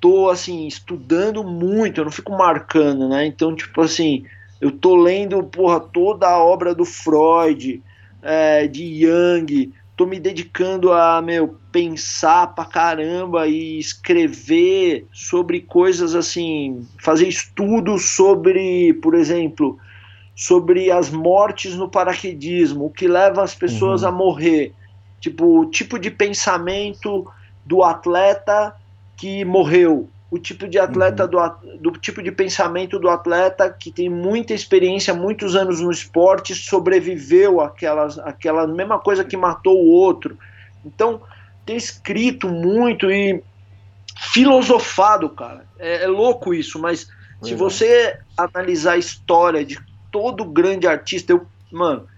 tô 0.00 0.30
assim 0.30 0.66
estudando 0.66 1.44
muito, 1.44 2.00
eu 2.00 2.04
não 2.04 2.12
fico 2.12 2.32
marcando, 2.32 3.08
né? 3.08 3.26
Então, 3.26 3.54
tipo 3.54 3.80
assim, 3.80 4.24
eu 4.60 4.72
tô 4.78 4.96
lendo, 4.96 5.42
porra, 5.44 5.80
toda 5.80 6.28
a 6.28 6.38
obra 6.44 6.74
do 6.74 6.84
Freud, 6.84 7.82
é, 8.22 8.66
de 8.68 9.00
Jung, 9.00 9.72
tô 9.96 10.06
me 10.06 10.18
dedicando 10.20 10.92
a, 10.92 11.22
meu, 11.22 11.60
pensar 11.72 12.48
pra 12.54 12.64
caramba 12.64 13.46
e 13.48 13.78
escrever 13.78 15.08
sobre 15.12 15.60
coisas 15.62 16.14
assim, 16.14 16.88
fazer 17.02 17.28
estudos 17.28 18.10
sobre, 18.16 18.94
por 19.02 19.14
exemplo, 19.14 19.76
sobre 20.34 20.90
as 20.90 21.10
mortes 21.10 21.74
no 21.76 21.90
paraquedismo, 21.90 22.86
o 22.86 22.90
que 22.92 23.06
leva 23.08 23.42
as 23.42 23.54
pessoas 23.54 24.02
Uhum. 24.02 24.04
a 24.04 24.12
morrer. 24.12 24.74
Tipo, 25.22 25.60
o 25.60 25.66
tipo 25.66 26.00
de 26.00 26.10
pensamento 26.10 27.30
do 27.64 27.84
atleta 27.84 28.74
que 29.16 29.44
morreu, 29.44 30.10
o 30.28 30.36
tipo 30.36 30.66
de 30.66 30.80
atleta 30.80 31.28
do, 31.28 31.38
at- 31.38 31.60
do 31.78 31.92
tipo 31.92 32.20
de 32.20 32.32
pensamento 32.32 32.98
do 32.98 33.08
atleta 33.08 33.70
que 33.70 33.92
tem 33.92 34.08
muita 34.08 34.52
experiência, 34.52 35.14
muitos 35.14 35.54
anos 35.54 35.80
no 35.80 35.92
esporte, 35.92 36.56
sobreviveu 36.56 37.60
àquelas, 37.60 38.18
àquela 38.18 38.66
mesma 38.66 38.98
coisa 38.98 39.22
que 39.22 39.36
matou 39.36 39.78
o 39.78 39.90
outro. 39.90 40.36
Então, 40.84 41.20
tem 41.64 41.76
escrito 41.76 42.48
muito 42.48 43.08
e 43.08 43.40
filosofado, 44.32 45.28
cara. 45.28 45.64
É, 45.78 46.02
é 46.02 46.08
louco 46.08 46.52
isso, 46.52 46.80
mas 46.80 47.06
se 47.40 47.52
Legal. 47.52 47.58
você 47.58 48.18
analisar 48.36 48.94
a 48.94 48.98
história 48.98 49.64
de 49.64 49.78
todo 50.10 50.44
grande 50.44 50.88
artista, 50.88 51.32
eu, 51.32 51.46
mano, 51.70 52.08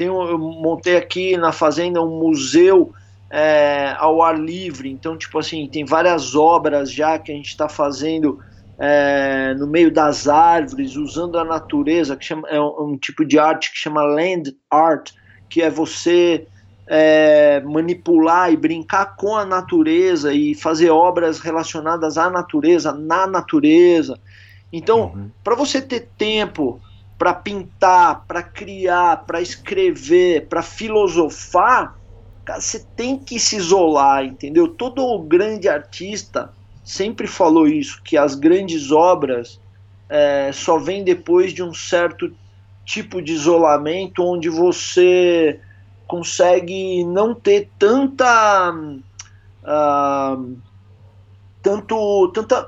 tenho, 0.00 0.22
eu 0.22 0.38
montei 0.38 0.96
aqui 0.96 1.36
na 1.36 1.52
fazenda 1.52 2.02
um 2.02 2.18
museu 2.18 2.90
é, 3.30 3.94
ao 3.98 4.22
ar 4.22 4.40
livre, 4.40 4.90
então, 4.90 5.14
tipo 5.14 5.38
assim, 5.38 5.68
tem 5.68 5.84
várias 5.84 6.34
obras 6.34 6.90
já 6.90 7.18
que 7.18 7.30
a 7.30 7.34
gente 7.34 7.48
está 7.48 7.68
fazendo 7.68 8.38
é, 8.78 9.52
no 9.58 9.66
meio 9.66 9.92
das 9.92 10.26
árvores, 10.26 10.96
usando 10.96 11.38
a 11.38 11.44
natureza, 11.44 12.16
que 12.16 12.24
chama, 12.24 12.48
é 12.48 12.58
um, 12.58 12.92
um 12.92 12.96
tipo 12.96 13.26
de 13.26 13.38
arte 13.38 13.70
que 13.70 13.76
chama 13.76 14.02
land 14.02 14.56
art, 14.70 15.10
que 15.50 15.60
é 15.60 15.68
você 15.68 16.46
é, 16.86 17.60
manipular 17.60 18.50
e 18.50 18.56
brincar 18.56 19.16
com 19.16 19.36
a 19.36 19.44
natureza 19.44 20.32
e 20.32 20.54
fazer 20.54 20.88
obras 20.88 21.40
relacionadas 21.40 22.16
à 22.16 22.30
natureza, 22.30 22.90
na 22.90 23.26
natureza. 23.26 24.18
Então, 24.72 25.30
para 25.44 25.54
você 25.54 25.82
ter 25.82 26.08
tempo 26.16 26.80
para 27.20 27.34
pintar, 27.34 28.24
para 28.26 28.42
criar, 28.42 29.26
para 29.26 29.42
escrever, 29.42 30.48
para 30.48 30.62
filosofar, 30.62 31.94
cara, 32.46 32.58
você 32.58 32.82
tem 32.96 33.18
que 33.18 33.38
se 33.38 33.56
isolar, 33.56 34.24
entendeu? 34.24 34.66
Todo 34.66 35.18
grande 35.24 35.68
artista 35.68 36.50
sempre 36.82 37.26
falou 37.26 37.68
isso, 37.68 38.00
que 38.02 38.16
as 38.16 38.34
grandes 38.34 38.90
obras 38.90 39.60
é, 40.08 40.50
só 40.50 40.78
vêm 40.78 41.04
depois 41.04 41.52
de 41.52 41.62
um 41.62 41.74
certo 41.74 42.34
tipo 42.86 43.20
de 43.20 43.34
isolamento 43.34 44.24
onde 44.24 44.48
você 44.48 45.60
consegue 46.06 47.04
não 47.04 47.34
ter 47.34 47.68
tanta 47.78 48.72
ah, 49.62 50.38
tanto 51.62 52.28
tanta 52.32 52.66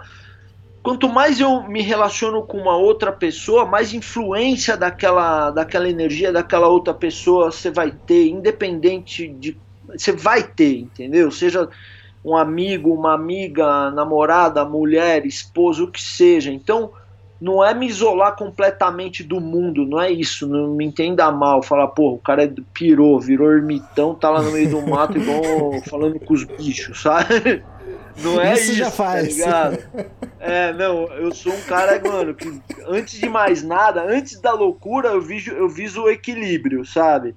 quanto 0.82 1.08
mais 1.08 1.40
eu 1.40 1.62
me 1.62 1.80
relaciono 1.80 2.42
com 2.42 2.58
uma 2.58 2.76
outra 2.76 3.12
pessoa, 3.12 3.64
mais 3.64 3.94
influência 3.94 4.76
daquela, 4.76 5.50
daquela 5.50 5.88
energia 5.88 6.32
daquela 6.32 6.68
outra 6.68 6.92
pessoa 6.92 7.50
você 7.50 7.70
vai 7.70 7.90
ter, 7.90 8.28
independente 8.28 9.28
de. 9.28 9.56
Você 9.88 10.12
vai 10.12 10.42
ter, 10.42 10.78
entendeu? 10.78 11.30
Seja 11.30 11.68
um 12.24 12.36
amigo, 12.36 12.94
uma 12.94 13.14
amiga, 13.14 13.90
namorada, 13.90 14.64
mulher, 14.64 15.26
esposo, 15.26 15.84
o 15.84 15.90
que 15.90 16.02
seja. 16.02 16.52
Então, 16.52 16.92
não 17.42 17.62
é 17.62 17.74
me 17.74 17.88
isolar 17.88 18.36
completamente 18.36 19.24
do 19.24 19.40
mundo, 19.40 19.84
não 19.84 20.00
é 20.00 20.12
isso, 20.12 20.46
não 20.46 20.68
me 20.68 20.84
entenda 20.84 21.28
mal, 21.32 21.60
falar, 21.60 21.88
pô, 21.88 22.12
o 22.12 22.18
cara 22.18 22.48
pirou, 22.72 23.18
virou 23.20 23.52
ermitão, 23.52 24.14
tá 24.14 24.30
lá 24.30 24.40
no 24.40 24.52
meio 24.52 24.70
do 24.70 24.80
mato 24.80 25.18
igual 25.18 25.82
falando 25.90 26.20
com 26.20 26.34
os 26.34 26.44
bichos, 26.44 27.02
sabe? 27.02 27.64
Não 28.22 28.40
é 28.40 28.52
Isso 28.52 28.64
isso, 28.64 28.74
já 28.74 28.84
tá 28.84 28.90
faz. 28.92 29.36
ligado? 29.36 29.78
É, 30.38 30.72
não, 30.74 31.12
eu 31.14 31.34
sou 31.34 31.52
um 31.52 31.60
cara, 31.62 32.00
mano, 32.00 32.32
que 32.32 32.60
antes 32.86 33.18
de 33.18 33.28
mais 33.28 33.62
nada, 33.64 34.04
antes 34.04 34.40
da 34.40 34.52
loucura, 34.52 35.08
eu 35.08 35.20
viso, 35.20 35.50
eu 35.50 35.68
viso 35.68 36.02
o 36.02 36.10
equilíbrio, 36.10 36.84
sabe? 36.84 37.34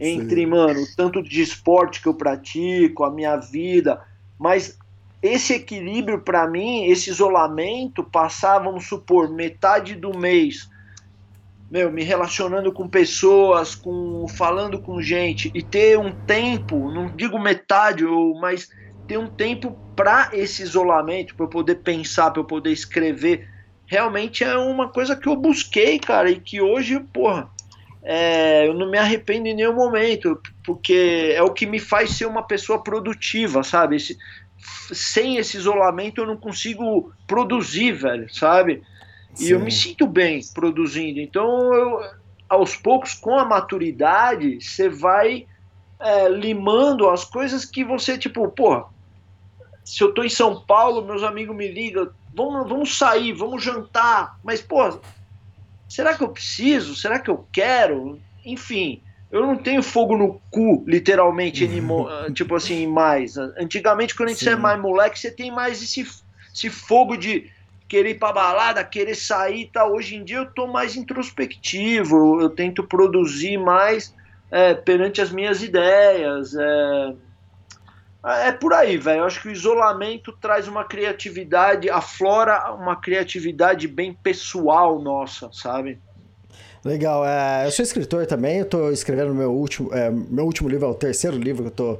Entre, 0.00 0.46
mano, 0.46 0.80
o 0.80 0.96
tanto 0.96 1.22
de 1.22 1.42
esporte 1.42 2.00
que 2.00 2.08
eu 2.08 2.14
pratico, 2.14 3.04
a 3.04 3.10
minha 3.10 3.36
vida, 3.36 4.00
mas 4.38 4.78
esse 5.22 5.54
equilíbrio 5.54 6.20
pra 6.20 6.48
mim, 6.48 6.84
esse 6.84 7.10
isolamento, 7.10 8.02
passar, 8.02 8.58
vamos 8.58 8.86
supor, 8.86 9.30
metade 9.30 9.94
do 9.94 10.16
mês, 10.18 10.68
meu, 11.70 11.90
me 11.90 12.02
relacionando 12.02 12.70
com 12.70 12.86
pessoas, 12.86 13.74
com 13.74 14.26
falando 14.28 14.78
com 14.78 15.00
gente 15.00 15.50
e 15.54 15.62
ter 15.62 15.98
um 15.98 16.12
tempo, 16.12 16.92
não 16.92 17.08
digo 17.16 17.38
metade, 17.38 18.04
ou 18.04 18.38
mas 18.38 18.68
ter 19.06 19.16
um 19.16 19.28
tempo 19.28 19.78
para 19.96 20.30
esse 20.32 20.62
isolamento, 20.62 21.34
para 21.34 21.46
eu 21.46 21.50
poder 21.50 21.76
pensar, 21.76 22.30
para 22.30 22.40
eu 22.40 22.44
poder 22.44 22.72
escrever, 22.72 23.48
realmente 23.86 24.44
é 24.44 24.56
uma 24.56 24.88
coisa 24.88 25.16
que 25.16 25.28
eu 25.28 25.36
busquei, 25.36 25.98
cara, 25.98 26.30
e 26.30 26.40
que 26.40 26.60
hoje, 26.60 27.00
porra, 27.12 27.48
é, 28.02 28.66
eu 28.66 28.74
não 28.74 28.90
me 28.90 28.98
arrependo 28.98 29.46
em 29.46 29.54
nenhum 29.54 29.74
momento, 29.74 30.40
porque 30.64 31.32
é 31.34 31.42
o 31.42 31.52
que 31.52 31.66
me 31.66 31.78
faz 31.78 32.10
ser 32.10 32.26
uma 32.26 32.42
pessoa 32.42 32.82
produtiva, 32.82 33.62
sabe? 33.62 33.96
Esse, 33.96 34.18
sem 34.92 35.36
esse 35.36 35.56
isolamento 35.56 36.20
eu 36.20 36.26
não 36.26 36.36
consigo 36.36 37.12
produzir, 37.26 37.92
velho, 37.92 38.32
sabe? 38.32 38.82
E 39.38 39.50
eu 39.50 39.58
Sim. 39.58 39.64
me 39.64 39.70
sinto 39.70 40.06
bem 40.06 40.40
produzindo. 40.54 41.20
Então, 41.20 41.74
eu, 41.74 42.00
aos 42.48 42.76
poucos, 42.76 43.14
com 43.14 43.38
a 43.38 43.44
maturidade, 43.44 44.60
você 44.60 44.88
vai 44.88 45.46
é, 45.98 46.28
limando 46.28 47.08
as 47.08 47.24
coisas 47.24 47.64
que 47.64 47.84
você, 47.84 48.18
tipo, 48.18 48.46
porra, 48.48 48.84
se 49.84 50.02
eu 50.02 50.12
tô 50.12 50.22
em 50.22 50.28
São 50.28 50.60
Paulo, 50.64 51.04
meus 51.04 51.22
amigos 51.22 51.56
me 51.56 51.68
ligam, 51.68 52.10
vamos, 52.34 52.68
vamos 52.68 52.98
sair, 52.98 53.32
vamos 53.32 53.62
jantar, 53.62 54.38
mas, 54.44 54.60
porra, 54.60 55.00
será 55.88 56.14
que 56.14 56.22
eu 56.22 56.28
preciso? 56.28 56.94
Será 56.94 57.18
que 57.18 57.30
eu 57.30 57.46
quero? 57.52 58.20
Enfim, 58.44 59.02
eu 59.32 59.46
não 59.46 59.56
tenho 59.56 59.82
fogo 59.82 60.16
no 60.16 60.40
cu, 60.50 60.84
literalmente, 60.86 61.64
animo- 61.64 62.06
tipo 62.34 62.54
assim, 62.54 62.86
mais. 62.86 63.36
Antigamente, 63.36 64.14
quando 64.14 64.28
a 64.28 64.32
gente 64.32 64.44
Sim. 64.44 64.50
é 64.50 64.56
mais 64.56 64.78
moleque, 64.80 65.18
você 65.18 65.30
tem 65.30 65.50
mais 65.50 65.82
esse, 65.82 66.06
esse 66.54 66.68
fogo 66.68 67.16
de 67.16 67.50
querer 67.88 68.10
ir 68.10 68.18
pra 68.18 68.32
balada, 68.32 68.84
querer 68.84 69.14
sair 69.14 69.62
e 69.62 69.70
tal. 69.72 69.94
Hoje 69.94 70.16
em 70.16 70.24
dia 70.24 70.38
eu 70.38 70.46
tô 70.52 70.66
mais 70.66 70.96
introspectivo, 70.96 72.16
eu, 72.16 72.40
eu 72.42 72.50
tento 72.50 72.86
produzir 72.86 73.56
mais 73.56 74.14
é, 74.50 74.74
perante 74.74 75.20
as 75.20 75.32
minhas 75.32 75.62
ideias. 75.62 76.54
É, 76.54 77.14
é 78.48 78.52
por 78.52 78.72
aí, 78.74 78.98
velho. 78.98 79.20
Eu 79.20 79.24
acho 79.24 79.40
que 79.40 79.48
o 79.48 79.52
isolamento 79.52 80.32
traz 80.40 80.68
uma 80.68 80.84
criatividade, 80.84 81.88
aflora 81.90 82.72
uma 82.74 82.96
criatividade 82.96 83.88
bem 83.88 84.14
pessoal 84.14 85.00
nossa, 85.00 85.50
sabe? 85.52 86.00
Legal. 86.84 87.24
É, 87.26 87.66
eu 87.66 87.70
sou 87.70 87.82
escritor 87.82 88.26
também, 88.26 88.58
eu 88.58 88.66
tô 88.66 88.90
escrevendo 88.90 89.34
meu 89.34 89.52
último. 89.52 89.94
é, 89.94 90.10
meu 90.10 90.44
último 90.44 90.68
livro 90.68 90.86
é 90.86 90.90
o 90.90 90.94
terceiro 90.94 91.36
livro 91.36 91.62
que 91.62 91.68
eu 91.68 91.74
tô 91.74 91.98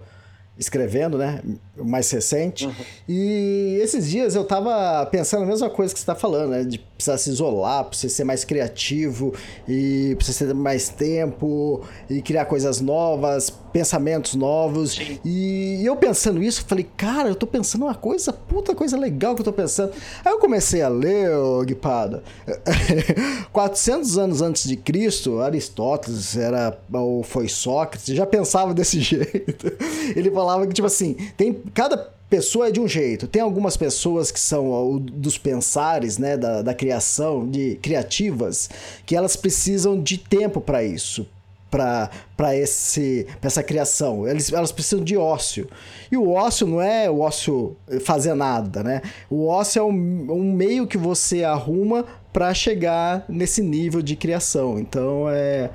escrevendo, 0.58 1.16
né? 1.16 1.40
Mais 1.76 2.10
recente. 2.10 2.68
E 3.08 3.78
esses 3.82 4.10
dias 4.10 4.34
eu 4.34 4.44
tava 4.44 5.06
pensando 5.06 5.44
a 5.44 5.46
mesma 5.46 5.70
coisa 5.70 5.92
que 5.92 5.98
você 5.98 6.04
tá 6.04 6.14
falando, 6.14 6.50
né? 6.50 6.64
De 6.64 6.78
precisar 6.78 7.16
se 7.18 7.30
isolar, 7.30 7.84
pra 7.84 7.98
você 7.98 8.08
ser 8.08 8.24
mais 8.24 8.44
criativo 8.44 9.34
e 9.66 10.14
pra 10.16 10.26
você 10.26 10.46
ter 10.46 10.54
mais 10.54 10.88
tempo 10.90 11.82
e 12.08 12.20
criar 12.20 12.44
coisas 12.44 12.80
novas, 12.80 13.50
pensamentos 13.72 14.34
novos. 14.34 15.00
E 15.24 15.82
eu 15.84 15.96
pensando 15.96 16.42
isso, 16.42 16.64
falei, 16.66 16.86
cara, 16.96 17.28
eu 17.28 17.34
tô 17.34 17.46
pensando 17.46 17.82
uma 17.86 17.94
coisa, 17.94 18.32
puta 18.32 18.74
coisa 18.74 18.96
legal 18.96 19.34
que 19.34 19.40
eu 19.40 19.44
tô 19.44 19.52
pensando. 19.52 19.92
Aí 20.24 20.32
eu 20.32 20.38
comecei 20.38 20.82
a 20.82 20.88
ler, 20.88 21.34
ô 21.34 21.62
Guipada. 21.62 22.22
400 23.50 24.18
anos 24.18 24.42
antes 24.42 24.68
de 24.68 24.76
Cristo, 24.76 25.40
Aristóteles 25.40 26.36
era 26.36 26.78
ou 26.92 27.22
foi 27.22 27.48
Sócrates, 27.48 28.14
já 28.14 28.26
pensava 28.26 28.74
desse 28.74 29.00
jeito. 29.02 29.72
Ele 30.14 30.30
falava 30.30 30.66
que 30.66 30.74
tipo 30.74 30.86
assim, 30.86 31.16
tem 31.36 31.61
cada 31.74 31.96
pessoa 32.30 32.68
é 32.68 32.70
de 32.70 32.80
um 32.80 32.88
jeito. 32.88 33.28
Tem 33.28 33.42
algumas 33.42 33.76
pessoas 33.76 34.30
que 34.30 34.40
são 34.40 34.98
dos 34.98 35.36
pensares, 35.36 36.16
né, 36.16 36.36
da, 36.36 36.62
da 36.62 36.72
criação, 36.72 37.46
de 37.46 37.76
criativas, 37.82 38.70
que 39.04 39.14
elas 39.14 39.36
precisam 39.36 40.00
de 40.00 40.16
tempo 40.16 40.58
para 40.60 40.82
isso. 40.82 41.26
para 41.70 42.56
esse 42.56 43.26
pra 43.40 43.48
essa 43.48 43.62
criação. 43.62 44.26
Eles, 44.26 44.52
elas 44.52 44.72
precisam 44.72 45.04
de 45.04 45.16
ócio. 45.16 45.68
E 46.10 46.16
o 46.16 46.30
ócio 46.30 46.66
não 46.66 46.80
é 46.80 47.10
o 47.10 47.20
ócio 47.20 47.76
fazer 48.04 48.34
nada, 48.34 48.82
né? 48.82 49.02
O 49.30 49.46
ócio 49.46 49.80
é 49.80 49.82
um, 49.82 50.26
um 50.30 50.52
meio 50.52 50.86
que 50.86 50.98
você 50.98 51.44
arruma 51.44 52.04
para 52.32 52.54
chegar 52.54 53.24
nesse 53.28 53.62
nível 53.62 54.00
de 54.02 54.16
criação. 54.16 54.78
Então 54.78 55.28
é 55.28 55.70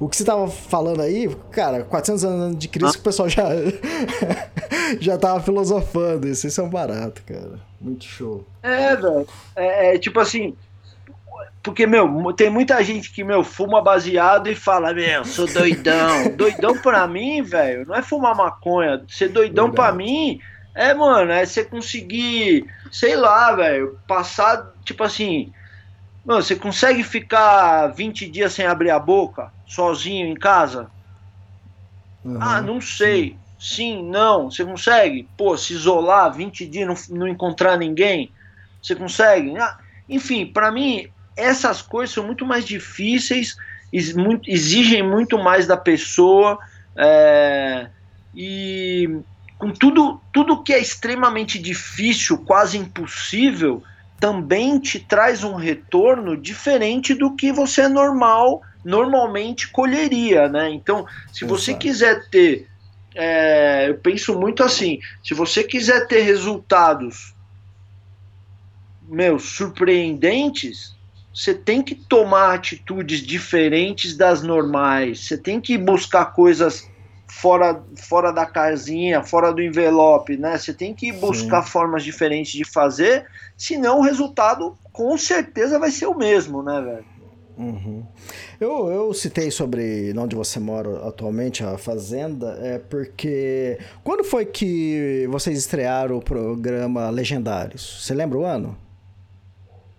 o 0.00 0.08
que 0.08 0.16
você 0.16 0.24
tava 0.24 0.48
falando 0.48 1.02
aí, 1.02 1.28
cara, 1.52 1.84
400 1.84 2.24
anos 2.24 2.58
de 2.58 2.66
Cristo, 2.66 2.96
ah. 2.96 3.00
o 3.00 3.02
pessoal 3.04 3.28
já 3.28 3.44
já 4.98 5.16
tava 5.18 5.40
filosofando 5.40 6.26
isso. 6.26 6.46
Isso 6.46 6.60
é 6.60 6.64
um 6.64 6.70
barato, 6.70 7.22
cara. 7.24 7.60
Muito 7.80 8.04
show. 8.04 8.44
É, 8.62 8.96
velho. 8.96 9.26
É, 9.54 9.94
é, 9.94 9.98
tipo 9.98 10.18
assim, 10.18 10.56
porque, 11.62 11.86
meu, 11.86 12.32
tem 12.32 12.50
muita 12.50 12.82
gente 12.82 13.12
que, 13.12 13.22
meu, 13.22 13.44
fuma 13.44 13.82
baseado 13.82 14.48
e 14.48 14.54
fala, 14.54 14.92
meu, 14.92 15.24
sou 15.24 15.46
doidão. 15.46 16.30
doidão 16.34 16.76
pra 16.78 17.06
mim, 17.06 17.42
velho, 17.42 17.86
não 17.86 17.94
é 17.94 18.02
fumar 18.02 18.34
maconha. 18.34 19.04
Ser 19.06 19.28
doidão 19.28 19.66
Verdade. 19.66 19.88
pra 19.88 19.92
mim 19.92 20.40
é, 20.74 20.94
mano, 20.94 21.32
é 21.32 21.44
você 21.44 21.64
conseguir, 21.64 22.66
sei 22.90 23.16
lá, 23.16 23.54
velho, 23.54 23.98
passar, 24.06 24.72
tipo 24.84 25.02
assim, 25.02 25.52
mano, 26.24 26.42
você 26.42 26.54
consegue 26.54 27.02
ficar 27.02 27.88
20 27.88 28.30
dias 28.30 28.52
sem 28.52 28.66
abrir 28.66 28.90
a 28.90 28.98
boca, 28.98 29.52
sozinho 29.70 30.26
em 30.26 30.34
casa? 30.34 30.90
Uhum, 32.24 32.38
ah, 32.40 32.60
não 32.60 32.80
sei. 32.80 33.36
Sim. 33.58 34.02
não. 34.10 34.50
Você 34.50 34.64
consegue? 34.64 35.28
Pô, 35.36 35.56
se 35.56 35.72
isolar 35.72 36.32
20 36.32 36.66
dias, 36.66 37.08
não, 37.08 37.18
não 37.18 37.28
encontrar 37.28 37.76
ninguém? 37.76 38.32
Você 38.82 38.94
consegue? 38.94 39.56
Ah, 39.58 39.78
enfim, 40.08 40.46
para 40.46 40.70
mim, 40.70 41.06
essas 41.36 41.82
coisas 41.82 42.14
são 42.14 42.26
muito 42.26 42.44
mais 42.44 42.64
difíceis, 42.64 43.54
exigem 43.92 45.02
muito 45.02 45.38
mais 45.38 45.66
da 45.66 45.76
pessoa 45.76 46.58
é, 46.96 47.88
e 48.34 49.08
com 49.58 49.70
tudo, 49.70 50.20
tudo 50.32 50.62
que 50.62 50.72
é 50.72 50.78
extremamente 50.78 51.58
difícil, 51.58 52.38
quase 52.38 52.78
impossível, 52.78 53.82
também 54.18 54.78
te 54.78 54.98
traz 54.98 55.44
um 55.44 55.54
retorno 55.54 56.36
diferente 56.36 57.14
do 57.14 57.36
que 57.36 57.52
você 57.52 57.82
é 57.82 57.88
normal, 57.88 58.62
normalmente 58.84 59.70
colheria, 59.70 60.48
né? 60.48 60.70
Então, 60.70 61.06
se 61.32 61.44
você 61.44 61.74
quiser 61.74 62.28
ter, 62.30 62.66
é, 63.14 63.88
eu 63.88 63.98
penso 63.98 64.38
muito 64.38 64.62
assim, 64.62 64.98
se 65.22 65.34
você 65.34 65.64
quiser 65.64 66.06
ter 66.06 66.22
resultados, 66.22 67.34
meus 69.02 69.50
surpreendentes, 69.50 70.94
você 71.34 71.54
tem 71.54 71.82
que 71.82 71.94
tomar 71.94 72.54
atitudes 72.54 73.20
diferentes 73.20 74.16
das 74.16 74.42
normais, 74.42 75.26
você 75.26 75.36
tem 75.36 75.60
que 75.60 75.76
buscar 75.76 76.26
coisas 76.26 76.88
fora, 77.30 77.82
fora 77.96 78.32
da 78.32 78.44
casinha, 78.44 79.22
fora 79.22 79.52
do 79.52 79.62
envelope, 79.62 80.36
né? 80.36 80.58
Você 80.58 80.74
tem 80.74 80.94
que 80.94 81.12
buscar 81.12 81.62
Sim. 81.62 81.70
formas 81.70 82.04
diferentes 82.04 82.52
de 82.52 82.64
fazer, 82.64 83.26
senão 83.56 83.98
o 83.98 84.02
resultado 84.02 84.76
com 84.92 85.16
certeza 85.16 85.78
vai 85.78 85.90
ser 85.90 86.06
o 86.06 86.16
mesmo, 86.16 86.62
né, 86.62 86.80
velho? 86.80 87.19
Uhum. 87.60 88.02
Eu, 88.58 88.88
eu 88.88 89.12
citei 89.12 89.50
sobre 89.50 90.14
onde 90.16 90.34
você 90.34 90.58
mora 90.58 91.06
atualmente, 91.06 91.62
a 91.62 91.76
Fazenda, 91.76 92.58
é 92.62 92.78
porque. 92.78 93.78
Quando 94.02 94.24
foi 94.24 94.46
que 94.46 95.26
vocês 95.30 95.58
estrearam 95.58 96.16
o 96.16 96.22
programa 96.22 97.10
Legendários? 97.10 98.02
Você 98.02 98.14
lembra 98.14 98.38
o 98.38 98.46
ano? 98.46 98.78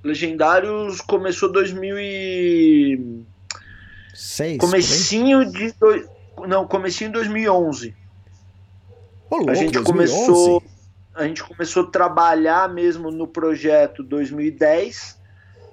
Legendários 0.04 1.00
começou 1.02 1.52
2000 1.52 2.00
e... 2.00 3.24
Seis, 4.15 4.58
comecinho 4.58 5.45
de... 5.52 5.71
Do... 5.74 6.47
Não, 6.47 6.65
comecinho 6.65 7.10
em 7.10 7.12
2011. 7.12 7.95
Ô, 9.30 9.36
louco, 9.36 9.52
a 9.52 9.54
gente 9.54 9.74
2011? 9.74 9.84
começou... 9.91 10.63
A 11.13 11.28
gente 11.28 11.43
começou 11.43 11.84
a 11.84 11.88
trabalhar 11.88 12.74
mesmo 12.74 13.12
no 13.12 13.28
projeto 13.28 14.02
2010. 14.02 15.21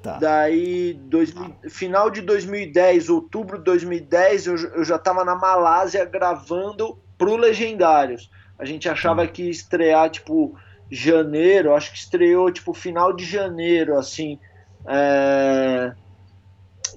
Tá. 0.03 0.19
Daí, 0.19 0.95
dois, 0.95 1.35
final 1.69 2.09
de 2.09 2.21
2010, 2.23 3.09
outubro 3.09 3.59
de 3.59 3.65
2010, 3.65 4.47
eu, 4.47 4.57
eu 4.57 4.85
já 4.85 4.97
estava 4.97 5.25
na 5.25 5.35
Malásia 5.35 6.05
gravando 6.05 6.99
pro 7.17 7.37
Legendários. 7.37 8.31
A 8.59 8.65
gente 8.65 8.89
achava 8.89 9.23
hum. 9.23 9.27
que 9.27 9.45
ia 9.45 9.51
estrear, 9.51 10.09
tipo, 10.11 10.57
janeiro, 10.91 11.75
acho 11.75 11.93
que 11.93 11.99
estreou 11.99 12.51
tipo 12.51 12.73
final 12.73 13.13
de 13.13 13.25
janeiro, 13.25 13.99
assim, 13.99 14.39
é, 14.87 15.93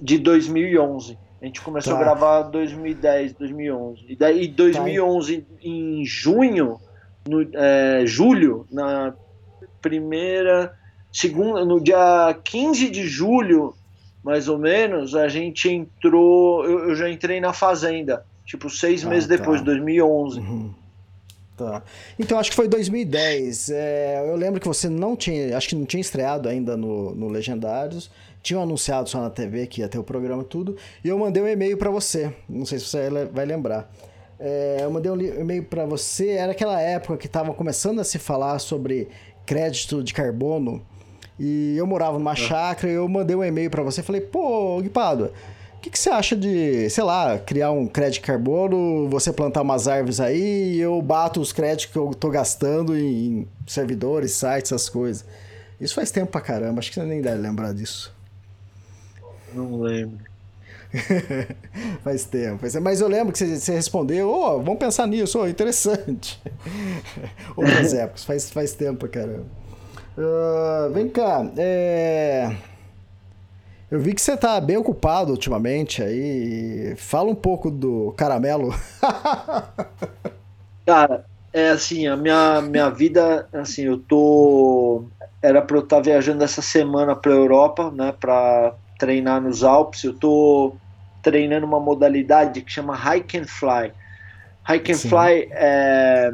de 0.00 0.18
2011. 0.18 1.18
A 1.40 1.44
gente 1.44 1.60
começou 1.60 1.94
tá. 1.94 2.00
a 2.00 2.02
gravar 2.02 2.42
2010, 2.42 3.34
2011. 3.34 4.04
E 4.08 4.16
daí 4.16 4.48
2011 4.48 5.40
tá. 5.40 5.54
em 5.62 6.04
junho, 6.04 6.78
no 7.28 7.48
é, 7.52 8.06
julho, 8.06 8.66
na 8.70 9.14
primeira, 9.80 10.78
segunda, 11.12 11.64
no 11.64 11.80
dia 11.80 12.36
15 12.42 12.90
de 12.90 13.06
julho, 13.06 13.74
mais 14.22 14.48
ou 14.48 14.58
menos, 14.58 15.14
a 15.14 15.28
gente 15.28 15.68
entrou, 15.68 16.64
eu, 16.64 16.90
eu 16.90 16.94
já 16.94 17.10
entrei 17.10 17.40
na 17.40 17.52
fazenda, 17.52 18.24
tipo 18.46 18.70
seis 18.70 19.04
ah, 19.04 19.08
meses 19.08 19.28
tá. 19.28 19.36
depois, 19.36 19.60
2011. 19.60 20.40
Uhum. 20.40 20.74
Tá. 21.56 21.82
Então 22.18 22.38
acho 22.38 22.50
que 22.50 22.56
foi 22.56 22.66
2010. 22.66 23.70
É, 23.70 24.24
eu 24.26 24.36
lembro 24.36 24.60
que 24.60 24.66
você 24.66 24.88
não 24.88 25.14
tinha, 25.14 25.56
acho 25.56 25.68
que 25.68 25.74
não 25.74 25.84
tinha 25.84 26.00
estreado 26.00 26.48
ainda 26.48 26.76
no, 26.76 27.14
no 27.14 27.28
Legendários. 27.28 28.10
Tinham 28.42 28.62
anunciado 28.62 29.08
só 29.08 29.20
na 29.20 29.30
TV 29.30 29.66
que 29.66 29.82
ia 29.82 29.88
ter 29.88 29.98
o 29.98 30.02
programa 30.02 30.42
tudo. 30.42 30.76
E 31.04 31.08
eu 31.08 31.18
mandei 31.18 31.42
um 31.42 31.46
e-mail 31.46 31.76
para 31.76 31.90
você. 31.90 32.34
Não 32.48 32.66
sei 32.66 32.78
se 32.78 32.86
você 32.86 33.10
vai 33.32 33.44
lembrar. 33.44 33.92
É, 34.40 34.78
eu 34.82 34.90
mandei 34.90 35.12
um 35.12 35.20
e-mail 35.20 35.62
para 35.64 35.84
você. 35.84 36.30
Era 36.30 36.52
aquela 36.52 36.80
época 36.80 37.16
que 37.16 37.26
estava 37.26 37.54
começando 37.54 38.00
a 38.00 38.04
se 38.04 38.18
falar 38.18 38.58
sobre 38.58 39.08
crédito 39.46 40.02
de 40.02 40.12
carbono. 40.12 40.84
E 41.38 41.76
eu 41.76 41.86
morava 41.86 42.18
numa 42.18 42.32
ah. 42.32 42.36
chácara 42.36 42.92
e 42.92 42.96
eu 42.96 43.08
mandei 43.08 43.34
um 43.34 43.44
e-mail 43.44 43.70
para 43.70 43.82
você. 43.82 44.02
Falei, 44.02 44.20
pô, 44.20 44.80
Guipado, 44.80 45.30
que, 45.82 45.90
que 45.90 45.98
você 45.98 46.08
acha 46.08 46.36
de, 46.36 46.88
sei 46.88 47.02
lá, 47.02 47.38
criar 47.38 47.72
um 47.72 47.88
crédito 47.88 48.24
carbono, 48.24 49.08
você 49.08 49.32
plantar 49.32 49.62
umas 49.62 49.88
árvores 49.88 50.20
aí 50.20 50.74
e 50.74 50.80
eu 50.80 51.02
bato 51.02 51.40
os 51.40 51.52
créditos 51.52 51.86
que 51.86 51.98
eu 51.98 52.14
tô 52.14 52.30
gastando 52.30 52.96
em 52.96 53.46
servidores, 53.66 54.30
sites, 54.32 54.70
essas 54.70 54.88
coisas. 54.88 55.24
Isso 55.80 55.94
faz 55.94 56.12
tempo 56.12 56.30
pra 56.30 56.40
caramba, 56.40 56.78
acho 56.78 56.90
que 56.90 56.94
você 56.94 57.04
nem 57.04 57.20
deve 57.20 57.38
lembrar 57.38 57.74
disso. 57.74 58.14
Não 59.52 59.80
lembro. 59.80 60.18
faz 62.04 62.24
tempo, 62.26 62.58
faz 62.58 62.72
tempo. 62.74 62.84
Mas 62.84 63.00
eu 63.00 63.08
lembro 63.08 63.32
que 63.32 63.38
você, 63.38 63.58
você 63.58 63.72
respondeu, 63.74 64.28
ô, 64.28 64.54
oh, 64.54 64.62
vamos 64.62 64.78
pensar 64.78 65.08
nisso, 65.08 65.40
oh, 65.40 65.48
interessante. 65.48 66.40
Outras 67.56 67.92
épocas, 67.92 68.24
faz, 68.24 68.50
faz 68.50 68.72
tempo 68.74 69.00
pra 69.00 69.08
caramba. 69.08 69.61
Uh, 70.16 70.92
vem 70.92 71.08
cá, 71.08 71.46
é... 71.56 72.54
Eu 73.92 74.00
vi 74.00 74.14
que 74.14 74.22
você 74.22 74.34
tá 74.38 74.58
bem 74.58 74.78
ocupado 74.78 75.32
ultimamente 75.32 76.02
aí. 76.02 76.94
Fala 76.96 77.30
um 77.30 77.34
pouco 77.34 77.70
do 77.70 78.14
caramelo. 78.16 78.74
Cara, 80.86 81.26
é 81.52 81.68
assim, 81.68 82.06
a 82.06 82.16
minha, 82.16 82.62
minha 82.62 82.88
vida, 82.88 83.46
assim, 83.52 83.82
eu 83.82 83.98
tô. 83.98 85.04
Era 85.42 85.60
pra 85.60 85.76
eu 85.76 85.82
estar 85.82 85.96
tá 85.96 86.02
viajando 86.02 86.42
essa 86.42 86.62
semana 86.62 87.14
pra 87.14 87.32
Europa, 87.32 87.90
né, 87.90 88.14
pra 88.18 88.74
treinar 88.98 89.42
nos 89.42 89.62
Alpes. 89.62 90.04
Eu 90.04 90.14
tô 90.14 90.74
treinando 91.22 91.66
uma 91.66 91.78
modalidade 91.78 92.62
que 92.62 92.72
chama 92.72 92.96
Hike 92.96 93.36
and 93.36 93.46
Fly. 93.46 93.92
Hike 94.66 94.92
and 94.92 94.96
Sim. 94.96 95.08
Fly 95.10 95.48
é. 95.52 96.32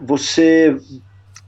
Você 0.00 0.78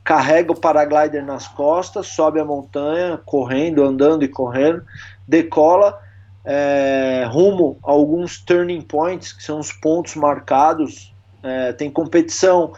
carrega 0.09 0.53
o 0.53 0.59
paraglider 0.59 1.23
nas 1.23 1.47
costas, 1.47 2.07
sobe 2.07 2.41
a 2.41 2.45
montanha, 2.45 3.21
correndo, 3.27 3.85
andando 3.85 4.25
e 4.25 4.29
correndo, 4.29 4.83
decola 5.29 6.01
é, 6.43 7.27
rumo 7.29 7.79
a 7.85 7.91
alguns 7.91 8.41
turning 8.41 8.81
points, 8.81 9.35
que 9.35 9.43
são 9.43 9.61
os 9.61 9.71
pontos 9.71 10.15
marcados. 10.15 11.13
É, 11.43 11.75
tem 11.75 11.91
competição 11.91 12.73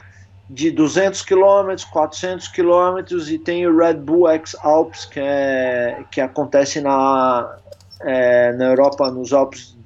de 0.49 0.73
200 0.73 1.23
km, 1.23 1.73
400 1.93 2.49
km 2.49 2.99
e 3.29 3.39
tem 3.39 3.65
o 3.65 3.79
Red 3.79 3.95
Bull 3.95 4.29
X 4.31 4.57
Alps, 4.61 5.05
que, 5.05 5.21
é, 5.21 6.03
que 6.11 6.21
acontece 6.21 6.81
na, 6.81 7.59
é, 8.01 8.53
na 8.55 8.65
Europa, 8.65 9.09
nos 9.09 9.33
Alpes, 9.33 9.77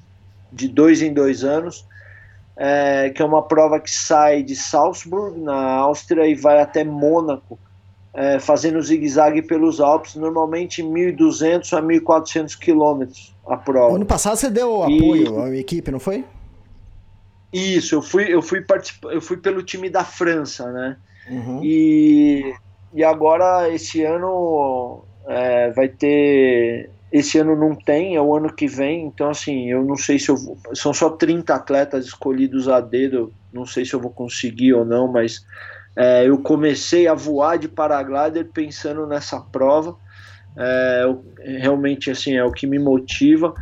de 0.51 0.67
dois 0.67 1.03
em 1.03 1.13
dois 1.13 1.45
anos. 1.45 1.87
É, 2.57 3.11
que 3.11 3.21
é 3.21 3.25
uma 3.25 3.43
prova 3.43 3.81
que 3.81 3.91
sai 3.91 4.43
de 4.43 4.55
Salzburg, 4.55 5.41
na 5.41 5.75
Áustria, 5.75 6.27
e 6.27 6.35
vai 6.35 6.61
até 6.61 6.85
Mônaco, 6.85 7.59
é, 8.15 8.39
fazendo 8.39 8.81
zigue-zague 8.81 9.43
pelos 9.43 9.81
Alpes, 9.81 10.15
normalmente 10.15 10.83
1.200 10.83 11.77
a 11.77 11.83
1.400 11.83 12.57
quilômetros 12.57 13.35
a 13.47 13.57
prova. 13.57 13.97
Ano 13.97 14.07
passado 14.07 14.37
você 14.37 14.49
deu 14.49 14.85
apoio 14.85 15.43
à 15.43 15.57
equipe, 15.57 15.91
não 15.91 15.99
foi? 15.99 16.25
Isso, 17.53 17.95
eu 17.97 18.03
fui, 18.03 18.33
eu 18.33 18.43
fui 18.43 18.61
participar, 18.61 19.13
eu 19.13 19.21
fui 19.21 19.37
pelo 19.37 19.63
time 19.63 19.89
da 19.89 20.05
França, 20.05 20.71
né? 20.73 20.97
Uhum. 21.31 21.61
E, 21.63 22.55
e 22.93 23.05
agora 23.05 23.73
esse 23.73 24.03
ano 24.03 25.05
é, 25.29 25.71
vai 25.71 25.89
ter 25.89 26.91
esse 27.15 27.39
ano 27.39 27.55
não 27.55 27.77
tem, 27.77 28.17
é 28.17 28.21
o 28.21 28.35
ano 28.35 28.53
que 28.53 28.67
vem, 28.67 29.07
então 29.07 29.31
assim, 29.31 29.71
eu 29.71 29.85
não 29.85 29.97
sei 29.97 30.19
se 30.19 30.31
eu 30.31 30.37
vou, 30.37 30.59
são 30.75 30.93
só 30.93 31.11
30 31.11 31.55
atletas 31.55 32.07
escolhidos 32.07 32.69
a 32.69 32.81
dedo, 32.81 33.33
não 33.53 33.65
sei 33.65 33.85
se 33.85 33.95
eu 33.95 34.01
vou 34.01 34.11
conseguir 34.11 34.75
ou 34.75 34.85
não, 34.85 35.07
mas 35.07 35.47
é, 35.95 36.29
eu 36.29 36.37
comecei 36.39 37.07
a 37.07 37.15
voar 37.15 37.57
de 37.57 37.69
paraglider 37.69 38.51
pensando 38.53 39.07
nessa 39.07 39.41
prova, 39.41 39.97
é, 40.57 41.05
realmente 41.61 42.11
assim, 42.11 42.35
é 42.35 42.43
o 42.43 42.51
que 42.51 42.67
me 42.67 42.81
motiva, 42.81 43.55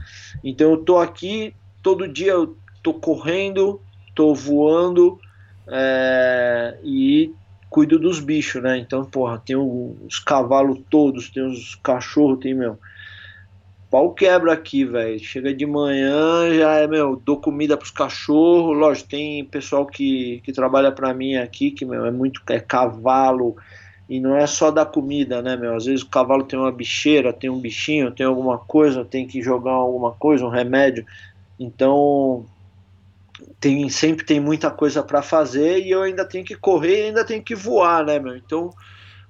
então 0.42 0.70
eu 0.70 0.78
tô 0.78 0.96
aqui, 0.96 1.54
todo 1.82 2.08
dia 2.08 2.32
eu 2.32 2.56
tô 2.82 2.94
correndo, 2.94 3.82
tô 4.14 4.34
voando, 4.34 5.20
é, 5.68 6.78
e 6.82 7.34
cuido 7.68 7.98
dos 7.98 8.18
bichos, 8.18 8.62
né? 8.62 8.78
Então, 8.78 9.04
porra, 9.04 9.38
tem 9.44 9.56
os 9.56 10.18
cavalos 10.18 10.78
todos, 10.90 11.30
tem 11.30 11.42
os 11.46 11.74
cachorros, 11.76 12.38
tem, 12.38 12.54
meu. 12.54 12.78
Pau 13.92 14.14
quebra 14.14 14.54
aqui, 14.54 14.86
velho. 14.86 15.20
Chega 15.22 15.52
de 15.52 15.66
manhã, 15.66 16.50
já 16.54 16.76
é, 16.76 16.86
meu, 16.86 17.14
dou 17.14 17.38
comida 17.38 17.76
pros 17.76 17.90
cachorros. 17.90 18.74
Lógico, 18.74 19.10
tem 19.10 19.44
pessoal 19.44 19.84
que, 19.84 20.40
que 20.42 20.50
trabalha 20.50 20.90
pra 20.90 21.12
mim 21.12 21.36
aqui, 21.36 21.70
que, 21.70 21.84
meu, 21.84 22.06
é 22.06 22.10
muito. 22.10 22.40
É 22.48 22.58
cavalo. 22.58 23.54
E 24.08 24.18
não 24.18 24.34
é 24.34 24.46
só 24.46 24.70
dar 24.70 24.86
comida, 24.86 25.42
né, 25.42 25.58
meu? 25.58 25.76
Às 25.76 25.84
vezes 25.84 26.00
o 26.00 26.08
cavalo 26.08 26.44
tem 26.44 26.58
uma 26.58 26.72
bicheira, 26.72 27.34
tem 27.34 27.50
um 27.50 27.60
bichinho, 27.60 28.10
tem 28.10 28.24
alguma 28.24 28.56
coisa, 28.56 29.04
tem 29.04 29.26
que 29.26 29.42
jogar 29.42 29.72
alguma 29.72 30.12
coisa, 30.12 30.46
um 30.46 30.48
remédio. 30.48 31.04
Então, 31.60 32.46
tem 33.60 33.90
sempre 33.90 34.24
tem 34.24 34.40
muita 34.40 34.70
coisa 34.70 35.02
para 35.02 35.20
fazer 35.20 35.80
e 35.80 35.90
eu 35.90 36.00
ainda 36.00 36.24
tenho 36.24 36.46
que 36.46 36.56
correr 36.56 37.08
ainda 37.08 37.26
tenho 37.26 37.42
que 37.42 37.54
voar, 37.54 38.06
né, 38.06 38.18
meu? 38.18 38.36
Então 38.36 38.70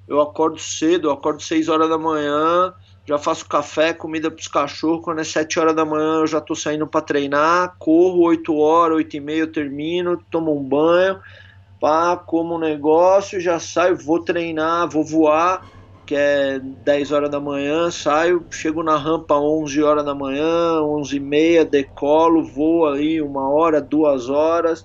eu 0.06 0.20
acordo 0.20 0.58
cedo, 0.58 1.08
eu 1.08 1.12
acordo 1.12 1.42
6 1.42 1.68
horas 1.68 1.88
da 1.88 1.98
manhã, 1.98 2.72
já 3.06 3.18
faço 3.18 3.48
café, 3.48 3.92
comida 3.92 4.30
para 4.30 4.40
os 4.40 4.48
cachorros, 4.48 5.04
quando 5.04 5.20
é 5.20 5.24
7 5.24 5.58
horas 5.58 5.74
da 5.74 5.84
manhã 5.84 6.20
eu 6.20 6.26
já 6.26 6.40
tô 6.40 6.54
saindo 6.54 6.86
para 6.86 7.00
treinar, 7.00 7.74
corro 7.78 8.22
8 8.22 8.54
horas, 8.56 8.96
8 8.96 9.16
e 9.16 9.20
meia 9.20 9.40
eu 9.40 9.52
termino, 9.52 10.22
tomo 10.30 10.56
um 10.56 10.62
banho, 10.62 11.20
pá, 11.80 12.16
como 12.16 12.56
um 12.56 12.58
negócio, 12.58 13.40
já 13.40 13.58
saio, 13.58 13.96
vou 13.96 14.22
treinar, 14.24 14.88
vou 14.88 15.04
voar 15.04 15.62
que 16.06 16.14
é 16.16 16.58
10 16.60 17.12
horas 17.12 17.30
da 17.30 17.40
manhã, 17.40 17.90
saio, 17.90 18.46
chego 18.50 18.82
na 18.82 18.96
rampa 18.96 19.36
11 19.36 19.82
horas 19.82 20.04
da 20.04 20.14
manhã, 20.14 20.82
11 20.82 21.16
e 21.16 21.20
meia, 21.20 21.64
decolo, 21.64 22.44
vou 22.44 22.86
ali 22.86 23.22
uma 23.22 23.48
hora, 23.48 23.80
duas 23.80 24.28
horas, 24.28 24.84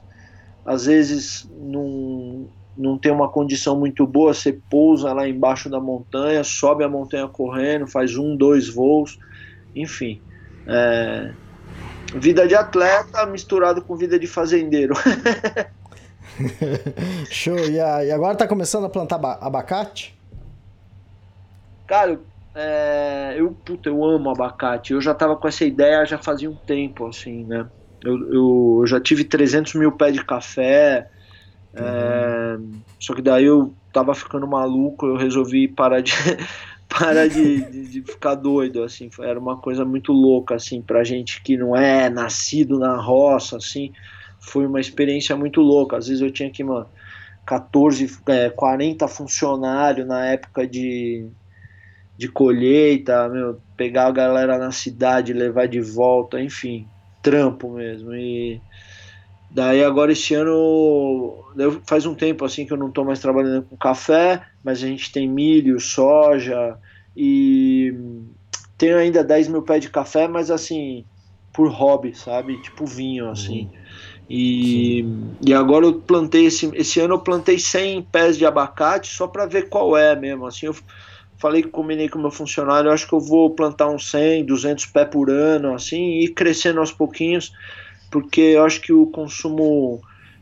às 0.64 0.86
vezes 0.86 1.48
não, 1.52 2.50
não 2.78 2.98
tem 2.98 3.12
uma 3.12 3.30
condição 3.30 3.78
muito 3.78 4.06
boa, 4.06 4.34
você 4.34 4.54
pousa 4.54 5.14
lá 5.14 5.28
embaixo 5.28 5.70
da 5.70 5.80
montanha, 5.80 6.44
sobe 6.44 6.84
a 6.84 6.90
montanha 6.90 7.28
correndo, 7.28 7.88
faz 7.88 8.16
um, 8.16 8.36
dois 8.36 8.70
voos, 8.70 9.18
enfim. 9.76 10.22
É, 10.68 11.32
vida 12.16 12.48
de 12.48 12.56
atleta 12.56 13.26
misturado 13.26 13.82
com 13.82 13.96
vida 13.96 14.20
de 14.20 14.28
fazendeiro. 14.28 14.94
Show, 17.32 17.58
e, 17.58 17.80
agora 17.80 18.36
tá 18.36 18.48
começando 18.48 18.86
a 18.86 18.90
plantar 18.90 19.20
abacate? 19.42 20.16
Cara, 21.88 22.20
é, 22.54 23.36
eu, 23.38 23.52
puta, 23.52 23.90
eu 23.90 24.04
amo 24.04 24.30
abacate. 24.30 24.94
Eu 24.94 25.02
já 25.02 25.14
tava 25.14 25.36
com 25.36 25.48
essa 25.48 25.64
ideia 25.64 26.06
já 26.06 26.18
fazia 26.18 26.50
um 26.50 26.56
tempo, 26.56 27.08
assim, 27.08 27.46
né? 27.46 27.68
Eu, 28.04 28.34
eu, 28.34 28.84
já 28.86 29.00
tive 29.00 29.24
300 29.24 29.74
mil 29.76 29.92
pés 29.92 30.14
de 30.14 30.24
café, 30.24 31.10
é, 31.80 32.58
só 33.00 33.14
que 33.14 33.22
daí 33.22 33.46
eu 33.46 33.74
tava 33.94 34.14
ficando 34.14 34.48
maluco, 34.48 35.06
eu 35.06 35.16
resolvi 35.16 35.68
parar 35.68 36.02
de 36.02 36.12
parar 36.90 37.28
de, 37.28 37.62
de, 37.66 37.88
de, 37.88 38.02
ficar 38.02 38.36
doido, 38.36 38.84
assim, 38.84 39.10
era 39.20 39.40
uma 39.40 39.58
coisa 39.58 39.84
muito 39.84 40.12
louca, 40.12 40.56
assim, 40.56 40.82
pra 40.82 41.04
gente 41.04 41.42
que 41.42 41.58
não 41.58 41.76
é 41.76 42.10
nascido 42.10 42.80
na 42.80 42.96
roça, 42.96 43.58
assim, 43.58 43.92
foi 44.40 44.66
uma 44.66 44.80
experiência 44.80 45.36
muito 45.36 45.62
louca, 45.62 45.98
às 45.98 46.08
vezes 46.08 46.22
eu 46.22 46.32
tinha 46.32 46.50
que, 46.50 46.64
mano, 46.64 46.88
14, 47.46 48.20
é, 48.28 48.50
40 48.50 49.08
funcionários 49.08 50.06
na 50.06 50.26
época 50.26 50.68
de, 50.68 51.28
de 52.18 52.28
colheita, 52.28 53.30
meu, 53.30 53.60
pegar 53.78 54.08
a 54.08 54.12
galera 54.12 54.58
na 54.58 54.72
cidade, 54.72 55.32
levar 55.32 55.68
de 55.68 55.80
volta, 55.80 56.42
enfim, 56.42 56.86
trampo 57.22 57.70
mesmo. 57.70 58.14
E 58.14 58.62
daí 59.50 59.84
agora 59.84 60.12
esse 60.12 60.34
ano, 60.34 61.46
faz 61.86 62.06
um 62.06 62.14
tempo 62.14 62.46
assim 62.46 62.66
que 62.66 62.74
eu 62.74 62.78
não 62.78 62.90
estou 62.90 63.06
mais 63.06 63.20
trabalhando 63.20 63.64
com 63.64 63.78
café, 63.78 64.44
mas 64.64 64.84
a 64.84 64.88
gente 64.88 65.12
tem 65.12 65.28
milho, 65.28 65.80
soja 65.80 66.78
e 67.16 67.94
tenho 68.78 68.98
ainda 68.98 69.24
10 69.24 69.48
mil 69.48 69.64
pés 69.64 69.82
de 69.82 69.90
café, 69.90 70.28
mas 70.28 70.52
assim, 70.52 71.04
por 71.54 71.70
hobby, 71.70 72.16
sabe? 72.16 72.62
Tipo 72.62 72.86
vinho, 72.86 73.30
assim. 73.30 73.64
Uhum. 73.64 73.88
E, 74.30 75.06
e 75.46 75.54
agora 75.54 75.86
eu 75.86 76.02
plantei, 76.02 76.46
esse, 76.46 76.70
esse 76.76 77.00
ano 77.00 77.16
eu 77.16 77.20
plantei 77.20 77.58
100 77.58 78.04
pés 78.04 78.38
de 78.38 78.46
abacate 78.46 79.08
só 79.08 79.26
para 79.26 79.46
ver 79.46 79.70
qual 79.70 79.98
é 79.98 80.16
mesmo, 80.16 80.46
assim, 80.46 80.66
eu 80.66 80.76
falei 81.38 81.62
que 81.62 81.70
combinei 81.70 82.10
com 82.10 82.20
o 82.20 82.22
meu 82.22 82.32
funcionário, 82.32 82.92
acho 82.92 83.08
que 83.08 83.14
eu 83.14 83.20
vou 83.20 83.52
plantar 83.52 83.88
uns 83.90 84.10
100, 84.12 84.46
200 84.46 84.86
pés 84.88 85.08
por 85.10 85.30
ano, 85.30 85.74
assim, 85.74 86.20
e 86.20 86.26
ir 86.26 86.34
crescendo 86.34 86.80
aos 86.80 86.92
pouquinhos, 86.92 87.54
porque 88.10 88.42
eu 88.42 88.66
acho 88.66 88.82
que 88.82 88.94
o 88.94 89.08
consumo 89.08 90.02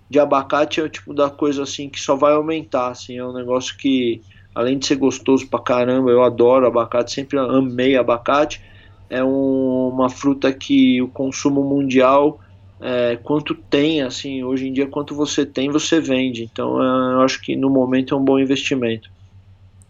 de 0.09 0.19
abacate 0.19 0.79
é 0.79 0.83
o 0.83 0.89
tipo 0.89 1.13
da 1.13 1.29
coisa 1.29 1.63
assim 1.63 1.89
que 1.89 1.99
só 1.99 2.15
vai 2.15 2.33
aumentar, 2.33 2.89
assim, 2.89 3.17
é 3.17 3.25
um 3.25 3.33
negócio 3.33 3.75
que 3.77 4.21
além 4.53 4.77
de 4.77 4.85
ser 4.85 4.95
gostoso 4.95 5.47
pra 5.47 5.59
caramba, 5.59 6.09
eu 6.11 6.23
adoro 6.23 6.65
abacate, 6.65 7.11
sempre 7.11 7.37
amei 7.37 7.97
abacate, 7.97 8.61
é 9.09 9.23
um, 9.23 9.89
uma 9.89 10.09
fruta 10.09 10.51
que 10.53 11.01
o 11.01 11.07
consumo 11.09 11.61
mundial 11.63 12.39
é, 12.79 13.17
quanto 13.21 13.53
tem, 13.53 14.01
assim, 14.01 14.43
hoje 14.43 14.67
em 14.67 14.73
dia 14.73 14.87
quanto 14.87 15.15
você 15.15 15.45
tem, 15.45 15.69
você 15.69 15.99
vende, 15.99 16.43
então 16.43 16.81
é, 16.81 17.13
eu 17.15 17.21
acho 17.21 17.41
que 17.41 17.55
no 17.55 17.69
momento 17.69 18.13
é 18.13 18.17
um 18.17 18.23
bom 18.23 18.39
investimento. 18.39 19.09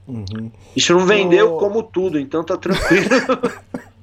Uhum. 0.07 0.51
Isso 0.75 0.93
não 0.93 1.05
vendeu 1.05 1.57
como 1.57 1.81
tudo, 1.81 2.19
então 2.19 2.43
tá 2.43 2.57
tranquilo. 2.57 3.05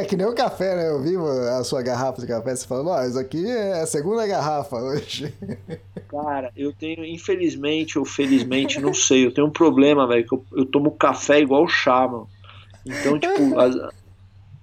É 0.00 0.04
que 0.04 0.16
nem 0.16 0.26
o 0.26 0.34
café, 0.34 0.74
né? 0.76 0.88
Eu 0.88 1.02
vi 1.02 1.14
a 1.16 1.62
sua 1.62 1.82
garrafa 1.82 2.22
de 2.22 2.26
café, 2.26 2.56
você 2.56 2.66
falando, 2.66 2.88
ó, 2.88 3.04
isso 3.04 3.18
aqui 3.18 3.46
é 3.46 3.82
a 3.82 3.86
segunda 3.86 4.26
garrafa 4.26 4.76
hoje. 4.76 5.34
Cara, 6.08 6.50
eu 6.56 6.72
tenho, 6.72 7.04
infelizmente 7.04 7.98
ou 7.98 8.04
felizmente, 8.06 8.80
não 8.80 8.94
sei, 8.94 9.26
eu 9.26 9.34
tenho 9.34 9.46
um 9.46 9.52
problema, 9.52 10.06
velho, 10.06 10.26
que 10.26 10.34
eu, 10.34 10.44
eu, 10.56 10.64
tomo 10.64 10.92
café 10.92 11.40
igual 11.40 11.68
chá, 11.68 12.08
mano. 12.08 12.26
Então, 12.86 13.18
tipo, 13.18 13.56
as, 13.60 13.74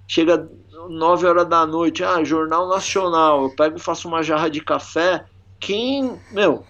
chega 0.08 0.50
9 0.90 1.28
horas 1.28 1.48
da 1.48 1.68
noite, 1.68 2.04
ah, 2.04 2.24
Jornal 2.24 2.68
Nacional, 2.68 3.44
eu 3.44 3.50
pego 3.52 3.78
e 3.78 3.82
faço 3.82 4.08
uma 4.08 4.24
jarra 4.24 4.50
de 4.50 4.60
café, 4.60 5.24
quem, 5.60 6.20
meu, 6.32 6.64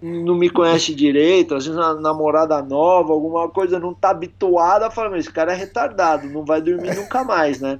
não 0.00 0.34
me 0.34 0.50
conhece 0.50 0.94
direito, 0.94 1.54
às 1.54 1.66
vezes 1.66 1.80
uma 1.80 1.94
namorada 1.94 2.60
nova, 2.62 3.12
alguma 3.12 3.48
coisa, 3.48 3.78
não 3.78 3.94
tá 3.94 4.10
habituada, 4.10 4.90
fala, 4.90 5.10
mas 5.10 5.20
esse 5.20 5.32
cara 5.32 5.52
é 5.52 5.56
retardado, 5.56 6.28
não 6.28 6.44
vai 6.44 6.60
dormir 6.60 6.94
nunca 6.94 7.24
mais, 7.24 7.60
né? 7.60 7.78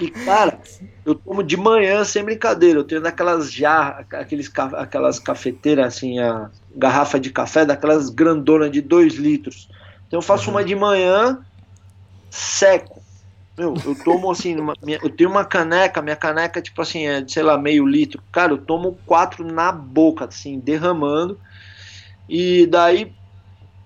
E, 0.00 0.10
cara, 0.10 0.58
eu 1.04 1.14
tomo 1.14 1.42
de 1.42 1.56
manhã 1.56 2.04
sem 2.04 2.24
brincadeira, 2.24 2.78
eu 2.78 2.84
tenho 2.84 3.00
daquelas 3.00 3.52
já, 3.52 4.04
aqueles, 4.12 4.50
aquelas 4.74 5.18
cafeteiras, 5.18 5.86
assim, 5.86 6.18
a 6.18 6.50
garrafa 6.74 7.18
de 7.18 7.30
café, 7.30 7.64
daquelas 7.64 8.10
grandonas 8.10 8.70
de 8.70 8.80
2 8.80 9.14
litros. 9.14 9.68
Então 10.06 10.18
eu 10.18 10.22
faço 10.22 10.48
uhum. 10.48 10.56
uma 10.56 10.64
de 10.64 10.74
manhã, 10.74 11.40
seco. 12.30 13.02
Meu, 13.58 13.74
eu 13.84 13.94
tomo 14.04 14.30
assim, 14.30 14.54
uma, 14.56 14.72
minha, 14.80 15.00
eu 15.02 15.10
tenho 15.10 15.28
uma 15.28 15.44
caneca, 15.44 16.00
minha 16.00 16.14
caneca, 16.14 16.62
tipo 16.62 16.80
assim, 16.80 17.08
é, 17.08 17.26
sei 17.26 17.42
lá, 17.42 17.58
meio 17.58 17.84
litro. 17.84 18.22
Cara, 18.30 18.52
eu 18.52 18.58
tomo 18.58 18.96
quatro 19.04 19.44
na 19.44 19.72
boca, 19.72 20.26
assim, 20.26 20.60
derramando. 20.60 21.36
E 22.28 22.66
daí, 22.66 23.12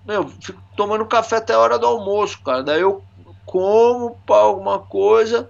meu, 0.05 0.27
fico 0.27 0.61
tomando 0.77 1.03
café 1.07 1.37
até 1.37 1.53
a 1.53 1.59
hora 1.59 1.79
do 1.79 1.87
almoço, 1.87 2.39
cara. 2.43 2.61
Daí 2.61 2.81
eu 2.81 3.01
como 3.45 4.15
para 4.27 4.43
alguma 4.43 4.77
coisa. 4.77 5.49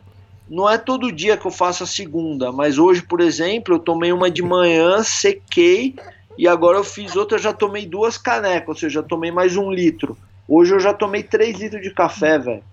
Não 0.49 0.69
é 0.69 0.77
todo 0.77 1.12
dia 1.12 1.36
que 1.36 1.45
eu 1.45 1.51
faço 1.51 1.83
a 1.83 1.88
segunda, 1.88 2.51
mas 2.51 2.77
hoje, 2.77 3.01
por 3.01 3.19
exemplo, 3.19 3.75
eu 3.75 3.79
tomei 3.79 4.12
uma 4.12 4.29
de 4.29 4.41
manhã, 4.41 5.03
sequei 5.03 5.95
e 6.38 6.47
agora 6.47 6.77
eu 6.77 6.83
fiz 6.83 7.15
outra, 7.15 7.38
já 7.38 7.53
tomei 7.53 7.86
duas 7.86 8.17
canecas, 8.17 8.69
ou 8.69 8.75
seja, 8.75 9.01
já 9.01 9.03
tomei 9.03 9.31
mais 9.31 9.57
um 9.57 9.71
litro. 9.71 10.17
Hoje 10.47 10.73
eu 10.73 10.79
já 10.79 10.93
tomei 10.93 11.23
três 11.23 11.59
litros 11.59 11.81
de 11.81 11.91
café, 11.91 12.38
velho. 12.38 12.63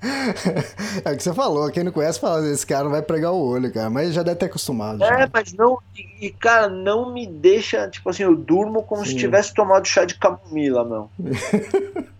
É 1.04 1.12
o 1.12 1.16
que 1.16 1.22
você 1.22 1.34
falou, 1.34 1.70
quem 1.70 1.84
não 1.84 1.92
conhece 1.92 2.20
fala, 2.20 2.46
esse 2.48 2.66
cara 2.66 2.84
não 2.84 2.90
vai 2.90 3.02
pregar 3.02 3.32
o 3.32 3.40
olho, 3.40 3.72
cara, 3.72 3.90
mas 3.90 4.12
já 4.12 4.22
deve 4.22 4.36
ter 4.36 4.46
acostumado. 4.46 5.02
É, 5.02 5.18
já. 5.18 5.30
mas 5.32 5.52
não, 5.52 5.78
e, 6.20 6.30
cara, 6.30 6.68
não 6.68 7.12
me 7.12 7.26
deixa, 7.26 7.88
tipo 7.88 8.08
assim, 8.10 8.22
eu 8.22 8.34
durmo 8.36 8.82
como 8.82 9.04
Sim. 9.04 9.12
se 9.12 9.16
tivesse 9.16 9.54
tomado 9.54 9.86
chá 9.86 10.04
de 10.04 10.16
camomila, 10.16 10.84
meu. 10.84 11.10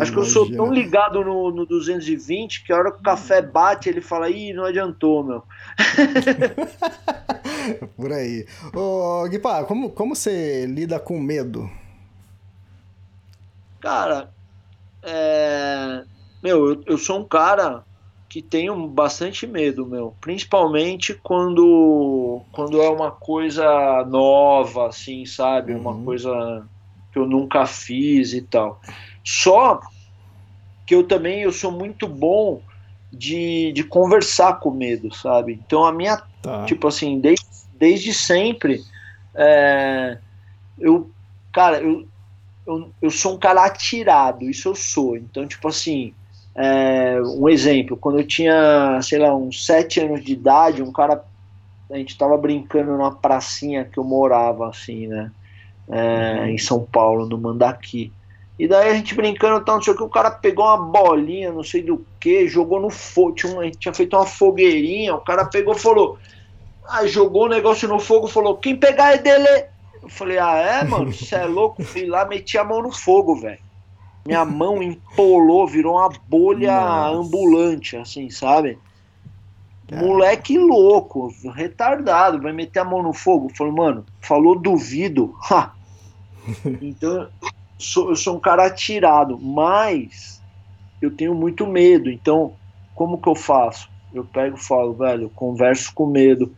Acho 0.00 0.12
que 0.12 0.18
eu 0.18 0.24
sou 0.24 0.50
tão 0.50 0.72
ligado 0.72 1.22
no, 1.24 1.50
no 1.52 1.64
220 1.64 2.64
que 2.64 2.72
a 2.72 2.76
hora 2.76 2.90
que 2.90 2.98
o 2.98 3.02
café 3.02 3.40
bate, 3.40 3.88
ele 3.88 4.00
fala, 4.00 4.28
ih, 4.28 4.52
não 4.52 4.64
adiantou, 4.64 5.22
meu. 5.22 5.44
Por 7.96 8.12
aí. 8.12 8.46
Ô, 8.74 9.28
Guipá, 9.28 9.64
como, 9.64 9.90
como 9.90 10.16
você 10.16 10.66
lida 10.66 10.98
com 10.98 11.20
medo? 11.20 11.70
Cara, 13.80 14.30
é, 15.02 16.04
meu, 16.42 16.68
eu, 16.70 16.82
eu 16.86 16.98
sou 16.98 17.20
um 17.20 17.24
cara 17.28 17.84
que 18.28 18.40
tenho 18.42 18.86
bastante 18.88 19.46
medo, 19.46 19.86
meu. 19.86 20.16
Principalmente 20.20 21.14
quando, 21.14 22.46
quando 22.52 22.80
é 22.80 22.88
uma 22.88 23.10
coisa 23.10 24.04
nova, 24.04 24.88
assim, 24.88 25.26
sabe? 25.26 25.74
Uma 25.74 25.92
Uhum. 25.92 26.04
coisa 26.04 26.68
que 27.12 27.18
eu 27.18 27.26
nunca 27.26 27.66
fiz 27.66 28.32
e 28.32 28.42
tal. 28.42 28.80
Só 29.24 29.80
que 30.86 30.94
eu 30.94 31.06
também 31.06 31.42
eu 31.42 31.52
sou 31.52 31.72
muito 31.72 32.08
bom 32.08 32.62
de, 33.12 33.72
de 33.72 33.84
conversar 33.84 34.60
com 34.60 34.70
medo, 34.70 35.12
sabe? 35.14 35.52
Então 35.54 35.84
a 35.84 35.92
minha 35.92 36.22
Tá. 36.42 36.64
Tipo 36.64 36.88
assim, 36.88 37.20
desde, 37.20 37.44
desde 37.72 38.14
sempre, 38.14 38.80
é, 39.36 40.18
eu, 40.78 41.10
cara, 41.52 41.82
eu, 41.82 42.08
eu, 42.66 42.94
eu 43.02 43.10
sou 43.10 43.34
um 43.34 43.38
cara 43.38 43.64
atirado, 43.64 44.48
isso 44.48 44.68
eu 44.68 44.74
sou. 44.74 45.16
Então, 45.16 45.46
tipo 45.46 45.68
assim, 45.68 46.14
é, 46.54 47.20
um 47.22 47.48
exemplo, 47.48 47.96
quando 47.96 48.18
eu 48.18 48.26
tinha, 48.26 49.00
sei 49.02 49.18
lá, 49.18 49.34
uns 49.34 49.64
sete 49.64 50.00
anos 50.00 50.24
de 50.24 50.32
idade, 50.32 50.82
um 50.82 50.92
cara, 50.92 51.24
a 51.90 51.96
gente 51.96 52.16
tava 52.18 52.36
brincando 52.36 52.92
numa 52.92 53.14
pracinha 53.14 53.84
que 53.84 53.98
eu 53.98 54.04
morava, 54.04 54.68
assim, 54.68 55.06
né, 55.06 55.30
é, 55.90 56.50
em 56.50 56.58
São 56.58 56.84
Paulo, 56.84 57.26
no 57.28 57.38
Mandaqui. 57.38 58.12
E 58.58 58.68
daí 58.68 58.90
a 58.90 58.94
gente 58.94 59.14
brincando, 59.14 59.64
tal, 59.64 59.76
não 59.76 59.82
sei 59.82 59.94
o 59.94 59.96
que, 59.96 60.02
o 60.02 60.08
cara 60.08 60.30
pegou 60.30 60.66
uma 60.66 60.76
bolinha, 60.76 61.50
não 61.50 61.64
sei 61.64 61.82
do 61.82 62.04
que, 62.18 62.46
jogou 62.46 62.78
no 62.78 62.90
fogo, 62.90 63.32
tinha, 63.32 63.58
a 63.58 63.64
gente 63.64 63.78
tinha 63.78 63.94
feito 63.94 64.14
uma 64.14 64.26
fogueirinha, 64.26 65.14
o 65.14 65.20
cara 65.20 65.46
pegou 65.46 65.74
e 65.74 65.78
falou, 65.78 66.18
ah, 66.86 67.06
jogou 67.06 67.44
o 67.44 67.48
negócio 67.48 67.88
no 67.88 67.98
fogo, 67.98 68.26
falou, 68.26 68.56
quem 68.56 68.76
pegar 68.76 69.14
é 69.14 69.18
dele. 69.18 69.66
Eu 70.02 70.08
falei, 70.08 70.38
ah 70.38 70.56
é, 70.56 70.84
mano, 70.84 71.12
você 71.12 71.36
é 71.36 71.44
louco? 71.44 71.82
Fui 71.82 72.04
lá, 72.04 72.24
meti 72.26 72.58
a 72.58 72.64
mão 72.64 72.82
no 72.82 72.92
fogo, 72.92 73.36
velho. 73.36 73.69
Minha 74.30 74.44
mão 74.44 74.80
empolou, 74.80 75.66
virou 75.66 75.96
uma 75.96 76.08
bolha 76.28 76.72
Nossa. 76.72 77.18
ambulante, 77.18 77.96
assim, 77.96 78.30
sabe? 78.30 78.78
Moleque 79.92 80.56
louco, 80.56 81.28
retardado, 81.52 82.40
vai 82.40 82.52
meter 82.52 82.78
a 82.78 82.84
mão 82.84 83.02
no 83.02 83.12
fogo. 83.12 83.50
Falei, 83.56 83.72
mano, 83.72 84.06
falou 84.20 84.56
duvido. 84.58 85.34
Ha! 85.50 85.74
Então, 86.80 87.28
sou, 87.78 88.10
eu 88.10 88.16
sou 88.16 88.36
um 88.36 88.40
cara 88.40 88.66
atirado, 88.66 89.38
mas 89.38 90.42
eu 91.00 91.14
tenho 91.14 91.34
muito 91.34 91.66
medo. 91.66 92.10
Então, 92.10 92.56
como 92.94 93.20
que 93.20 93.28
eu 93.28 93.34
faço? 93.34 93.88
Eu 94.12 94.24
pego 94.24 94.56
e 94.56 94.60
falo, 94.60 94.94
velho, 94.94 95.24
eu 95.24 95.30
converso 95.30 95.92
com 95.94 96.06
medo, 96.06 96.56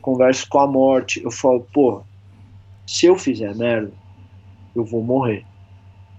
converso 0.00 0.46
com 0.48 0.58
a 0.58 0.66
morte. 0.66 1.22
Eu 1.22 1.30
falo, 1.30 1.66
pô, 1.72 2.04
se 2.86 3.06
eu 3.06 3.16
fizer 3.16 3.54
merda, 3.54 3.94
eu 4.74 4.84
vou 4.84 5.02
morrer. 5.02 5.46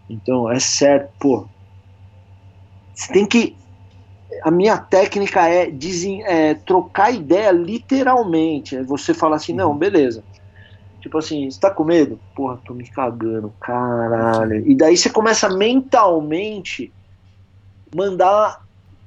Então, 0.09 0.51
é 0.51 0.59
certo, 0.59 1.13
pô. 1.19 1.49
Você 2.93 3.13
tem 3.13 3.25
que. 3.27 3.57
A 4.43 4.51
minha 4.51 4.77
técnica 4.77 5.47
é, 5.47 5.69
desen- 5.69 6.23
é 6.23 6.55
trocar 6.55 7.13
ideia 7.13 7.51
literalmente. 7.51 8.75
É 8.75 8.83
você 8.83 9.13
falar 9.13 9.37
assim, 9.37 9.53
não, 9.53 9.77
beleza. 9.77 10.25
Tipo 10.99 11.17
assim, 11.17 11.49
você 11.49 11.59
tá 11.59 11.69
com 11.69 11.83
medo? 11.83 12.21
Porra, 12.33 12.61
tô 12.65 12.73
me 12.73 12.89
cagando, 12.89 13.53
caralho. 13.59 14.65
E 14.67 14.75
daí 14.75 14.95
você 14.97 15.09
começa 15.09 15.49
mentalmente 15.49 16.93
mandar 17.95 18.57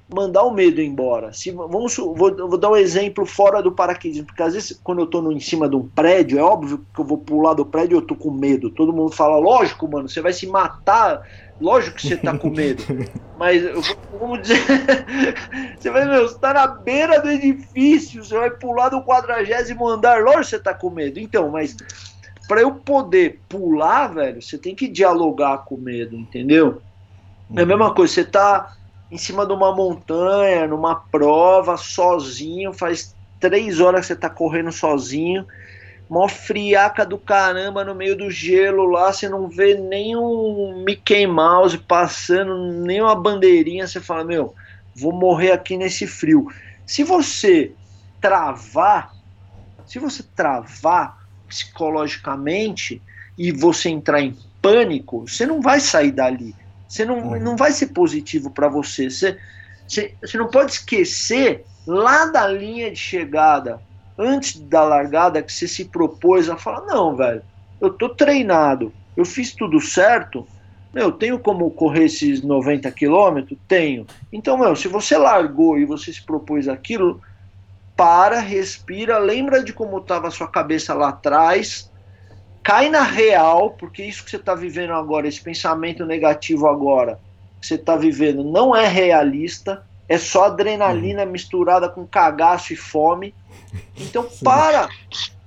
mandar 0.09 0.45
o 0.45 0.53
medo 0.53 0.81
embora. 0.81 1.33
Se 1.33 1.51
vamos 1.51 1.97
vou, 1.97 2.15
vou 2.15 2.59
dar 2.59 2.71
um 2.71 2.77
exemplo 2.77 3.27
fora 3.27 3.63
do 3.63 3.73
paraquedismo, 3.73 4.27
porque 4.27 4.43
às 4.43 4.55
vezes 4.55 4.79
quando 4.83 5.01
eu 5.01 5.07
tô 5.07 5.21
no, 5.21 5.33
em 5.33 5.41
cima 5.41 5.69
de 5.69 5.75
um 5.75 5.89
prédio, 5.89 6.39
é 6.39 6.43
óbvio 6.43 6.87
que 6.95 7.01
eu 7.01 7.05
vou 7.05 7.19
pular 7.19 7.55
do 7.55 7.67
prédio, 7.67 7.97
eu 7.97 8.03
tô 8.03 8.15
com 8.15 8.31
medo. 8.31 8.71
Todo 8.71 8.93
mundo 8.93 9.13
fala, 9.13 9.37
lógico, 9.37 9.89
mano, 9.89 10.09
você 10.09 10.21
vai 10.21 10.33
se 10.33 10.47
matar. 10.47 11.23
Lógico 11.61 11.97
que 11.97 12.07
você 12.07 12.17
tá 12.17 12.37
com 12.37 12.51
medo. 12.51 12.85
Mas 13.37 13.63
vamos 14.19 14.43
dizer, 14.43 14.61
você 15.79 15.91
vai, 15.91 16.07
meu, 16.07 16.29
você 16.29 16.39
tá 16.39 16.55
na 16.55 16.67
beira 16.67 17.21
do 17.21 17.31
edifício, 17.31 18.25
você 18.25 18.37
vai 18.37 18.51
pular 18.51 18.89
do 18.89 19.03
quadragésimo 19.03 19.89
andar, 19.89 20.23
lógico 20.23 20.45
que 20.45 20.51
você 20.51 20.59
tá 20.59 20.73
com 20.73 20.89
medo. 20.89 21.19
Então, 21.19 21.51
mas 21.51 21.77
para 22.49 22.63
eu 22.63 22.73
poder 22.77 23.41
pular, 23.49 24.09
velho, 24.09 24.41
você 24.41 24.57
tem 24.57 24.75
que 24.75 24.89
dialogar 24.89 25.59
com 25.59 25.75
o 25.75 25.81
medo, 25.81 26.17
entendeu? 26.17 26.81
É 27.55 27.63
a 27.63 27.67
mesma 27.67 27.93
coisa, 27.95 28.13
você 28.13 28.25
tá 28.25 28.76
em 29.11 29.17
cima 29.17 29.47
de 29.47 29.53
uma 29.53 29.75
montanha, 29.75 30.67
numa 30.67 30.95
prova, 30.95 31.77
sozinho, 31.77 32.73
faz 32.73 33.15
três 33.39 33.81
horas 33.81 34.03
que 34.03 34.07
você 34.09 34.17
tá 34.17 34.29
correndo 34.29 34.73
sozinho, 34.73 35.47
mó 36.09 36.29
friaca 36.29 37.05
do 37.05 37.19
caramba 37.19 37.85
no 37.85 37.95
meio 37.95 38.17
do 38.17 38.31
gelo 38.31 38.87
lá, 38.87 39.13
você 39.13 39.29
não 39.29 39.49
vê 39.49 39.75
nem 39.75 40.17
um 40.17 40.83
Mickey 40.85 41.27
Mouse 41.27 41.79
passando, 41.79 42.73
nem 42.85 43.01
uma 43.01 43.15
bandeirinha, 43.15 43.87
você 43.87 44.01
fala, 44.01 44.25
meu, 44.25 44.55
vou 44.95 45.13
morrer 45.13 45.53
aqui 45.53 45.77
nesse 45.77 46.07
frio. 46.07 46.47
Se 46.85 47.03
você 47.03 47.73
travar, 48.21 49.13
se 49.85 49.99
você 49.99 50.23
travar 50.23 51.17
psicologicamente 51.47 53.03
e 53.37 53.53
você 53.53 53.89
entrar 53.89 54.21
em 54.21 54.37
pânico, 54.63 55.27
você 55.27 55.47
não 55.47 55.61
vai 55.61 55.81
sair 55.81 56.11
dali. 56.11 56.55
Você 56.89 57.05
não, 57.05 57.19
Uhum. 57.19 57.41
não 57.41 57.57
vai 57.57 57.73
ser 57.73 57.89
positivo 57.89 58.51
para 58.53 58.69
você. 58.69 59.11
Você, 59.11 59.39
você. 59.87 60.17
Você 60.23 60.39
não 60.39 60.51
pode 60.51 60.73
esquecer 60.73 61.67
lá 61.87 62.27
da 62.27 62.47
linha 62.49 62.91
de 62.91 62.99
chegada, 62.99 63.83
antes 64.19 64.61
da 64.61 64.85
largada, 64.85 65.43
que 65.43 65.53
você 65.53 65.69
se 65.69 65.87
propôs 65.91 66.49
a 66.49 66.57
falar: 66.57 66.83
não, 66.87 67.17
velho, 67.17 67.43
eu 67.81 67.91
tô 67.97 68.15
treinado, 68.15 68.97
eu 69.17 69.25
fiz 69.25 69.55
tudo 69.55 69.81
certo. 69.81 70.51
Meu, 70.95 71.13
tenho 71.13 71.39
como 71.39 71.71
correr 71.73 72.05
esses 72.07 72.43
90 72.43 72.91
quilômetros? 72.91 73.59
Tenho. 73.69 74.09
Então, 74.33 74.57
meu, 74.59 74.75
se 74.75 74.89
você 74.89 75.17
largou 75.19 75.79
e 75.79 75.85
você 75.85 76.13
se 76.13 76.25
propôs 76.25 76.69
aquilo, 76.69 77.21
para, 77.97 78.41
respira, 78.41 79.19
lembra 79.19 79.63
de 79.65 79.73
como 79.73 79.99
estava 79.99 80.29
a 80.29 80.31
sua 80.31 80.49
cabeça 80.51 80.95
lá 80.95 81.09
atrás, 81.11 81.91
cai 82.67 82.91
na 82.91 83.05
real, 83.05 83.71
porque 83.71 84.03
isso 84.03 84.25
que 84.25 84.31
você 84.31 84.39
está 84.39 84.53
vivendo 84.53 84.93
agora, 84.93 85.29
esse 85.29 85.41
pensamento 85.41 86.05
negativo 86.05 86.67
agora, 86.67 87.21
que 87.61 87.67
você 87.69 87.77
está 87.77 87.95
vivendo, 87.95 88.43
não 88.43 88.75
é 88.75 88.89
realista, 88.89 89.87
é 90.09 90.19
só 90.19 90.47
adrenalina 90.47 91.25
misturada 91.25 91.89
com 91.89 92.05
cagaço 92.05 92.73
e 92.73 92.77
fome. 92.77 93.33
Então 93.97 94.29
para, 94.43 94.89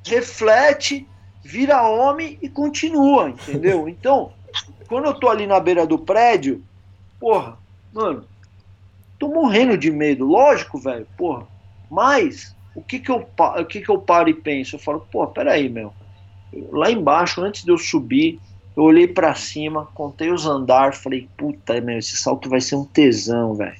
reflete, 0.08 1.06
vira 1.44 1.84
homem 1.90 2.38
e 2.42 2.48
continua, 2.48 3.32
entendeu? 3.32 3.90
Então, 3.92 4.32
quando 4.88 5.08
eu 5.08 5.14
tô 5.14 5.28
ali 5.28 5.46
na 5.46 5.60
beira 5.60 5.86
do 5.86 6.00
prédio, 6.00 6.64
porra, 7.20 7.58
mano, 7.92 8.24
tô 9.20 9.28
morrendo 9.28 9.78
de 9.78 9.92
medo, 9.92 10.26
lógico, 10.26 10.80
velho, 10.80 11.06
porra. 11.18 11.46
Mas 11.92 12.56
o 12.74 12.82
que 12.82 12.98
que 12.98 13.12
eu 13.12 13.28
o 13.38 13.66
que 13.66 13.82
que 13.82 13.90
eu 13.90 14.00
paro 14.00 14.30
e 14.30 14.34
penso? 14.34 14.78
Eu 14.78 14.80
falo, 14.80 15.06
pô, 15.12 15.28
peraí, 15.28 15.68
meu. 15.68 15.94
Lá 16.72 16.92
embaixo, 16.92 17.42
antes 17.42 17.64
de 17.64 17.72
eu 17.72 17.78
subir, 17.78 18.40
eu 18.76 18.84
olhei 18.84 19.08
pra 19.08 19.36
cima, 19.36 19.88
contei 19.94 20.32
os 20.32 20.46
andares, 20.46 21.00
falei, 21.00 21.28
puta, 21.38 21.80
meu, 21.82 21.98
esse 21.98 22.18
salto 22.18 22.50
vai 22.50 22.62
ser 22.62 22.76
um 22.76 22.86
tesão, 22.86 23.54
velho. 23.54 23.76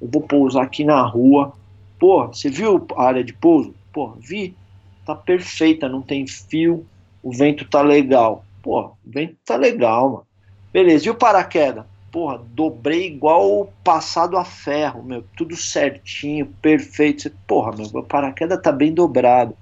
Eu 0.00 0.08
vou 0.10 0.22
pousar 0.22 0.64
aqui 0.64 0.84
na 0.84 1.00
rua. 1.02 1.52
Pô, 1.98 2.26
você 2.26 2.50
viu 2.50 2.86
a 2.96 3.04
área 3.04 3.24
de 3.24 3.32
pouso? 3.32 3.74
Pô, 3.92 4.12
vi. 4.18 4.56
Tá 5.04 5.14
perfeita, 5.14 5.88
não 5.88 6.00
tem 6.00 6.26
fio, 6.26 6.86
o 7.22 7.30
vento 7.30 7.64
tá 7.66 7.82
legal. 7.82 8.44
Pô, 8.62 8.86
o 8.86 8.96
vento 9.04 9.36
tá 9.44 9.56
legal, 9.56 10.10
mano. 10.10 10.26
Beleza, 10.72 11.06
e 11.06 11.10
o 11.10 11.14
paraquedas? 11.14 11.84
Porra, 12.10 12.42
dobrei 12.52 13.06
igual 13.06 13.72
passado 13.82 14.36
a 14.36 14.44
ferro, 14.44 15.02
meu, 15.02 15.22
tudo 15.36 15.56
certinho, 15.56 16.46
perfeito. 16.60 17.30
Porra, 17.46 17.72
meu, 17.76 17.86
o 17.86 18.02
paraquedas 18.02 18.60
tá 18.62 18.72
bem 18.72 18.92
dobrado. 18.92 19.56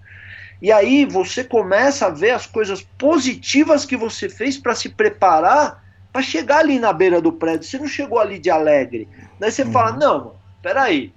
E 0.62 0.70
aí 0.70 1.04
você 1.04 1.42
começa 1.42 2.06
a 2.06 2.10
ver 2.10 2.30
as 2.30 2.46
coisas 2.46 2.80
positivas 2.96 3.84
que 3.84 3.96
você 3.96 4.28
fez 4.28 4.56
para 4.56 4.76
se 4.76 4.88
preparar 4.88 5.82
para 6.12 6.22
chegar 6.22 6.58
ali 6.58 6.78
na 6.78 6.92
beira 6.92 7.20
do 7.20 7.32
prédio. 7.32 7.66
Você 7.66 7.78
não 7.78 7.88
chegou 7.88 8.20
ali 8.20 8.38
de 8.38 8.48
alegre. 8.48 9.08
Daí 9.40 9.50
você 9.50 9.64
fala, 9.64 9.92
não, 9.92 10.18
mano, 10.18 10.36
peraí. 10.62 11.12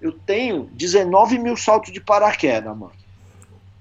Eu 0.00 0.10
tenho 0.10 0.68
19 0.72 1.38
mil 1.38 1.56
saltos 1.56 1.92
de 1.92 2.00
paraquedas, 2.00 2.76
mano. 2.76 2.92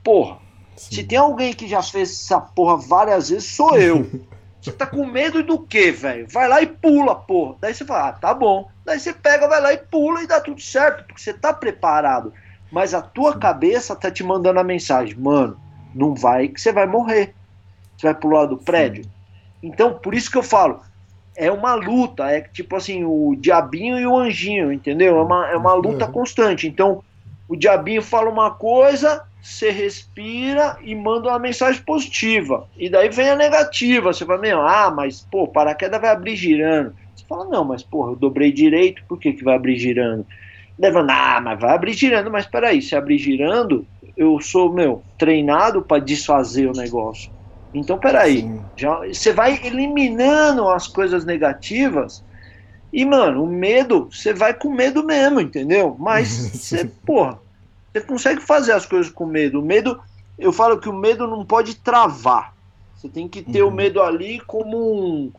Porra, 0.04 0.38
se 0.76 1.04
tem 1.04 1.18
alguém 1.18 1.52
que 1.52 1.68
já 1.68 1.82
fez 1.82 2.12
essa 2.12 2.40
porra 2.40 2.78
várias 2.78 3.30
vezes, 3.30 3.50
sou 3.50 3.76
eu. 3.76 4.08
Você 4.62 4.74
tá 4.74 4.86
com 4.86 5.06
medo 5.06 5.42
do 5.42 5.58
quê, 5.58 5.90
velho? 5.90 6.28
Vai 6.30 6.48
lá 6.48 6.62
e 6.62 6.68
pula, 6.68 7.16
porra. 7.16 7.56
Daí 7.62 7.74
você 7.74 7.86
fala, 7.86 8.10
ah, 8.10 8.12
tá 8.12 8.34
bom. 8.34 8.70
Daí 8.84 9.00
você 9.00 9.14
pega, 9.14 9.48
vai 9.48 9.62
lá 9.62 9.72
e 9.72 9.78
pula 9.78 10.22
e 10.22 10.28
dá 10.28 10.42
tudo 10.42 10.60
certo, 10.60 11.06
porque 11.06 11.22
você 11.22 11.32
tá 11.32 11.54
preparado. 11.54 12.34
Mas 12.72 12.94
a 12.94 13.02
tua 13.02 13.38
cabeça 13.38 13.96
tá 13.96 14.12
te 14.12 14.24
mandando 14.24 14.60
a 14.60 14.64
mensagem, 14.64 15.16
mano, 15.16 15.60
não 15.94 16.14
vai 16.14 16.48
que 16.48 16.62
você 16.62 16.72
vai 16.72 16.86
morrer. 16.86 17.34
Você 17.98 18.08
vai 18.08 18.16
pular 18.16 18.46
do 18.46 18.58
prédio. 18.58 19.04
Então, 19.62 19.94
por 19.94 20.14
isso 20.14 20.32
que 20.32 20.38
eu 20.38 20.44
falo, 20.44 20.82
é 21.36 21.52
uma 21.52 21.74
luta, 21.74 22.30
é 22.30 22.42
tipo 22.42 22.76
assim, 22.76 23.04
o 23.04 23.36
diabinho 23.38 24.00
e 24.00 24.06
o 24.06 24.18
anjinho, 24.18 24.72
entendeu? 24.72 25.18
É 25.18 25.22
uma, 25.22 25.50
é 25.50 25.58
uma 25.58 25.74
luta 25.74 26.08
constante. 26.08 26.68
Então, 26.68 27.04
o 27.48 27.56
diabinho 27.56 28.02
fala 28.02 28.30
uma 28.30 28.52
coisa, 28.52 29.24
você 29.42 29.72
respira 29.72 30.78
e 30.82 30.94
manda 30.94 31.30
uma 31.30 31.40
mensagem 31.40 31.82
positiva. 31.82 32.68
E 32.78 32.90
daí 32.90 33.10
vem 33.10 33.30
a 33.30 33.36
negativa. 33.36 34.14
Você 34.14 34.26
fala, 34.26 34.40
meu, 34.40 34.62
ah, 34.62 34.92
mas 34.92 35.22
pô, 35.32 35.48
paraquedas 35.48 36.00
vai 36.00 36.12
abrir 36.12 36.36
girando. 36.36 36.94
Você 37.16 37.26
fala, 37.26 37.46
não, 37.46 37.64
mas 37.64 37.84
porra, 37.84 38.12
eu 38.12 38.16
dobrei 38.16 38.52
direito, 38.52 39.04
por 39.08 39.18
que, 39.18 39.34
que 39.34 39.44
vai 39.44 39.56
abrir 39.56 39.78
girando? 39.78 40.26
Leva, 40.80 41.06
ah, 41.10 41.42
mas 41.42 41.60
vai 41.60 41.76
abrir 41.76 41.94
girando, 41.94 42.32
mas 42.32 42.46
peraí, 42.46 42.82
se 42.82 42.96
abrir 42.96 43.18
girando, 43.18 43.86
eu 44.16 44.40
sou, 44.40 44.72
meu, 44.72 45.04
treinado 45.18 45.82
para 45.82 46.02
desfazer 46.02 46.68
o 46.68 46.74
negócio. 46.74 47.30
Então, 47.74 48.00
peraí, 48.00 48.50
já, 48.78 49.00
você 49.06 49.34
vai 49.34 49.60
eliminando 49.64 50.68
as 50.70 50.88
coisas 50.88 51.26
negativas 51.26 52.24
e, 52.92 53.06
mano, 53.06 53.44
o 53.44 53.48
medo, 53.48 54.10
você 54.12 54.34
vai 54.34 54.54
com 54.54 54.74
medo 54.74 55.04
mesmo, 55.04 55.40
entendeu? 55.40 55.96
Mas 56.00 56.30
você, 56.56 56.86
porra, 57.06 57.40
você 57.92 58.02
consegue 58.02 58.42
fazer 58.42 58.72
as 58.72 58.86
coisas 58.86 59.12
com 59.12 59.26
medo. 59.26 59.60
O 59.60 59.66
medo, 59.66 60.00
eu 60.38 60.52
falo 60.52 60.80
que 60.80 60.90
o 60.90 60.94
medo 60.94 61.28
não 61.28 61.46
pode 61.46 61.76
travar. 61.76 62.54
Você 62.96 63.08
tem 63.08 63.28
que 63.28 63.42
ter 63.42 63.64
uhum. 63.64 63.70
o 63.70 63.74
medo 63.74 64.02
ali 64.02 64.40
como 64.42 64.78
um, 64.78 65.32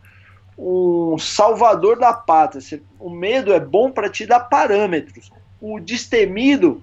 um 0.60 1.18
salvador 1.18 1.98
da 1.98 2.12
pátria. 2.12 2.82
O 2.98 3.08
medo 3.08 3.52
é 3.52 3.58
bom 3.58 3.90
para 3.90 4.10
te 4.10 4.26
dar 4.26 4.40
parâmetros. 4.40 5.30
O 5.58 5.80
destemido, 5.80 6.82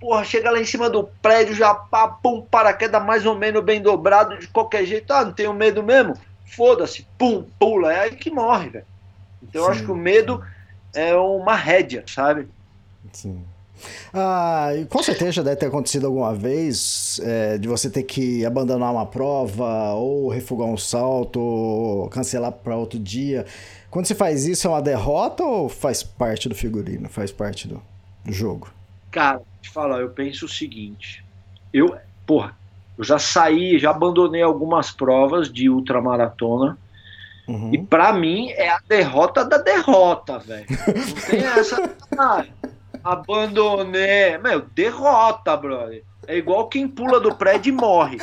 porra, 0.00 0.24
chega 0.24 0.50
lá 0.50 0.58
em 0.58 0.64
cima 0.64 0.88
do 0.88 1.04
prédio, 1.20 1.54
já 1.54 1.74
pá, 1.74 2.08
pum, 2.08 2.40
paraquedas 2.40 3.04
mais 3.04 3.26
ou 3.26 3.34
menos 3.34 3.62
bem 3.62 3.82
dobrado, 3.82 4.38
de 4.38 4.48
qualquer 4.48 4.86
jeito. 4.86 5.12
Ah, 5.12 5.26
não 5.26 5.32
tenho 5.32 5.52
medo 5.52 5.82
mesmo? 5.82 6.14
Foda-se, 6.46 7.06
pum, 7.18 7.44
pula. 7.58 7.92
É 7.92 8.00
aí 8.00 8.16
que 8.16 8.30
morre, 8.30 8.70
velho. 8.70 8.86
Então 9.42 9.62
Sim. 9.62 9.66
eu 9.66 9.72
acho 9.72 9.84
que 9.84 9.90
o 9.90 9.96
medo 9.96 10.42
é 10.94 11.14
uma 11.14 11.54
rédea, 11.54 12.02
sabe? 12.06 12.48
Sim. 13.12 13.44
Ah, 14.12 14.70
com 14.88 15.02
certeza 15.02 15.42
deve 15.42 15.56
ter 15.56 15.66
acontecido 15.66 16.06
alguma 16.06 16.34
vez 16.34 17.20
é, 17.22 17.58
de 17.58 17.68
você 17.68 17.90
ter 17.90 18.02
que 18.02 18.44
abandonar 18.44 18.92
uma 18.92 19.06
prova, 19.06 19.92
ou 19.94 20.28
refugar 20.28 20.66
um 20.66 20.76
salto, 20.76 21.40
ou 21.40 22.08
cancelar 22.08 22.52
para 22.52 22.76
outro 22.76 22.98
dia. 22.98 23.46
Quando 23.90 24.06
você 24.06 24.14
faz 24.14 24.46
isso, 24.46 24.66
é 24.66 24.70
uma 24.70 24.82
derrota 24.82 25.42
ou 25.42 25.68
faz 25.68 26.02
parte 26.02 26.48
do 26.48 26.54
figurino, 26.54 27.08
faz 27.08 27.30
parte 27.30 27.68
do, 27.68 27.82
do 28.24 28.32
jogo? 28.32 28.70
Cara, 29.10 29.40
te 29.60 29.70
falar, 29.70 30.00
eu 30.00 30.10
penso 30.10 30.46
o 30.46 30.48
seguinte: 30.48 31.24
eu, 31.72 31.96
porra, 32.26 32.56
eu 32.98 33.04
já 33.04 33.18
saí, 33.18 33.78
já 33.78 33.90
abandonei 33.90 34.42
algumas 34.42 34.90
provas 34.90 35.52
de 35.52 35.68
ultramaratona 35.68 36.78
Uhum. 37.46 37.72
E 37.72 37.78
para 37.78 38.12
mim 38.12 38.50
é 38.50 38.68
a 38.68 38.80
derrota 38.88 39.44
da 39.44 39.58
derrota, 39.58 40.38
velho. 40.38 40.66
Não 40.68 41.22
tem 41.28 41.40
essa. 41.40 41.90
Abandonei. 43.06 44.36
Meu, 44.38 44.62
derrota, 44.62 45.56
brother. 45.56 46.02
É 46.26 46.36
igual 46.36 46.68
quem 46.68 46.88
pula 46.88 47.20
do 47.20 47.32
prédio 47.32 47.70
e 47.70 47.72
morre. 47.72 48.18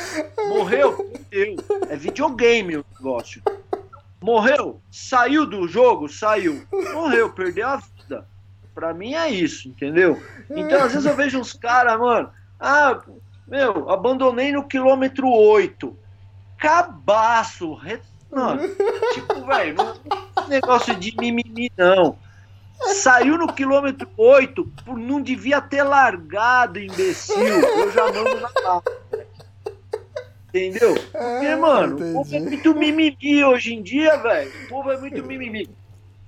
Morreu? 0.48 0.90
Morreu. 0.92 1.56
É 1.88 1.96
videogame 1.96 2.76
o 2.76 2.84
negócio. 2.98 3.42
Morreu? 4.22 4.82
Saiu 4.90 5.46
do 5.46 5.66
jogo? 5.66 6.06
Saiu. 6.06 6.66
Morreu, 6.92 7.32
perdeu 7.32 7.66
a 7.66 7.76
vida. 7.76 8.28
Pra 8.74 8.92
mim 8.92 9.14
é 9.14 9.30
isso, 9.30 9.68
entendeu? 9.68 10.22
Então, 10.50 10.82
às 10.82 10.92
vezes 10.92 11.06
eu 11.06 11.16
vejo 11.16 11.38
uns 11.38 11.54
caras, 11.54 11.98
mano. 11.98 12.30
Ah, 12.60 13.00
meu, 13.48 13.88
abandonei 13.88 14.52
no 14.52 14.68
quilômetro 14.68 15.26
8. 15.26 15.96
Cabaço, 16.58 17.78
Mano, 18.30 18.62
tipo, 19.12 19.46
velho, 19.46 19.76
não 19.76 19.94
é 20.44 20.48
negócio 20.48 20.94
de 20.96 21.14
mimimi, 21.16 21.70
não. 21.76 22.18
Saiu 22.80 23.38
no 23.38 23.52
quilômetro 23.52 24.08
8, 24.16 24.64
por 24.84 24.98
não 24.98 25.20
devia 25.20 25.60
ter 25.60 25.82
largado, 25.82 26.78
imbecil. 26.78 27.36
Eu 27.36 27.92
já 27.92 28.04
mando 28.12 28.40
na. 28.40 28.82
Entendeu? 30.48 30.94
Porque, 30.94 31.46
ah, 31.46 31.56
mano, 31.56 31.96
entendi. 31.96 32.10
o 32.10 32.14
povo 32.14 32.36
é 32.36 32.40
muito 32.40 32.74
mimimi 32.74 33.44
hoje 33.44 33.74
em 33.74 33.82
dia, 33.82 34.16
velho. 34.18 34.52
O 34.64 34.68
povo 34.68 34.92
é 34.92 34.98
muito 34.98 35.24
mimimi. 35.24 35.68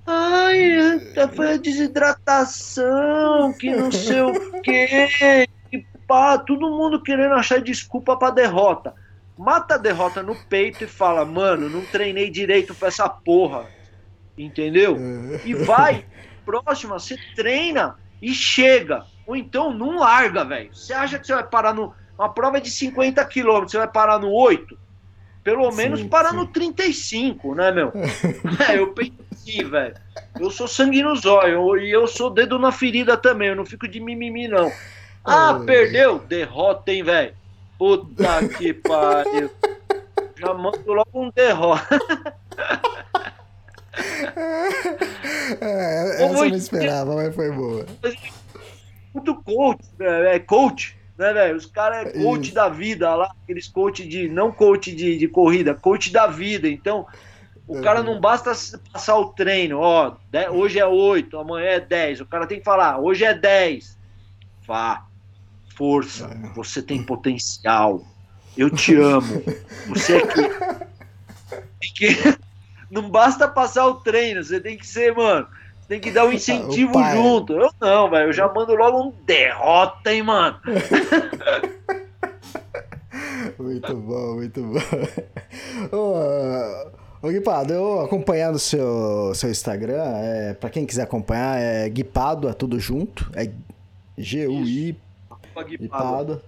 Ai, 0.06 1.00
foi 1.34 1.54
a 1.54 1.56
desidratação, 1.56 3.52
que 3.52 3.74
não 3.74 3.92
sei 3.92 4.22
o 4.22 4.62
quê. 4.62 5.46
Que 5.70 5.86
pá, 6.06 6.38
todo 6.38 6.70
mundo 6.70 7.02
querendo 7.02 7.34
achar 7.34 7.60
desculpa 7.60 8.16
pra 8.16 8.30
derrota 8.30 8.94
mata 9.36 9.74
a 9.74 9.78
derrota 9.78 10.22
no 10.22 10.34
peito 10.34 10.84
e 10.84 10.86
fala, 10.86 11.24
mano, 11.24 11.68
não 11.68 11.84
treinei 11.84 12.30
direito 12.30 12.74
pra 12.74 12.88
essa 12.88 13.08
porra. 13.08 13.66
Entendeu? 14.36 14.96
E 15.44 15.54
vai, 15.54 16.04
próxima, 16.46 16.98
você 16.98 17.18
treina 17.34 17.96
e 18.22 18.32
chega. 18.32 19.04
Ou 19.26 19.36
então 19.36 19.74
não 19.74 19.98
larga, 19.98 20.44
velho. 20.44 20.74
Você 20.74 20.94
acha 20.94 21.18
que 21.18 21.26
você 21.26 21.34
vai 21.34 21.44
parar 21.44 21.74
no. 21.74 21.92
Uma 22.16 22.30
prova 22.30 22.58
de 22.58 22.70
50 22.70 23.22
quilômetros, 23.26 23.72
você 23.72 23.78
vai 23.78 23.88
parar 23.88 24.18
no 24.18 24.30
8? 24.30 24.78
Pelo 25.44 25.70
menos 25.70 26.00
sim, 26.00 26.08
parar 26.08 26.30
sim. 26.30 26.36
no 26.36 26.46
35, 26.46 27.54
né, 27.54 27.70
meu? 27.70 27.92
é, 28.68 28.78
eu 28.78 28.94
pensei, 28.94 29.62
velho. 29.62 29.94
Eu 30.40 30.50
sou 30.50 30.66
sangue 30.66 31.02
no 31.02 31.14
zóio 31.14 31.76
e 31.76 31.90
eu 31.90 32.06
sou 32.06 32.30
dedo 32.30 32.58
na 32.58 32.72
ferida 32.72 33.16
também. 33.16 33.48
Eu 33.48 33.56
não 33.56 33.66
fico 33.66 33.86
de 33.86 34.00
mimimi, 34.00 34.48
não. 34.48 34.72
Ah, 35.24 35.60
perdeu? 35.66 36.18
Derrota, 36.20 36.90
hein, 36.90 37.02
velho? 37.02 37.34
Puta 37.78 38.48
que 38.56 38.72
pariu. 38.82 39.50
Já 40.36 40.54
mando 40.54 40.92
logo 40.92 41.10
um 41.14 41.30
derrota. 41.30 42.00
É, 45.60 46.24
essa 46.24 46.44
eu 46.44 46.50
não 46.50 46.56
esperava, 46.56 47.14
mas 47.14 47.34
foi 47.34 47.50
boa. 47.50 47.86
Muito 49.14 49.34
coach, 49.42 49.84
né? 49.98 50.36
é 50.36 50.38
coach, 50.38 50.96
né, 51.16 51.32
velho? 51.32 51.56
Os 51.56 51.66
caras 51.66 52.06
é 52.08 52.22
coach 52.22 52.46
Isso. 52.46 52.54
da 52.54 52.68
vida 52.68 53.14
lá, 53.14 53.32
aqueles 53.42 53.68
coach 53.68 54.06
de. 54.06 54.28
Não 54.28 54.52
coach 54.52 54.94
de, 54.94 55.16
de 55.16 55.28
corrida, 55.28 55.74
coach 55.74 56.12
da 56.12 56.26
vida. 56.26 56.68
Então, 56.68 57.06
o 57.66 57.80
cara 57.80 58.02
não 58.02 58.20
basta 58.20 58.52
passar 58.92 59.16
o 59.16 59.32
treino, 59.32 59.78
ó, 59.78 60.16
hoje 60.52 60.78
é 60.78 60.86
8, 60.86 61.38
amanhã 61.38 61.70
é 61.70 61.80
10. 61.80 62.20
O 62.20 62.26
cara 62.26 62.46
tem 62.46 62.58
que 62.58 62.64
falar, 62.64 62.98
hoje 62.98 63.24
é 63.24 63.34
10. 63.34 63.96
Vá 64.66 65.06
força, 65.76 66.26
é. 66.26 66.54
você 66.54 66.80
tem 66.80 67.02
potencial, 67.04 68.02
eu 68.56 68.70
te 68.70 68.94
amo, 68.96 69.42
você 69.86 70.16
é 70.16 70.26
que, 70.26 71.92
que. 71.94 72.45
Não 72.90 73.10
basta 73.10 73.48
passar 73.48 73.86
o 73.86 73.94
treino, 73.94 74.42
você 74.42 74.60
tem 74.60 74.76
que 74.76 74.86
ser, 74.86 75.14
mano. 75.14 75.46
Você 75.80 75.88
tem 75.88 76.00
que 76.00 76.10
dar 76.10 76.26
um 76.26 76.32
incentivo 76.32 77.02
junto. 77.12 77.52
Eu 77.52 77.70
não, 77.80 78.10
velho. 78.10 78.28
Eu 78.28 78.32
já 78.32 78.52
mando 78.52 78.74
logo 78.74 79.08
um 79.08 79.12
derrota, 79.24 80.12
hein, 80.12 80.22
mano. 80.22 80.58
muito 83.58 83.96
bom, 83.96 84.34
muito 84.34 84.62
bom. 84.62 84.78
Ô, 85.92 87.26
ô 87.26 87.30
Guipado, 87.30 87.72
eu 87.72 88.00
acompanhando 88.00 88.56
o 88.56 88.60
seu, 88.60 89.32
seu 89.34 89.50
Instagram, 89.50 90.02
é, 90.16 90.54
pra 90.54 90.70
quem 90.70 90.84
quiser 90.84 91.02
acompanhar, 91.02 91.58
é 91.58 91.88
Guipado, 91.88 92.48
é 92.48 92.52
tudo 92.52 92.78
junto. 92.78 93.30
É 93.34 93.50
G-U-I 94.18 94.96
Guipada. 95.78 96.42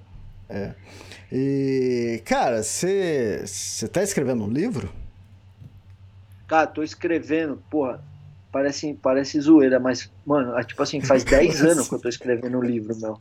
É. 0.49 0.72
E, 1.30 2.22
cara, 2.24 2.62
você 2.62 3.45
tá 3.93 4.03
escrevendo 4.03 4.45
um 4.45 4.51
livro? 4.51 4.91
Cara, 6.49 6.67
tô 6.67 6.83
escrevendo, 6.83 7.63
porra, 7.71 8.03
parece, 8.51 8.95
parece 8.95 9.39
zoeira, 9.39 9.79
mas, 9.79 10.11
mano, 10.25 10.59
é 10.59 10.65
tipo 10.65 10.83
assim, 10.83 11.01
faz 11.03 11.23
10 11.23 11.63
anos 11.63 11.89
que 11.89 11.95
eu 11.95 12.01
tô 12.01 12.09
escrevendo 12.09 12.59
um 12.59 12.63
livro, 12.63 12.97
meu. 12.99 13.21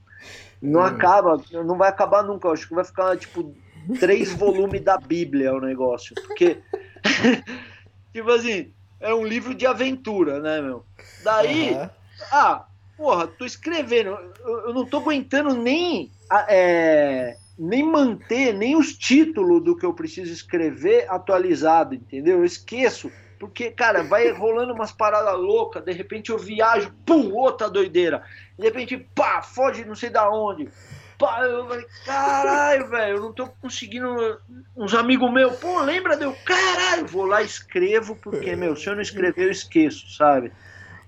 Não 0.61 0.79
hum. 0.79 0.85
acaba, 0.85 1.43
não 1.51 1.77
vai 1.77 1.89
acabar 1.89 2.23
nunca, 2.23 2.49
acho 2.49 2.67
que 2.67 2.73
vai 2.73 2.85
ficar, 2.85 3.17
tipo, 3.17 3.53
três 3.99 4.31
volumes 4.31 4.81
da 4.81 4.97
Bíblia 4.97 5.53
o 5.53 5.59
negócio, 5.59 6.15
porque, 6.25 6.61
tipo 8.13 8.31
assim, 8.31 8.71
é 9.01 9.13
um 9.13 9.25
livro 9.25 9.53
de 9.53 9.67
aventura, 9.67 10.39
né, 10.39 10.61
meu? 10.61 10.85
Daí, 11.21 11.73
uhum. 11.73 11.89
ah, 12.31 12.65
porra, 12.95 13.27
tô 13.27 13.43
escrevendo, 13.43 14.17
eu, 14.39 14.67
eu 14.67 14.73
não 14.73 14.85
tô 14.85 14.97
aguentando 14.97 15.53
nem, 15.53 16.09
é, 16.47 17.35
nem 17.57 17.83
manter 17.83 18.53
nem 18.53 18.75
os 18.75 18.93
títulos 18.93 19.63
do 19.63 19.75
que 19.75 19.85
eu 19.85 19.93
preciso 19.93 20.31
escrever 20.31 21.05
atualizado, 21.09 21.95
entendeu? 21.95 22.39
Eu 22.39 22.45
esqueço, 22.45 23.11
porque, 23.39 23.71
cara, 23.71 24.03
vai 24.03 24.31
rolando 24.31 24.73
umas 24.73 24.91
paradas 24.91 25.35
loucas, 25.35 25.83
de 25.83 25.91
repente 25.91 26.29
eu 26.29 26.37
viajo, 26.37 26.93
pum, 27.05 27.33
outra 27.33 27.69
doideira, 27.69 28.23
de 28.57 28.65
repente, 28.65 28.97
pá, 29.15 29.41
foge 29.41 29.85
não 29.85 29.95
sei 29.95 30.09
da 30.09 30.29
onde. 30.29 30.69
Pá, 31.17 31.41
eu 31.41 31.67
falei, 31.67 31.85
caralho, 32.05 32.87
velho, 32.89 33.17
eu 33.17 33.21
não 33.21 33.33
tô 33.33 33.47
conseguindo. 33.47 34.39
Uns 34.75 34.93
amigos 34.93 35.33
meus, 35.33 35.55
pô, 35.55 35.81
lembra 35.81 36.15
de 36.15 36.25
eu? 36.25 36.35
Caralho, 36.45 37.07
vou 37.07 37.25
lá 37.25 37.41
escrevo, 37.41 38.15
porque, 38.15 38.55
meu, 38.55 38.75
se 38.75 38.87
eu 38.87 38.93
não 38.93 39.01
escrever, 39.01 39.45
eu 39.45 39.51
esqueço, 39.51 40.07
sabe? 40.15 40.51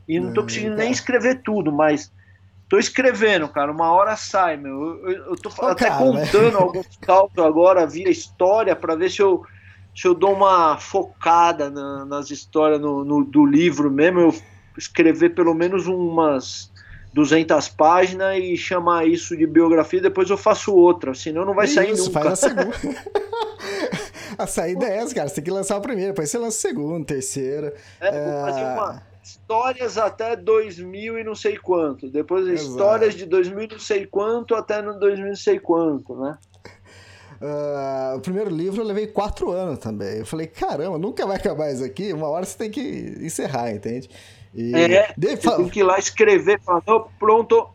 E 0.08 0.20
não 0.20 0.34
tô 0.34 0.42
conseguindo 0.42 0.76
nem 0.76 0.92
escrever 0.92 1.44
tudo, 1.44 1.72
mas 1.72 2.12
tô 2.70 2.78
escrevendo, 2.78 3.50
cara. 3.50 3.72
Uma 3.72 3.92
hora 3.92 4.16
sai, 4.16 4.56
meu. 4.56 5.02
Eu, 5.04 5.12
eu 5.32 5.36
tô 5.36 5.50
até 5.66 5.90
cara, 5.90 5.98
contando 5.98 6.56
alguns 6.62 6.98
cálculos 7.02 7.46
agora 7.46 7.88
via 7.88 8.10
história 8.10 8.76
para 8.76 8.96
ver 8.96 9.10
se 9.10 9.22
eu, 9.22 9.44
se 9.96 10.08
eu 10.08 10.14
dou 10.14 10.34
uma 10.34 10.78
focada 10.78 11.70
na, 11.70 12.06
nas 12.06 12.30
histórias 12.30 12.80
no, 12.80 13.04
no, 13.04 13.26
do 13.26 13.46
livro 13.46 13.90
mesmo. 13.90 14.20
Eu 14.20 14.36
escrever 14.78 15.32
pelo 15.32 15.54
menos 15.54 15.88
umas 15.88 16.72
200 17.12 17.68
páginas 17.70 18.38
e 18.38 18.56
chamar 18.56 19.08
isso 19.08 19.36
de 19.36 19.48
biografia. 19.48 20.00
Depois 20.00 20.30
eu 20.30 20.38
faço 20.38 20.74
outra, 20.74 21.14
senão 21.16 21.44
não 21.44 21.56
vai 21.56 21.66
isso, 21.66 21.76
sair 21.82 21.98
nunca. 21.98 22.12
Faz 22.12 22.28
a 22.28 22.36
segunda. 22.36 22.78
A 24.38 24.48
saída 24.48 24.86
é 24.86 24.98
essa, 25.00 25.14
cara. 25.14 25.28
Você 25.28 25.36
tem 25.36 25.44
que 25.44 25.52
lançar 25.52 25.76
o 25.76 25.82
primeiro, 25.82 26.12
depois 26.12 26.30
você 26.30 26.38
lança 26.38 26.58
o 26.58 26.62
segundo, 26.62 27.04
terceiro. 27.04 27.74
É, 28.00 28.32
vou 28.32 28.42
fazer 28.46 28.62
uma 28.62 29.09
histórias 29.30 29.98
até 29.98 30.36
2000 30.36 31.20
e 31.20 31.24
não 31.24 31.36
sei 31.36 31.58
quanto. 31.58 32.10
Depois 32.10 32.48
Exato. 32.48 32.70
histórias 32.70 33.16
de 33.16 33.26
2000 33.26 33.64
e 33.64 33.68
não 33.68 33.80
sei 33.80 34.06
quanto 34.06 34.56
até 34.56 34.82
no 34.82 35.00
2000 35.00 35.26
e 35.26 35.30
não 35.30 35.36
sei 35.36 35.60
quanto, 35.60 36.16
né? 36.16 36.38
Uh, 37.42 38.18
o 38.18 38.20
primeiro 38.20 38.50
livro 38.50 38.82
eu 38.82 38.86
levei 38.86 39.08
quatro 39.08 39.52
anos 39.52 39.80
também. 39.80 40.20
Eu 40.20 40.26
falei, 40.26 40.48
caramba, 40.48 40.98
nunca 40.98 41.26
vai 41.26 41.38
acabar 41.38 41.72
isso 41.72 41.84
aqui. 41.84 42.12
Uma 42.12 42.28
hora 42.28 42.46
você 42.46 42.58
tem 42.58 42.72
que 42.72 42.82
encerrar, 43.22 43.72
entende? 43.72 44.10
E 44.54 44.76
é, 44.76 45.14
de... 45.16 45.38
tem 45.38 45.70
que 45.70 45.80
ir 45.80 45.84
lá 45.84 45.98
escrever, 46.00 46.60
falar, 46.62 46.82
pronto. 47.18 47.70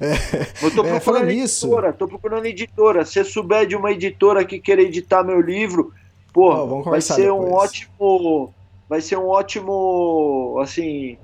É, 0.00 0.64
eu 0.64 0.74
tô 0.74 0.84
é, 0.86 0.90
procurando 0.90 1.30
é, 1.30 1.32
editora, 1.32 1.88
isso. 1.88 1.98
tô 1.98 2.06
procurando 2.06 2.46
editora. 2.46 3.04
Se 3.04 3.24
souber 3.24 3.66
de 3.66 3.74
uma 3.74 3.90
editora 3.90 4.44
que 4.44 4.60
queira 4.60 4.82
editar 4.82 5.24
meu 5.24 5.40
livro, 5.40 5.92
porra, 6.32 6.62
oh, 6.62 6.82
vai 6.82 7.00
ser 7.00 7.22
depois. 7.22 7.50
um 7.50 7.52
ótimo. 7.52 8.54
Vai 8.90 9.00
ser 9.00 9.16
um 9.16 9.28
ótimo, 9.28 10.58
assim, 10.60 11.16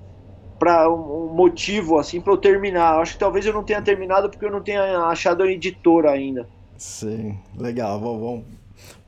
para 0.57 0.89
um 0.89 1.35
motivo 1.35 1.99
assim 1.99 2.21
para 2.21 2.33
eu 2.33 2.37
terminar. 2.37 3.01
Acho 3.01 3.15
que 3.15 3.19
talvez 3.19 3.45
eu 3.45 3.53
não 3.53 3.65
tenha 3.65 3.83
terminado 3.83 4.31
porque 4.31 4.45
eu 4.45 4.51
não 4.53 4.63
tenha 4.63 5.01
achado 5.01 5.43
a 5.43 5.51
editora 5.51 6.13
ainda. 6.13 6.49
Sim, 6.79 7.37
legal. 7.59 7.99
Vamos, 7.99 8.45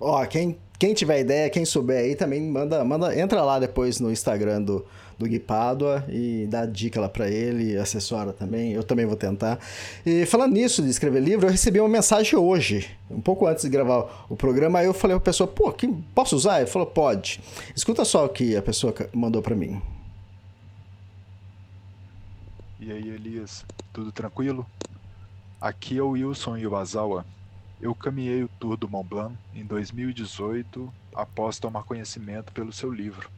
Ó, 0.01 0.25
quem, 0.27 0.59
quem 0.77 0.93
tiver 0.93 1.21
ideia, 1.21 1.49
quem 1.49 1.65
souber 1.65 1.99
aí 1.99 2.17
também 2.17 2.41
manda, 2.43 2.85
manda, 2.85 3.17
entra 3.17 3.43
lá 3.43 3.61
depois 3.61 4.01
no 4.01 4.11
Instagram 4.11 4.63
do, 4.63 4.85
do 5.19 5.27
Gui 5.27 5.39
Pádua 5.39 6.05
e 6.09 6.47
dá 6.49 6.65
dica 6.65 7.01
lá 7.01 7.09
para 7.09 7.29
ele, 7.29 7.77
assessora 7.77 8.33
também. 8.33 8.73
Eu 8.73 8.85
também 8.85 9.05
vou 9.05 9.17
tentar. 9.17 9.59
E 10.07 10.25
falando 10.27 10.53
nisso 10.53 10.83
de 10.83 10.89
escrever 10.89 11.21
livro, 11.21 11.47
eu 11.47 11.51
recebi 11.51 11.81
uma 11.81 11.89
mensagem 11.89 12.39
hoje, 12.39 12.89
um 13.11 13.21
pouco 13.21 13.47
antes 13.47 13.65
de 13.65 13.71
gravar 13.71 14.27
o 14.29 14.37
programa. 14.37 14.79
Aí 14.79 14.87
eu 14.87 14.95
falei 14.95 15.17
pra 15.17 15.25
pessoa, 15.25 15.47
pô, 15.47 15.73
que, 15.73 15.89
posso 16.15 16.37
usar? 16.37 16.61
Ele 16.61 16.71
falou, 16.71 16.87
pode. 16.87 17.41
Escuta 17.75 18.05
só 18.05 18.25
o 18.25 18.29
que 18.29 18.57
a 18.57 18.63
pessoa 18.63 18.95
mandou 19.13 19.43
para 19.43 19.57
mim. 19.57 19.83
E 22.81 22.93
aí, 22.93 23.09
Elias, 23.09 23.65
tudo 23.93 24.13
tranquilo? 24.13 24.65
Aqui 25.61 25.99
é 25.99 26.03
o 26.03 26.11
Wilson 26.11 26.57
Iwazawa 26.57 27.25
eu 27.81 27.95
caminhei 27.95 28.43
o 28.43 28.51
Tour 28.59 28.77
do 28.77 28.89
Mont 28.89 29.09
Blanc 29.09 29.37
em 29.55 29.65
2018 29.65 30.93
após 31.15 31.61
tomar 31.61 31.85
conhecimento 31.85 32.53
pelo 32.53 32.73
seu 32.73 32.93
livro. 32.93 33.31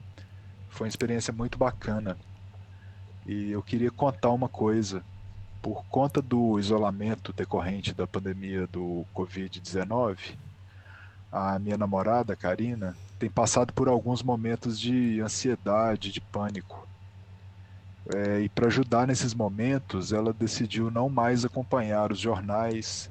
Foi 0.70 0.86
uma 0.86 0.90
experiência 0.90 1.32
muito 1.32 1.58
bacana. 1.58 2.18
E 3.26 3.50
eu 3.50 3.62
queria 3.62 3.90
contar 3.90 4.30
uma 4.30 4.48
coisa. 4.48 5.04
Por 5.62 5.84
conta 5.88 6.22
do 6.22 6.58
isolamento 6.58 7.32
decorrente 7.34 7.92
da 7.94 8.06
pandemia 8.06 8.66
do 8.66 9.06
Covid-19, 9.14 10.38
a 11.30 11.58
minha 11.58 11.76
namorada, 11.76 12.36
Karina, 12.36 12.96
tem 13.18 13.30
passado 13.30 13.72
por 13.74 13.88
alguns 13.88 14.22
momentos 14.22 14.80
de 14.80 15.20
ansiedade, 15.20 16.10
de 16.12 16.20
pânico. 16.20 16.88
É, 18.14 18.40
e 18.40 18.48
para 18.48 18.68
ajudar 18.68 19.06
nesses 19.06 19.34
momentos, 19.34 20.12
ela 20.12 20.32
decidiu 20.32 20.90
não 20.90 21.08
mais 21.10 21.44
acompanhar 21.44 22.12
os 22.12 22.18
jornais 22.18 23.10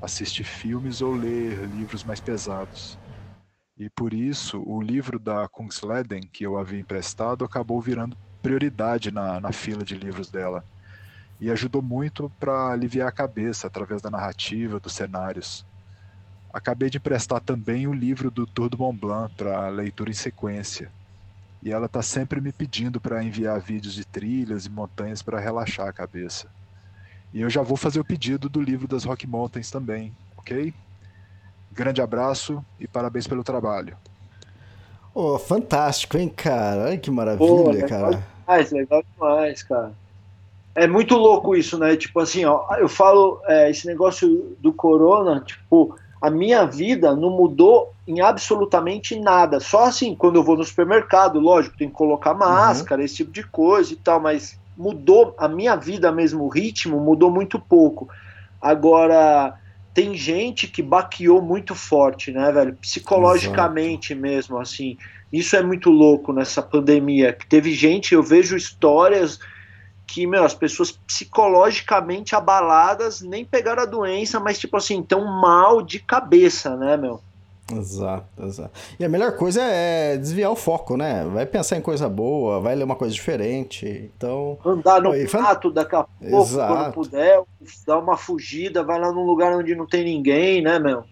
assistir 0.00 0.44
filmes 0.44 1.02
ou 1.02 1.14
ler 1.14 1.68
livros 1.68 2.04
mais 2.04 2.20
pesados. 2.20 2.99
E 3.80 3.88
por 3.88 4.12
isso, 4.12 4.62
o 4.66 4.78
livro 4.78 5.18
da 5.18 5.48
Kungsleden, 5.48 6.20
que 6.20 6.44
eu 6.44 6.58
havia 6.58 6.78
emprestado, 6.78 7.46
acabou 7.46 7.80
virando 7.80 8.14
prioridade 8.42 9.10
na, 9.10 9.40
na 9.40 9.52
fila 9.52 9.82
de 9.82 9.94
livros 9.94 10.30
dela. 10.30 10.62
E 11.40 11.50
ajudou 11.50 11.80
muito 11.80 12.30
para 12.38 12.72
aliviar 12.72 13.08
a 13.08 13.12
cabeça 13.12 13.66
através 13.66 14.02
da 14.02 14.10
narrativa, 14.10 14.78
dos 14.78 14.92
cenários. 14.92 15.64
Acabei 16.52 16.90
de 16.90 16.98
emprestar 16.98 17.40
também 17.40 17.86
o 17.86 17.94
livro 17.94 18.30
do 18.30 18.46
Tour 18.46 18.68
do 18.68 18.76
Mont 18.76 19.00
Blanc 19.00 19.34
para 19.34 19.70
leitura 19.70 20.10
em 20.10 20.14
sequência. 20.14 20.92
E 21.62 21.72
ela 21.72 21.86
está 21.86 22.02
sempre 22.02 22.38
me 22.38 22.52
pedindo 22.52 23.00
para 23.00 23.24
enviar 23.24 23.58
vídeos 23.62 23.94
de 23.94 24.04
trilhas 24.04 24.66
e 24.66 24.70
montanhas 24.70 25.22
para 25.22 25.40
relaxar 25.40 25.88
a 25.88 25.92
cabeça. 25.92 26.52
E 27.32 27.40
eu 27.40 27.48
já 27.48 27.62
vou 27.62 27.78
fazer 27.78 27.98
o 27.98 28.04
pedido 28.04 28.46
do 28.46 28.60
livro 28.60 28.86
das 28.86 29.04
Rock 29.04 29.26
Mountains 29.26 29.70
também, 29.70 30.14
ok? 30.36 30.74
Grande 31.72 32.02
abraço 32.02 32.64
e 32.78 32.86
parabéns 32.86 33.26
pelo 33.26 33.44
trabalho. 33.44 33.96
Oh, 35.14 35.38
fantástico, 35.38 36.16
hein, 36.16 36.28
cara? 36.28 36.86
Ai, 36.86 36.98
que 36.98 37.10
maravilha, 37.10 37.46
Pô, 37.46 37.88
cara. 37.88 38.22
Demais, 38.46 38.72
legal 38.72 39.02
demais, 39.12 39.62
cara. 39.62 39.92
É 40.74 40.86
muito 40.86 41.16
louco 41.16 41.56
isso, 41.56 41.76
né? 41.78 41.96
Tipo 41.96 42.20
assim, 42.20 42.44
ó, 42.44 42.64
eu 42.76 42.88
falo 42.88 43.40
é, 43.46 43.70
esse 43.70 43.86
negócio 43.86 44.56
do 44.60 44.72
corona, 44.72 45.40
tipo, 45.40 45.96
a 46.20 46.30
minha 46.30 46.64
vida 46.64 47.14
não 47.14 47.30
mudou 47.30 47.92
em 48.06 48.20
absolutamente 48.20 49.18
nada. 49.18 49.58
Só 49.58 49.84
assim, 49.84 50.14
quando 50.14 50.36
eu 50.36 50.44
vou 50.44 50.56
no 50.56 50.64
supermercado, 50.64 51.40
lógico, 51.40 51.76
tem 51.76 51.88
que 51.88 51.94
colocar 51.94 52.34
máscara, 52.34 53.00
uhum. 53.00 53.04
esse 53.04 53.16
tipo 53.16 53.32
de 53.32 53.42
coisa 53.42 53.92
e 53.92 53.96
tal, 53.96 54.20
mas 54.20 54.58
mudou 54.76 55.34
a 55.36 55.48
minha 55.48 55.76
vida 55.76 56.12
mesmo, 56.12 56.44
o 56.44 56.48
ritmo 56.48 57.00
mudou 57.00 57.30
muito 57.30 57.58
pouco. 57.58 58.08
Agora, 58.60 59.58
tem 59.92 60.14
gente 60.14 60.68
que 60.68 60.82
baqueou 60.82 61.42
muito 61.42 61.74
forte, 61.74 62.30
né, 62.30 62.50
velho? 62.52 62.74
Psicologicamente 62.76 64.12
Exato. 64.12 64.22
mesmo, 64.22 64.58
assim. 64.58 64.96
Isso 65.32 65.56
é 65.56 65.62
muito 65.62 65.90
louco 65.90 66.32
nessa 66.32 66.62
pandemia. 66.62 67.36
Teve 67.48 67.72
gente, 67.72 68.14
eu 68.14 68.22
vejo 68.22 68.56
histórias 68.56 69.38
que, 70.06 70.26
meu, 70.26 70.44
as 70.44 70.54
pessoas 70.54 70.90
psicologicamente 70.90 72.34
abaladas 72.34 73.20
nem 73.20 73.44
pegaram 73.44 73.82
a 73.82 73.86
doença, 73.86 74.40
mas, 74.40 74.58
tipo 74.58 74.76
assim, 74.76 75.02
tão 75.02 75.24
mal 75.24 75.82
de 75.82 76.00
cabeça, 76.00 76.76
né, 76.76 76.96
meu? 76.96 77.20
Exato, 77.76 78.44
exato. 78.44 78.70
E 78.98 79.04
a 79.04 79.08
melhor 79.08 79.36
coisa 79.36 79.62
é 79.62 80.16
desviar 80.16 80.50
o 80.50 80.56
foco, 80.56 80.96
né? 80.96 81.24
Vai 81.32 81.46
pensar 81.46 81.76
em 81.76 81.80
coisa 81.80 82.08
boa, 82.08 82.60
vai 82.60 82.74
ler 82.74 82.84
uma 82.84 82.96
coisa 82.96 83.14
diferente. 83.14 84.10
Então. 84.16 84.58
Andar 84.64 85.00
no 85.00 85.12
mato 85.40 85.70
daqui 85.70 85.94
a 85.94 86.04
pouco, 86.04 86.42
exato. 86.42 86.74
quando 86.74 86.92
puder, 86.92 87.42
dar 87.86 87.98
uma 87.98 88.16
fugida, 88.16 88.82
vai 88.82 88.98
lá 88.98 89.12
num 89.12 89.24
lugar 89.24 89.56
onde 89.56 89.74
não 89.74 89.86
tem 89.86 90.04
ninguém, 90.04 90.62
né, 90.62 90.78
meu? 90.78 91.04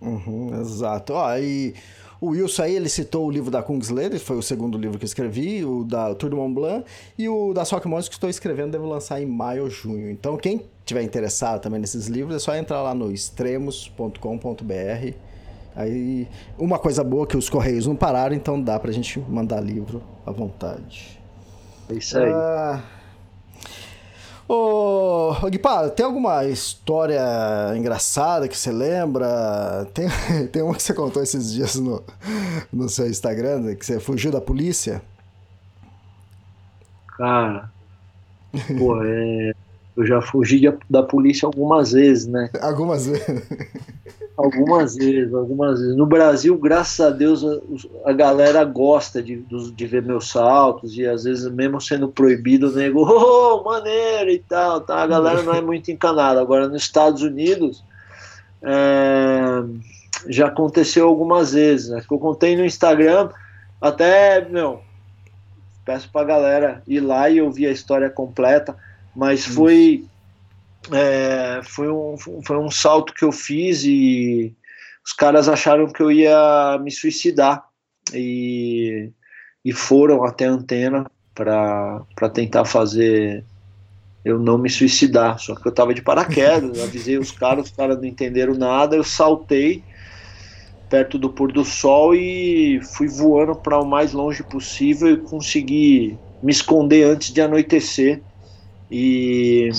Uhum, 0.00 0.58
exato. 0.60 1.12
Ó, 1.12 1.36
e 1.36 1.74
o 2.20 2.28
Wilson 2.28 2.62
aí, 2.62 2.76
ele 2.76 2.88
citou 2.88 3.26
o 3.26 3.30
livro 3.30 3.50
da 3.50 3.62
Kungsleder, 3.62 4.20
foi 4.20 4.36
o 4.36 4.42
segundo 4.42 4.76
livro 4.76 4.98
que 4.98 5.04
eu 5.04 5.06
escrevi, 5.06 5.64
o 5.64 5.84
da 5.84 6.14
Tour 6.14 6.28
de 6.28 6.36
Mont 6.36 6.54
Blanc, 6.54 6.84
e 7.16 7.28
o 7.28 7.54
da 7.54 7.64
Sock 7.64 7.88
Monsters 7.88 8.10
que 8.10 8.14
estou 8.16 8.28
escrevendo, 8.28 8.72
devo 8.72 8.86
lançar 8.86 9.22
em 9.22 9.26
maio 9.26 9.64
ou 9.64 9.70
junho. 9.70 10.10
Então, 10.10 10.36
quem 10.36 10.62
tiver 10.84 11.02
interessado 11.02 11.62
também 11.62 11.80
nesses 11.80 12.08
livros, 12.08 12.36
é 12.36 12.38
só 12.38 12.54
entrar 12.54 12.82
lá 12.82 12.94
no 12.94 13.10
extremos.com.br 13.10 15.29
Aí, 15.74 16.28
uma 16.58 16.78
coisa 16.78 17.02
boa 17.04 17.26
que 17.26 17.36
os 17.36 17.48
Correios 17.48 17.86
não 17.86 17.94
pararam, 17.94 18.34
então 18.34 18.60
dá 18.60 18.78
pra 18.78 18.90
gente 18.92 19.20
mandar 19.20 19.60
livro 19.60 20.02
à 20.26 20.30
vontade. 20.30 21.20
É 21.88 21.94
isso 21.94 22.18
aí. 22.18 22.30
Ah, 22.32 22.82
ô, 24.48 25.32
ô 25.42 25.48
Guipá, 25.48 25.88
tem 25.88 26.04
alguma 26.04 26.44
história 26.44 27.22
engraçada 27.76 28.48
que 28.48 28.56
você 28.56 28.72
lembra? 28.72 29.86
Tem, 29.94 30.08
tem 30.52 30.62
uma 30.62 30.74
que 30.74 30.82
você 30.82 30.92
contou 30.92 31.22
esses 31.22 31.52
dias 31.52 31.76
no, 31.76 32.02
no 32.72 32.88
seu 32.88 33.08
Instagram, 33.08 33.74
que 33.74 33.86
você 33.86 34.00
fugiu 34.00 34.30
da 34.30 34.40
polícia? 34.40 35.02
Cara, 37.16 37.70
pô, 38.78 39.02
é, 39.04 39.52
eu 40.00 40.06
já 40.06 40.22
fugi 40.22 40.62
da 40.88 41.02
polícia 41.02 41.46
algumas 41.46 41.92
vezes, 41.92 42.26
né? 42.26 42.50
Algumas 42.60 43.06
vezes. 43.06 43.42
Algumas 44.36 44.96
vezes, 44.96 45.34
algumas 45.34 45.78
vezes. 45.78 45.96
No 45.96 46.06
Brasil, 46.06 46.56
graças 46.56 46.98
a 46.98 47.10
Deus, 47.10 47.44
a, 47.44 48.10
a 48.10 48.12
galera 48.12 48.64
gosta 48.64 49.22
de, 49.22 49.36
de 49.36 49.86
ver 49.86 50.02
meus 50.02 50.30
saltos 50.30 50.96
e 50.96 51.06
às 51.06 51.24
vezes, 51.24 51.50
mesmo 51.50 51.78
sendo 51.78 52.08
proibido, 52.08 52.70
o 52.70 52.72
nego, 52.72 53.02
oh, 53.02 53.62
maneiro 53.62 54.30
e 54.30 54.38
tal, 54.38 54.80
tá? 54.80 55.02
A 55.02 55.06
galera 55.06 55.42
não 55.42 55.54
é 55.54 55.60
muito 55.60 55.90
encanada. 55.90 56.40
Agora, 56.40 56.68
nos 56.68 56.82
Estados 56.82 57.20
Unidos, 57.20 57.84
é, 58.62 59.62
já 60.28 60.46
aconteceu 60.46 61.06
algumas 61.06 61.52
vezes, 61.52 61.90
né? 61.90 62.02
Que 62.06 62.14
eu 62.14 62.18
contei 62.18 62.56
no 62.56 62.64
Instagram, 62.64 63.28
até, 63.78 64.48
meu, 64.48 64.80
peço 65.84 66.08
pra 66.10 66.24
galera 66.24 66.82
ir 66.86 67.00
lá 67.00 67.28
e 67.28 67.42
ouvir 67.42 67.66
a 67.66 67.72
história 67.72 68.08
completa, 68.08 68.74
mas 69.14 69.44
foi 69.44 70.04
é, 70.92 71.60
foi, 71.62 71.90
um, 71.90 72.16
foi 72.16 72.58
um 72.58 72.70
salto 72.70 73.12
que 73.12 73.24
eu 73.24 73.32
fiz 73.32 73.84
e 73.84 74.54
os 75.04 75.12
caras 75.12 75.48
acharam 75.48 75.86
que 75.86 76.02
eu 76.02 76.10
ia 76.10 76.78
me 76.82 76.90
suicidar 76.90 77.64
e, 78.12 79.10
e 79.64 79.72
foram 79.72 80.24
até 80.24 80.46
a 80.46 80.52
antena 80.52 81.10
para 81.34 82.28
tentar 82.32 82.64
fazer 82.64 83.44
eu 84.24 84.38
não 84.38 84.58
me 84.58 84.68
suicidar. 84.68 85.38
Só 85.38 85.54
que 85.54 85.66
eu 85.66 85.72
tava 85.72 85.94
de 85.94 86.02
paraquedas, 86.02 86.80
avisei 86.82 87.18
os 87.18 87.30
caras, 87.30 87.66
os 87.66 87.70
caras 87.70 87.96
não 87.98 88.04
entenderam 88.04 88.54
nada, 88.54 88.96
eu 88.96 89.04
saltei 89.04 89.82
perto 90.88 91.16
do 91.16 91.30
pôr 91.30 91.52
do 91.52 91.64
sol 91.64 92.14
e 92.14 92.80
fui 92.82 93.06
voando 93.06 93.54
para 93.54 93.78
o 93.78 93.86
mais 93.86 94.12
longe 94.12 94.42
possível 94.42 95.12
e 95.12 95.16
consegui 95.16 96.18
me 96.42 96.50
esconder 96.50 97.04
antes 97.04 97.32
de 97.32 97.40
anoitecer. 97.40 98.20
E 98.90 99.70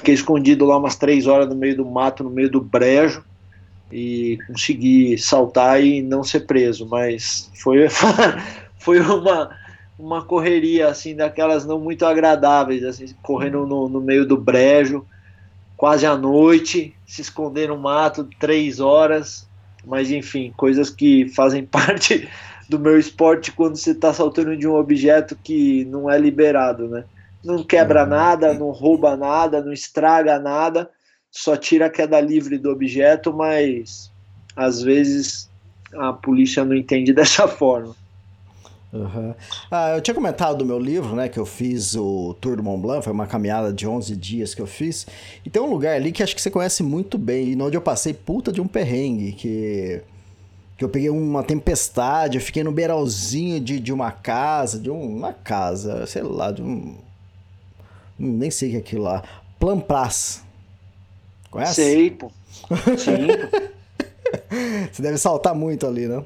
Fiquei 0.00 0.14
escondido 0.14 0.64
lá 0.64 0.78
umas 0.78 0.96
três 0.96 1.26
horas 1.26 1.46
no 1.46 1.54
meio 1.54 1.76
do 1.76 1.84
mato, 1.84 2.24
no 2.24 2.30
meio 2.30 2.50
do 2.50 2.58
brejo. 2.58 3.22
e 3.92 4.38
consegui 4.46 5.18
saltar 5.18 5.82
e 5.84 6.00
não 6.00 6.24
ser 6.24 6.46
preso, 6.46 6.86
mas 6.88 7.50
foi, 7.54 7.86
foi 8.78 9.00
uma, 9.00 9.50
uma 9.98 10.24
correria 10.24 10.88
assim 10.88 11.14
daquelas 11.14 11.66
não 11.66 11.78
muito 11.78 12.06
agradáveis, 12.06 12.82
assim, 12.82 13.04
correndo 13.22 13.66
no, 13.66 13.90
no 13.90 14.00
meio 14.00 14.24
do 14.24 14.38
brejo, 14.38 15.04
quase 15.76 16.06
à 16.06 16.16
noite, 16.16 16.94
se 17.04 17.20
esconder 17.20 17.68
no 17.68 17.76
mato 17.76 18.26
três 18.38 18.80
horas, 18.80 19.46
mas 19.84 20.10
enfim, 20.10 20.50
coisas 20.56 20.88
que 20.88 21.28
fazem 21.28 21.66
parte 21.66 22.26
do 22.70 22.78
meu 22.78 22.98
esporte 22.98 23.52
quando 23.52 23.76
você 23.76 23.90
está 23.90 24.14
saltando 24.14 24.56
de 24.56 24.66
um 24.66 24.76
objeto 24.76 25.36
que 25.42 25.84
não 25.86 26.08
é 26.08 26.16
liberado, 26.16 26.88
né? 26.88 27.04
Não 27.44 27.64
quebra 27.64 28.02
uhum. 28.02 28.10
nada, 28.10 28.54
não 28.54 28.70
rouba 28.70 29.16
nada, 29.16 29.62
não 29.62 29.72
estraga 29.72 30.38
nada, 30.38 30.90
só 31.30 31.56
tira 31.56 31.86
a 31.86 31.90
queda 31.90 32.20
livre 32.20 32.58
do 32.58 32.70
objeto, 32.70 33.32
mas 33.32 34.10
às 34.54 34.82
vezes 34.82 35.48
a 35.94 36.12
polícia 36.12 36.64
não 36.64 36.74
entende 36.74 37.12
dessa 37.14 37.48
forma. 37.48 37.94
Uhum. 38.92 39.34
Ah, 39.70 39.94
eu 39.94 40.00
tinha 40.00 40.14
comentado 40.14 40.58
do 40.58 40.66
meu 40.66 40.78
livro, 40.78 41.14
né, 41.14 41.28
que 41.28 41.38
eu 41.38 41.46
fiz 41.46 41.94
o 41.94 42.34
Tour 42.40 42.56
do 42.56 42.62
Mont 42.62 42.82
Blanc, 42.82 43.04
foi 43.04 43.12
uma 43.12 43.26
caminhada 43.26 43.72
de 43.72 43.86
11 43.86 44.16
dias 44.16 44.52
que 44.52 44.60
eu 44.60 44.66
fiz, 44.66 45.06
e 45.44 45.50
tem 45.50 45.62
um 45.62 45.70
lugar 45.70 45.94
ali 45.94 46.10
que 46.10 46.22
acho 46.22 46.34
que 46.34 46.42
você 46.42 46.50
conhece 46.50 46.82
muito 46.82 47.16
bem, 47.16 47.52
e 47.52 47.62
onde 47.62 47.76
eu 47.76 47.80
passei 47.80 48.12
puta 48.12 48.50
de 48.50 48.60
um 48.60 48.66
perrengue, 48.66 49.32
que, 49.32 50.02
que 50.76 50.84
eu 50.84 50.88
peguei 50.88 51.08
uma 51.08 51.44
tempestade, 51.44 52.36
eu 52.36 52.42
fiquei 52.42 52.64
no 52.64 52.72
beiralzinho 52.72 53.60
de, 53.60 53.78
de 53.78 53.92
uma 53.92 54.10
casa, 54.10 54.76
de 54.78 54.90
uma 54.90 55.32
casa, 55.32 56.04
sei 56.06 56.22
lá, 56.22 56.50
de 56.50 56.60
um... 56.60 56.96
nem 58.20 58.50
sei 58.50 58.68
o 58.68 58.70
que 58.72 58.76
é 58.76 58.80
aquilo 58.80 59.02
lá, 59.04 59.22
Plampras. 59.58 60.42
Conhece? 61.50 61.74
Sei, 61.74 62.10
pô. 62.10 62.30
Sim. 62.96 63.26
Você 64.92 65.02
deve 65.02 65.18
saltar 65.18 65.54
muito 65.54 65.86
ali, 65.86 66.06
né? 66.06 66.24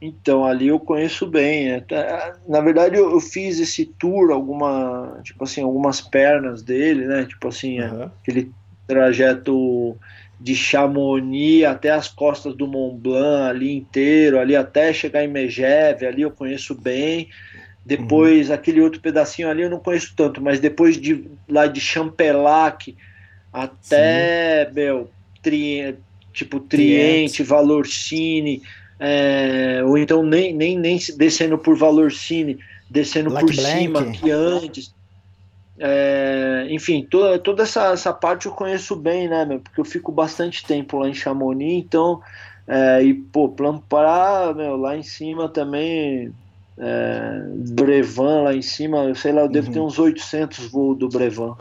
Então, 0.00 0.46
ali 0.46 0.68
eu 0.68 0.80
conheço 0.80 1.26
bem. 1.26 1.70
É, 1.72 2.32
na 2.48 2.60
verdade, 2.60 2.96
eu, 2.96 3.10
eu, 3.10 3.20
fiz 3.20 3.58
esse 3.60 3.84
tour, 3.84 4.30
alguma, 4.30 5.20
tipo 5.22 5.44
assim, 5.44 5.62
algumas 5.62 6.00
pernas 6.00 6.62
dele, 6.62 7.04
né? 7.06 7.26
Tipo 7.26 7.48
assim, 7.48 7.80
uhum. 7.80 8.04
aquele 8.22 8.50
trajeto 8.86 9.96
de 10.40 10.56
Chamonix 10.56 11.64
até 11.64 11.90
as 11.90 12.08
costas 12.08 12.54
do 12.54 12.66
Mont 12.66 12.98
Blanc 12.98 13.50
ali 13.50 13.76
inteiro, 13.76 14.38
ali 14.38 14.56
até 14.56 14.90
chegar 14.92 15.22
em 15.22 15.28
Megève, 15.28 16.06
ali 16.06 16.22
eu 16.22 16.30
conheço 16.30 16.74
bem. 16.74 17.28
Depois, 17.84 18.48
uhum. 18.48 18.54
aquele 18.54 18.80
outro 18.80 19.00
pedacinho 19.00 19.48
ali 19.48 19.62
eu 19.62 19.70
não 19.70 19.78
conheço 19.78 20.12
tanto, 20.14 20.40
mas 20.40 20.60
depois 20.60 21.00
de 21.00 21.24
lá 21.48 21.66
de 21.66 21.80
Champelac 21.80 22.94
até, 23.52 24.66
Sim. 24.66 24.74
meu, 24.74 25.10
tri, 25.42 25.96
tipo 26.32 26.60
Triente, 26.60 27.42
Valorcine, 27.42 28.62
é, 28.98 29.82
ou 29.84 29.96
então 29.96 30.22
nem, 30.22 30.54
nem, 30.54 30.78
nem 30.78 30.98
descendo 31.16 31.56
por 31.56 31.74
Valorcine, 31.76 32.58
descendo 32.88 33.30
Black 33.30 33.46
por 33.46 33.56
Blank. 33.56 33.78
cima, 33.78 34.12
que 34.12 34.30
antes. 34.30 34.94
É, 35.82 36.66
enfim, 36.68 37.06
toda, 37.10 37.38
toda 37.38 37.62
essa, 37.62 37.92
essa 37.92 38.12
parte 38.12 38.44
eu 38.44 38.52
conheço 38.52 38.94
bem, 38.94 39.26
né, 39.26 39.46
meu, 39.46 39.60
porque 39.60 39.80
eu 39.80 39.84
fico 39.84 40.12
bastante 40.12 40.62
tempo 40.66 40.98
lá 40.98 41.08
em 41.08 41.14
Chamonix, 41.14 41.82
então, 41.86 42.20
é, 42.68 43.02
e, 43.02 43.14
pô, 43.14 43.48
Plampara, 43.48 44.52
meu, 44.52 44.76
lá 44.76 44.94
em 44.94 45.02
cima 45.02 45.48
também, 45.48 46.30
é, 46.80 47.42
Brevan 47.72 48.42
lá 48.44 48.54
em 48.54 48.62
cima, 48.62 49.14
sei 49.14 49.32
lá, 49.32 49.42
eu 49.42 49.48
devo 49.48 49.68
uhum. 49.68 49.72
ter 49.74 49.80
uns 49.80 49.98
800 49.98 50.66
voos 50.70 50.98
do 50.98 51.08
Brevan. 51.08 51.54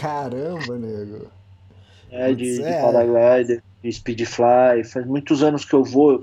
Caramba, 0.00 0.78
nego. 0.78 1.26
É, 2.10 2.32
de, 2.32 2.56
de 2.56 2.62
é. 2.62 2.80
paraglider, 2.80 3.62
de 3.82 3.92
speedfly. 3.92 4.84
Faz 4.84 5.06
muitos 5.06 5.42
anos 5.42 5.64
que 5.64 5.74
eu 5.74 5.84
vou. 5.84 6.22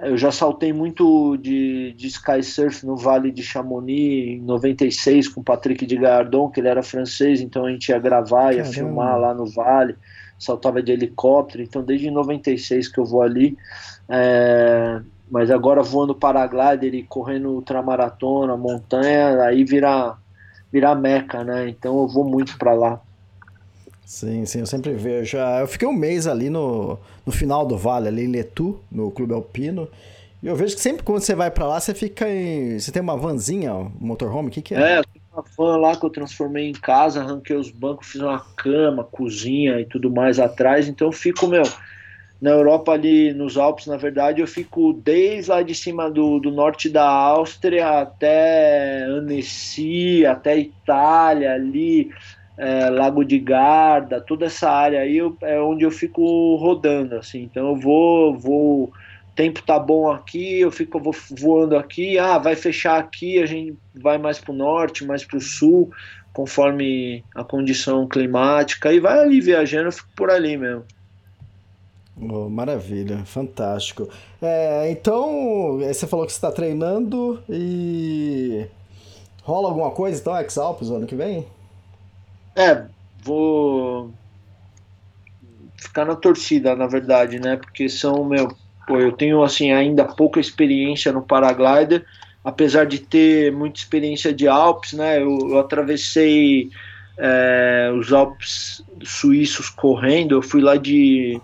Eu 0.00 0.16
já 0.16 0.32
saltei 0.32 0.72
muito 0.72 1.36
de, 1.36 1.92
de 1.92 2.06
sky 2.06 2.42
surf 2.42 2.86
no 2.86 2.96
Vale 2.96 3.30
de 3.30 3.42
Chamonix 3.42 4.38
em 4.38 4.40
96 4.40 5.28
com 5.28 5.42
o 5.42 5.44
Patrick 5.44 5.84
de 5.84 5.96
Gardon, 5.96 6.48
que 6.48 6.58
ele 6.58 6.68
era 6.68 6.82
francês, 6.82 7.42
então 7.42 7.66
a 7.66 7.70
gente 7.70 7.90
ia 7.90 7.98
gravar, 7.98 8.52
ia 8.52 8.62
Caramba. 8.62 8.72
filmar 8.72 9.20
lá 9.20 9.34
no 9.34 9.44
Vale, 9.44 9.94
saltava 10.38 10.82
de 10.82 10.90
helicóptero. 10.90 11.62
Então 11.62 11.82
desde 11.82 12.10
96 12.10 12.88
que 12.88 12.98
eu 12.98 13.04
vou 13.04 13.20
ali. 13.20 13.58
É, 14.08 15.02
mas 15.30 15.50
agora 15.50 15.82
voando 15.82 16.14
paraglider 16.14 16.94
e 16.94 17.02
correndo 17.02 17.50
ultramaratona, 17.50 18.56
montanha, 18.56 19.42
aí 19.42 19.64
vira 19.64 20.16
virar 20.72 20.94
meca, 20.94 21.44
né? 21.44 21.68
Então 21.68 22.00
eu 22.00 22.08
vou 22.08 22.24
muito 22.24 22.58
para 22.58 22.72
lá. 22.72 23.00
Sim, 24.04 24.44
sim, 24.44 24.60
eu 24.60 24.66
sempre 24.66 24.92
vejo. 24.92 25.36
Eu 25.36 25.68
fiquei 25.68 25.86
um 25.86 25.92
mês 25.92 26.26
ali 26.26 26.50
no, 26.50 26.98
no 27.24 27.32
final 27.32 27.64
do 27.64 27.78
vale, 27.78 28.08
ali 28.08 28.24
em 28.24 28.30
Letu, 28.32 28.80
no 28.90 29.10
Clube 29.10 29.32
Alpino. 29.32 29.88
E 30.42 30.46
eu 30.46 30.56
vejo 30.56 30.74
que 30.74 30.80
sempre 30.80 31.04
quando 31.04 31.20
você 31.20 31.34
vai 31.34 31.50
para 31.50 31.66
lá, 31.66 31.78
você 31.78 31.94
fica 31.94 32.28
em. 32.28 32.78
Você 32.78 32.90
tem 32.90 33.00
uma 33.00 33.16
vanzinha, 33.16 33.72
um 33.72 33.92
motorhome, 34.00 34.48
o 34.48 34.50
que, 34.50 34.62
que 34.62 34.74
é? 34.74 34.94
É, 34.94 34.98
eu 34.98 35.04
tenho 35.04 35.24
uma 35.32 35.44
van 35.56 35.76
lá 35.76 35.96
que 35.96 36.04
eu 36.04 36.10
transformei 36.10 36.68
em 36.68 36.72
casa, 36.72 37.20
arranquei 37.20 37.54
os 37.54 37.70
bancos, 37.70 38.08
fiz 38.08 38.20
uma 38.20 38.40
cama, 38.56 39.04
cozinha 39.04 39.78
e 39.80 39.84
tudo 39.84 40.10
mais 40.10 40.40
atrás. 40.40 40.88
Então 40.88 41.06
eu 41.06 41.12
fico, 41.12 41.46
meu, 41.46 41.62
na 42.40 42.50
Europa 42.50 42.92
ali 42.92 43.34
nos 43.34 43.58
Alpes, 43.58 43.86
na 43.86 43.98
verdade, 43.98 44.40
eu 44.40 44.46
fico 44.46 44.94
desde 44.94 45.50
lá 45.50 45.62
de 45.62 45.74
cima 45.74 46.10
do, 46.10 46.38
do 46.38 46.50
norte 46.50 46.88
da 46.88 47.06
Áustria 47.06 48.00
até 48.00 49.02
Annecy, 49.02 50.24
até 50.24 50.58
Itália 50.58 51.52
ali, 51.52 52.10
é, 52.56 52.88
Lago 52.88 53.24
de 53.24 53.38
Garda, 53.38 54.20
toda 54.20 54.46
essa 54.46 54.70
área 54.70 55.00
aí 55.00 55.18
eu, 55.18 55.36
é 55.42 55.60
onde 55.60 55.84
eu 55.84 55.90
fico 55.90 56.56
rodando, 56.56 57.16
assim. 57.16 57.42
Então 57.42 57.68
eu 57.68 57.76
vou, 57.76 58.38
vou, 58.38 58.92
tempo 59.34 59.62
tá 59.62 59.78
bom 59.78 60.10
aqui, 60.10 60.60
eu 60.60 60.70
fico 60.70 60.98
vou 60.98 61.14
voando 61.38 61.76
aqui, 61.76 62.18
ah, 62.18 62.38
vai 62.38 62.56
fechar 62.56 62.98
aqui, 62.98 63.42
a 63.42 63.44
gente 63.46 63.76
vai 63.94 64.16
mais 64.16 64.38
para 64.38 64.52
o 64.52 64.56
norte, 64.56 65.04
mais 65.04 65.24
para 65.24 65.36
o 65.36 65.42
sul, 65.42 65.90
conforme 66.32 67.22
a 67.34 67.44
condição 67.44 68.08
climática, 68.08 68.92
e 68.92 68.98
vai 68.98 69.18
ali 69.18 69.42
viajando, 69.42 69.88
eu 69.88 69.92
fico 69.92 70.08
por 70.16 70.30
ali 70.30 70.56
mesmo. 70.56 70.84
Oh, 72.22 72.50
maravilha, 72.50 73.24
fantástico. 73.24 74.08
É, 74.42 74.90
então, 74.90 75.78
você 75.78 76.06
falou 76.06 76.26
que 76.26 76.32
você 76.32 76.38
está 76.38 76.52
treinando 76.52 77.42
e 77.48 78.66
rola 79.42 79.68
alguma 79.68 79.90
coisa 79.90 80.20
então, 80.20 80.38
Ex-Alpes 80.38 80.90
ano 80.90 81.06
que 81.06 81.14
vem? 81.14 81.46
É, 82.54 82.84
vou 83.22 84.10
ficar 85.76 86.04
na 86.04 86.14
torcida, 86.14 86.76
na 86.76 86.86
verdade, 86.86 87.40
né? 87.40 87.56
Porque 87.56 87.88
são, 87.88 88.22
meu, 88.24 88.54
pô, 88.86 88.98
eu 88.98 89.12
tenho 89.12 89.42
assim 89.42 89.72
ainda 89.72 90.04
pouca 90.04 90.38
experiência 90.38 91.10
no 91.12 91.22
paraglider, 91.22 92.04
apesar 92.44 92.84
de 92.84 92.98
ter 92.98 93.50
muita 93.50 93.78
experiência 93.80 94.32
de 94.32 94.46
Alpes, 94.46 94.92
né? 94.92 95.22
Eu, 95.22 95.52
eu 95.52 95.58
atravessei 95.58 96.70
é, 97.16 97.90
os 97.98 98.12
Alpes 98.12 98.84
suíços 99.02 99.70
correndo, 99.70 100.34
eu 100.34 100.42
fui 100.42 100.60
lá 100.60 100.76
de 100.76 101.40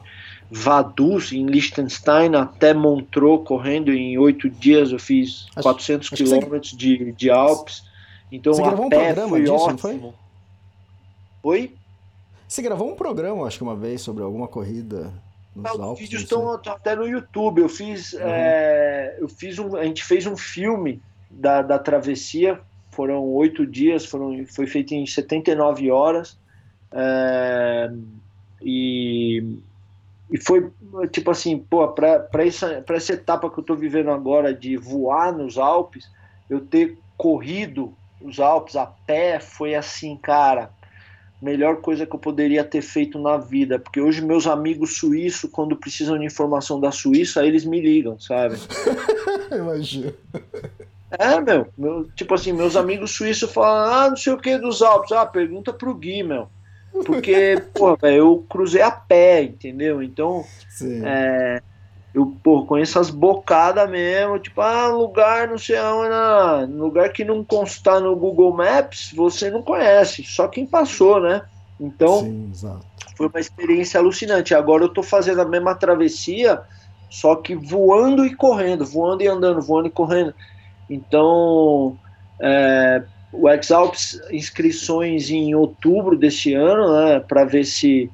Vaduz, 0.51 1.33
em 1.33 1.47
Liechtenstein, 1.47 2.35
até 2.37 2.73
Montreux, 2.73 3.45
correndo 3.45 3.93
em 3.93 4.17
oito 4.19 4.49
dias. 4.49 4.93
Eu 4.93 4.99
fiz 4.99 5.47
acho, 5.57 5.63
400 5.63 6.11
quilômetros 6.11 6.71
você... 6.71 6.77
de, 6.77 7.13
de 7.13 7.31
Alpes. 7.31 7.85
Então, 8.31 8.53
você 8.53 8.63
gravou 8.63 8.87
um 8.87 8.89
programa 8.89 9.41
disso, 9.41 9.55
ótimo. 9.55 9.79
foi? 9.79 10.13
Oi? 11.43 11.75
Você 12.49 12.63
gravou 12.63 12.91
um 12.91 12.95
programa, 12.95 13.47
acho 13.47 13.59
que 13.59 13.65
uma 13.65 13.77
vez, 13.77 14.01
sobre 14.01 14.23
alguma 14.23 14.47
corrida 14.47 15.13
nos 15.55 15.67
Alpes? 15.67 15.93
Os 15.93 15.99
vídeos 15.99 16.23
estão 16.23 16.53
até 16.53 16.95
no 16.95 17.07
YouTube. 17.07 17.61
Eu 17.61 17.69
fiz, 17.69 18.13
uhum. 18.13 18.21
é, 18.23 19.17
eu 19.19 19.29
fiz 19.29 19.59
um, 19.59 19.77
a 19.77 19.85
gente 19.85 20.05
fez 20.05 20.27
um 20.27 20.37
filme 20.37 21.03
da, 21.31 21.63
da 21.63 21.79
travessia. 21.79 22.61
Foram 22.91 23.25
oito 23.25 23.67
dias, 23.67 24.07
foram, 24.07 24.47
foi 24.47 24.67
feito 24.67 24.95
em 24.95 25.05
79 25.05 25.91
horas. 25.91 26.39
É, 26.93 27.91
e 28.63 29.45
e 30.31 30.39
foi 30.39 30.71
tipo 31.11 31.31
assim, 31.31 31.59
pô, 31.59 31.87
para 31.89 32.45
essa, 32.45 32.85
essa 32.89 33.13
etapa 33.13 33.51
que 33.51 33.59
eu 33.59 33.63
estou 33.63 33.77
vivendo 33.77 34.11
agora 34.11 34.53
de 34.53 34.77
voar 34.77 35.33
nos 35.33 35.57
Alpes, 35.57 36.11
eu 36.51 36.61
ter 36.61 36.99
corrido 37.17 37.95
os 38.21 38.41
Alpes 38.41 38.77
a 38.77 38.87
pé 38.87 39.39
foi 39.39 39.75
assim, 39.75 40.17
cara, 40.17 40.71
melhor 41.41 41.77
coisa 41.77 42.07
que 42.07 42.15
eu 42.15 42.19
poderia 42.19 42.65
ter 42.65 42.83
feito 42.83 43.19
na 43.19 43.37
vida, 43.37 43.79
porque 43.79 44.01
hoje 44.01 44.21
meus 44.21 44.47
amigos 44.47 44.97
suíços, 44.97 45.51
quando 45.51 45.77
precisam 45.77 46.19
de 46.19 46.25
informação 46.25 46.81
da 46.81 46.91
Suíça, 46.91 47.45
eles 47.45 47.65
me 47.65 47.81
ligam, 47.81 48.19
sabe? 48.19 48.57
Imagina. 49.53 50.13
É, 51.11 51.41
meu, 51.41 51.69
meu, 51.79 52.09
tipo 52.17 52.35
assim, 52.35 52.53
meus 52.53 52.75
amigos 52.75 53.13
suíços 53.13 53.53
falam, 53.53 53.95
ah, 53.95 54.11
não 54.11 54.17
sei 54.17 54.33
o 54.33 54.39
que 54.39 54.59
dos 54.59 54.83
Alpes, 54.83 55.13
ah, 55.13 55.25
pergunta 55.25 55.73
pro 55.73 55.95
Gui, 55.95 56.23
meu. 56.23 56.49
Porque, 57.05 57.63
pô, 57.75 57.97
eu 58.03 58.45
cruzei 58.49 58.83
a 58.83 58.91
pé, 58.91 59.43
entendeu? 59.43 60.03
Então, 60.03 60.45
é, 61.05 61.63
eu 62.15 62.35
pô, 62.43 62.65
conheço 62.65 62.99
as 62.99 63.11
bocadas 63.11 63.89
mesmo, 63.91 64.39
tipo, 64.39 64.61
ah, 64.61 64.89
lugar 64.89 65.49
não 65.49 65.59
sei 65.59 65.77
aonde, 65.77 66.11
não, 66.11 66.85
lugar 66.85 67.13
que 67.13 67.25
não 67.25 67.45
constar 67.45 68.01
no 68.01 68.17
Google 68.17 68.55
Maps, 68.55 69.13
você 69.15 69.51
não 69.51 69.63
conhece, 69.63 70.25
só 70.25 70.49
quem 70.49 70.67
passou, 70.67 71.21
né? 71.21 71.43
Então, 71.79 72.21
Sim, 72.21 72.53
foi 73.17 73.27
uma 73.27 73.41
experiência 73.41 74.01
alucinante. 74.01 74.55
Agora 74.55 74.85
eu 74.85 74.89
tô 74.89 75.03
fazendo 75.03 75.43
a 75.43 75.45
mesma 75.45 75.75
travessia, 75.75 76.63
só 77.11 77.37
que 77.37 77.55
voando 77.55 78.25
e 78.25 78.35
correndo, 78.35 78.85
voando 78.85 79.23
e 79.23 79.27
andando, 79.27 79.61
voando 79.61 79.89
e 79.89 79.91
correndo. 79.91 80.35
Então, 80.89 81.99
é, 82.41 83.03
o 83.33 83.49
Exalps 83.49 84.21
inscrições 84.31 85.31
em 85.31 85.55
outubro 85.55 86.17
deste 86.17 86.55
ano, 86.55 86.93
né, 86.93 87.21
para 87.21 87.45
ver 87.45 87.65
se 87.65 88.11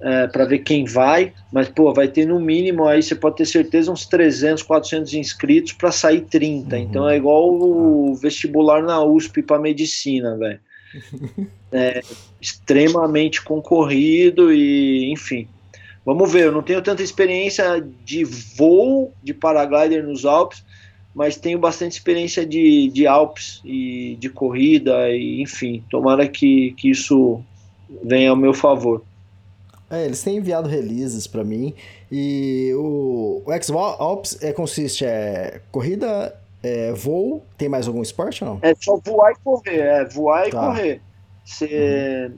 é, 0.00 0.26
para 0.26 0.44
ver 0.44 0.58
quem 0.58 0.84
vai, 0.84 1.32
mas 1.50 1.68
pô, 1.68 1.92
vai 1.92 2.06
ter 2.06 2.26
no 2.26 2.38
mínimo 2.38 2.86
aí 2.86 3.02
você 3.02 3.14
pode 3.14 3.36
ter 3.36 3.46
certeza 3.46 3.90
uns 3.90 4.04
300, 4.06 4.62
400 4.62 5.14
inscritos 5.14 5.72
para 5.72 5.90
sair 5.90 6.20
30. 6.22 6.76
Uhum. 6.76 6.82
Então 6.82 7.08
é 7.08 7.16
igual 7.16 7.50
o 7.50 8.14
vestibular 8.14 8.82
na 8.82 9.02
USP 9.02 9.42
para 9.42 9.58
medicina, 9.58 10.36
velho. 10.36 10.60
É 11.72 12.00
extremamente 12.40 13.42
concorrido 13.42 14.52
e, 14.52 15.10
enfim. 15.12 15.48
Vamos 16.04 16.32
ver, 16.32 16.44
eu 16.44 16.52
não 16.52 16.62
tenho 16.62 16.80
tanta 16.80 17.02
experiência 17.02 17.84
de 18.04 18.24
voo 18.24 19.12
de 19.22 19.34
paraglider 19.34 20.06
nos 20.06 20.24
Alpes, 20.24 20.64
mas 21.16 21.34
tenho 21.34 21.58
bastante 21.58 21.92
experiência 21.92 22.44
de, 22.44 22.90
de 22.90 23.06
Alpes 23.06 23.62
e 23.64 24.16
de 24.20 24.28
corrida, 24.28 25.08
e 25.08 25.40
enfim, 25.40 25.82
tomara 25.90 26.28
que, 26.28 26.74
que 26.76 26.90
isso 26.90 27.40
venha 28.04 28.28
ao 28.28 28.36
meu 28.36 28.52
favor. 28.52 29.02
É, 29.88 30.04
eles 30.04 30.22
têm 30.22 30.36
enviado 30.36 30.68
releases 30.68 31.26
pra 31.26 31.42
mim 31.42 31.72
e 32.12 32.70
o, 32.74 33.42
o 33.46 33.52
X-Alps 33.52 34.36
é, 34.42 34.52
consiste 34.52 35.06
é 35.06 35.62
corrida, 35.72 36.36
é, 36.62 36.92
voo, 36.92 37.42
tem 37.56 37.68
mais 37.68 37.88
algum 37.88 38.02
esporte 38.02 38.44
ou 38.44 38.50
não? 38.50 38.58
É 38.60 38.74
só 38.78 39.00
voar 39.02 39.32
e 39.32 39.36
correr, 39.42 39.78
é 39.78 40.04
voar 40.04 40.48
e 40.48 40.50
Tá. 40.50 40.66
correr. 40.66 41.00
Você 41.46 42.30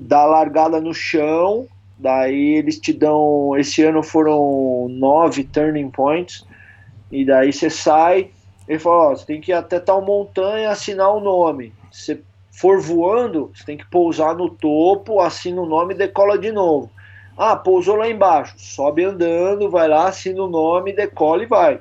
dá 0.00 0.22
a 0.22 0.26
largada 0.26 0.80
no 0.80 0.92
chão, 0.92 1.68
daí 1.96 2.56
eles 2.56 2.78
te 2.80 2.92
dão. 2.92 3.56
Esse 3.56 3.84
ano 3.84 4.02
foram 4.02 4.88
nove 4.88 5.44
turning 5.44 5.90
points, 5.90 6.44
e 7.10 7.24
daí 7.24 7.52
você 7.52 7.70
sai. 7.70 8.30
Ele 8.66 8.78
fala: 8.78 9.10
Ó, 9.10 9.16
você 9.16 9.24
tem 9.24 9.40
que 9.40 9.50
ir 9.50 9.54
até 9.54 9.80
tal 9.80 10.02
montanha 10.02 10.70
assinar 10.70 11.10
o 11.10 11.20
nome. 11.20 11.72
Se 11.90 12.16
você 12.16 12.22
for 12.52 12.80
voando, 12.80 13.50
você 13.54 13.64
tem 13.64 13.76
que 13.76 13.86
pousar 13.86 14.34
no 14.34 14.50
topo, 14.50 15.20
assina 15.20 15.60
o 15.60 15.66
nome 15.66 15.94
e 15.94 15.98
decola 15.98 16.38
de 16.38 16.50
novo. 16.52 16.90
Ah, 17.36 17.54
pousou 17.54 17.94
lá 17.94 18.08
embaixo, 18.08 18.54
sobe 18.56 19.04
andando, 19.04 19.70
vai 19.70 19.86
lá, 19.86 20.08
assina 20.08 20.42
o 20.42 20.48
nome, 20.48 20.92
decola 20.92 21.44
e 21.44 21.46
vai. 21.46 21.80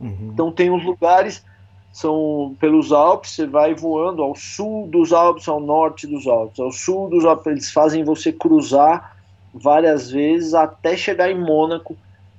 Uhum. 0.00 0.30
Então 0.32 0.52
tem 0.52 0.70
uns 0.70 0.84
lugares, 0.84 1.44
são 1.92 2.54
pelos 2.60 2.92
Alpes, 2.92 3.32
você 3.32 3.46
vai 3.46 3.74
voando 3.74 4.22
ao 4.22 4.36
sul 4.36 4.86
dos 4.86 5.12
Alpes, 5.12 5.48
ao 5.48 5.58
norte 5.58 6.06
dos 6.06 6.26
Alpes. 6.28 6.60
Ao 6.60 6.70
sul 6.70 7.08
dos 7.08 7.24
Alpes, 7.24 7.46
eles 7.46 7.72
fazem 7.72 8.04
você 8.04 8.32
cruzar 8.32 9.16
várias 9.52 10.10
vezes 10.10 10.54
até 10.54 10.96
chegar 10.96 11.30
em 11.30 11.38
Mônaco, 11.38 11.96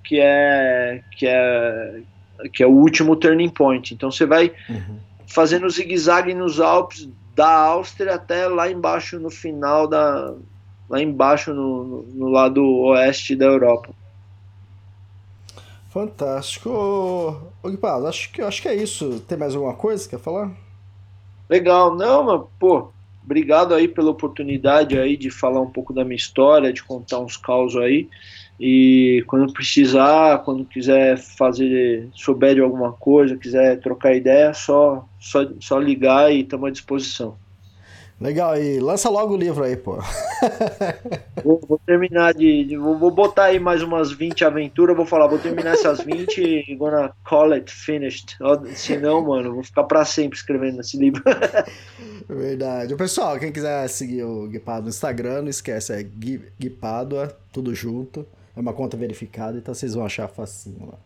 que 0.07 0.19
é 0.19 1.03
que 1.11 1.27
é 1.27 2.01
que 2.53 2.63
é 2.63 2.67
o 2.67 2.71
último 2.71 3.15
turning 3.15 3.49
point. 3.49 3.93
Então 3.93 4.09
você 4.11 4.25
vai 4.25 4.53
Uhum. 4.69 4.99
fazendo 5.27 5.69
zigue-zague 5.69 6.33
nos 6.33 6.59
Alpes 6.59 7.09
da 7.35 7.51
Áustria 7.51 8.15
até 8.15 8.47
lá 8.47 8.71
embaixo 8.71 9.19
no 9.19 9.29
final 9.29 9.87
da 9.87 10.33
lá 10.89 11.01
embaixo 11.01 11.53
no, 11.53 12.03
no, 12.03 12.29
lado 12.29 12.63
oeste 12.63 13.35
da 13.35 13.45
Europa. 13.45 13.89
Fantástico. 15.89 16.69
Ô, 16.69 18.07
acho 18.07 18.31
que, 18.31 18.41
acho 18.41 18.61
que 18.61 18.69
é 18.69 18.75
isso. 18.75 19.19
Tem 19.27 19.37
mais 19.37 19.53
alguma 19.53 19.73
coisa 19.73 20.03
que 20.03 20.15
quer 20.15 20.21
falar? 20.21 20.51
Legal, 21.49 21.93
não, 21.93 22.23
mas, 22.23 22.41
pô, 22.57 22.89
obrigado 23.21 23.73
aí 23.73 23.87
pela 23.87 24.11
oportunidade 24.11 24.97
aí 24.97 25.17
de 25.17 25.29
falar 25.29 25.59
um 25.59 25.69
pouco 25.69 25.91
da 25.91 26.05
minha 26.05 26.15
história, 26.15 26.71
de 26.71 26.83
contar 26.83 27.19
uns 27.19 27.35
causos 27.35 27.81
aí. 27.81 28.07
E 28.59 29.23
quando 29.27 29.53
precisar, 29.53 30.39
quando 30.39 30.65
quiser 30.65 31.17
fazer, 31.17 32.09
souber 32.15 32.55
de 32.55 32.61
alguma 32.61 32.91
coisa, 32.93 33.37
quiser 33.37 33.79
trocar 33.79 34.15
ideia, 34.15 34.53
só, 34.53 35.07
só, 35.19 35.47
só 35.59 35.77
ligar 35.79 36.31
e 36.33 36.41
estamos 36.41 36.67
à 36.67 36.71
disposição. 36.71 37.35
Legal, 38.19 38.57
e 38.59 38.79
lança 38.79 39.09
logo 39.11 39.35
o 39.35 39.37
livro 39.37 39.63
aí, 39.63 39.77
pô. 39.77 39.99
Vou, 41.43 41.61
vou 41.67 41.79
terminar 41.85 42.33
de. 42.33 42.63
de- 42.65 42.77
vou, 42.77 43.11
botar 43.11 43.45
aí 43.45 43.59
mais 43.59 43.83
umas 43.83 44.11
20 44.11 44.43
aventuras, 44.43 44.95
vou 44.97 45.05
falar, 45.05 45.27
vou 45.27 45.37
terminar 45.37 45.73
essas 45.75 46.01
20 46.01 46.41
e 46.67 46.75
gonna 46.75 47.13
call 47.23 47.53
it 47.53 47.71
finished. 47.71 48.35
Ó, 48.41 48.59
Senão, 48.73 49.21
mano, 49.23 49.53
vou 49.53 49.63
ficar 49.63 49.83
pra 49.83 50.03
sempre 50.03 50.35
escrevendo 50.37 50.81
esse 50.81 50.97
livro. 50.97 51.23
Verdade. 52.27 52.95
Pessoal, 52.95 53.39
quem 53.39 53.51
quiser 53.51 53.87
seguir 53.87 54.23
o 54.23 54.47
Guipado 54.47 54.83
no 54.83 54.89
Instagram, 54.89 55.43
não 55.43 55.49
esquece, 55.49 55.93
é 55.93 56.01
Gui, 56.01 56.41
Guipadua, 56.59 57.37
tudo 57.53 57.73
junto. 57.75 58.25
É 58.57 58.59
uma 58.59 58.73
conta 58.73 58.97
verificada, 58.97 59.55
então 59.55 59.71
vocês 59.71 59.93
vão 59.93 60.03
achar 60.03 60.27
facinho 60.27 60.89
lá. 60.91 60.97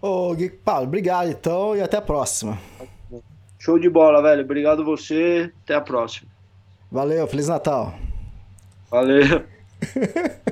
Ô, 0.00 0.32
Guipado, 0.32 0.84
obrigado 0.84 1.28
então 1.28 1.76
e 1.76 1.80
até 1.80 1.96
a 1.96 2.02
próxima. 2.02 2.56
Show 3.58 3.80
de 3.80 3.90
bola, 3.90 4.22
velho. 4.22 4.44
Obrigado 4.44 4.84
você. 4.84 5.52
Até 5.64 5.74
a 5.74 5.80
próxima. 5.80 6.30
Valeu, 6.90 7.26
Feliz 7.26 7.48
Natal. 7.48 7.94
Valeu. 8.88 9.44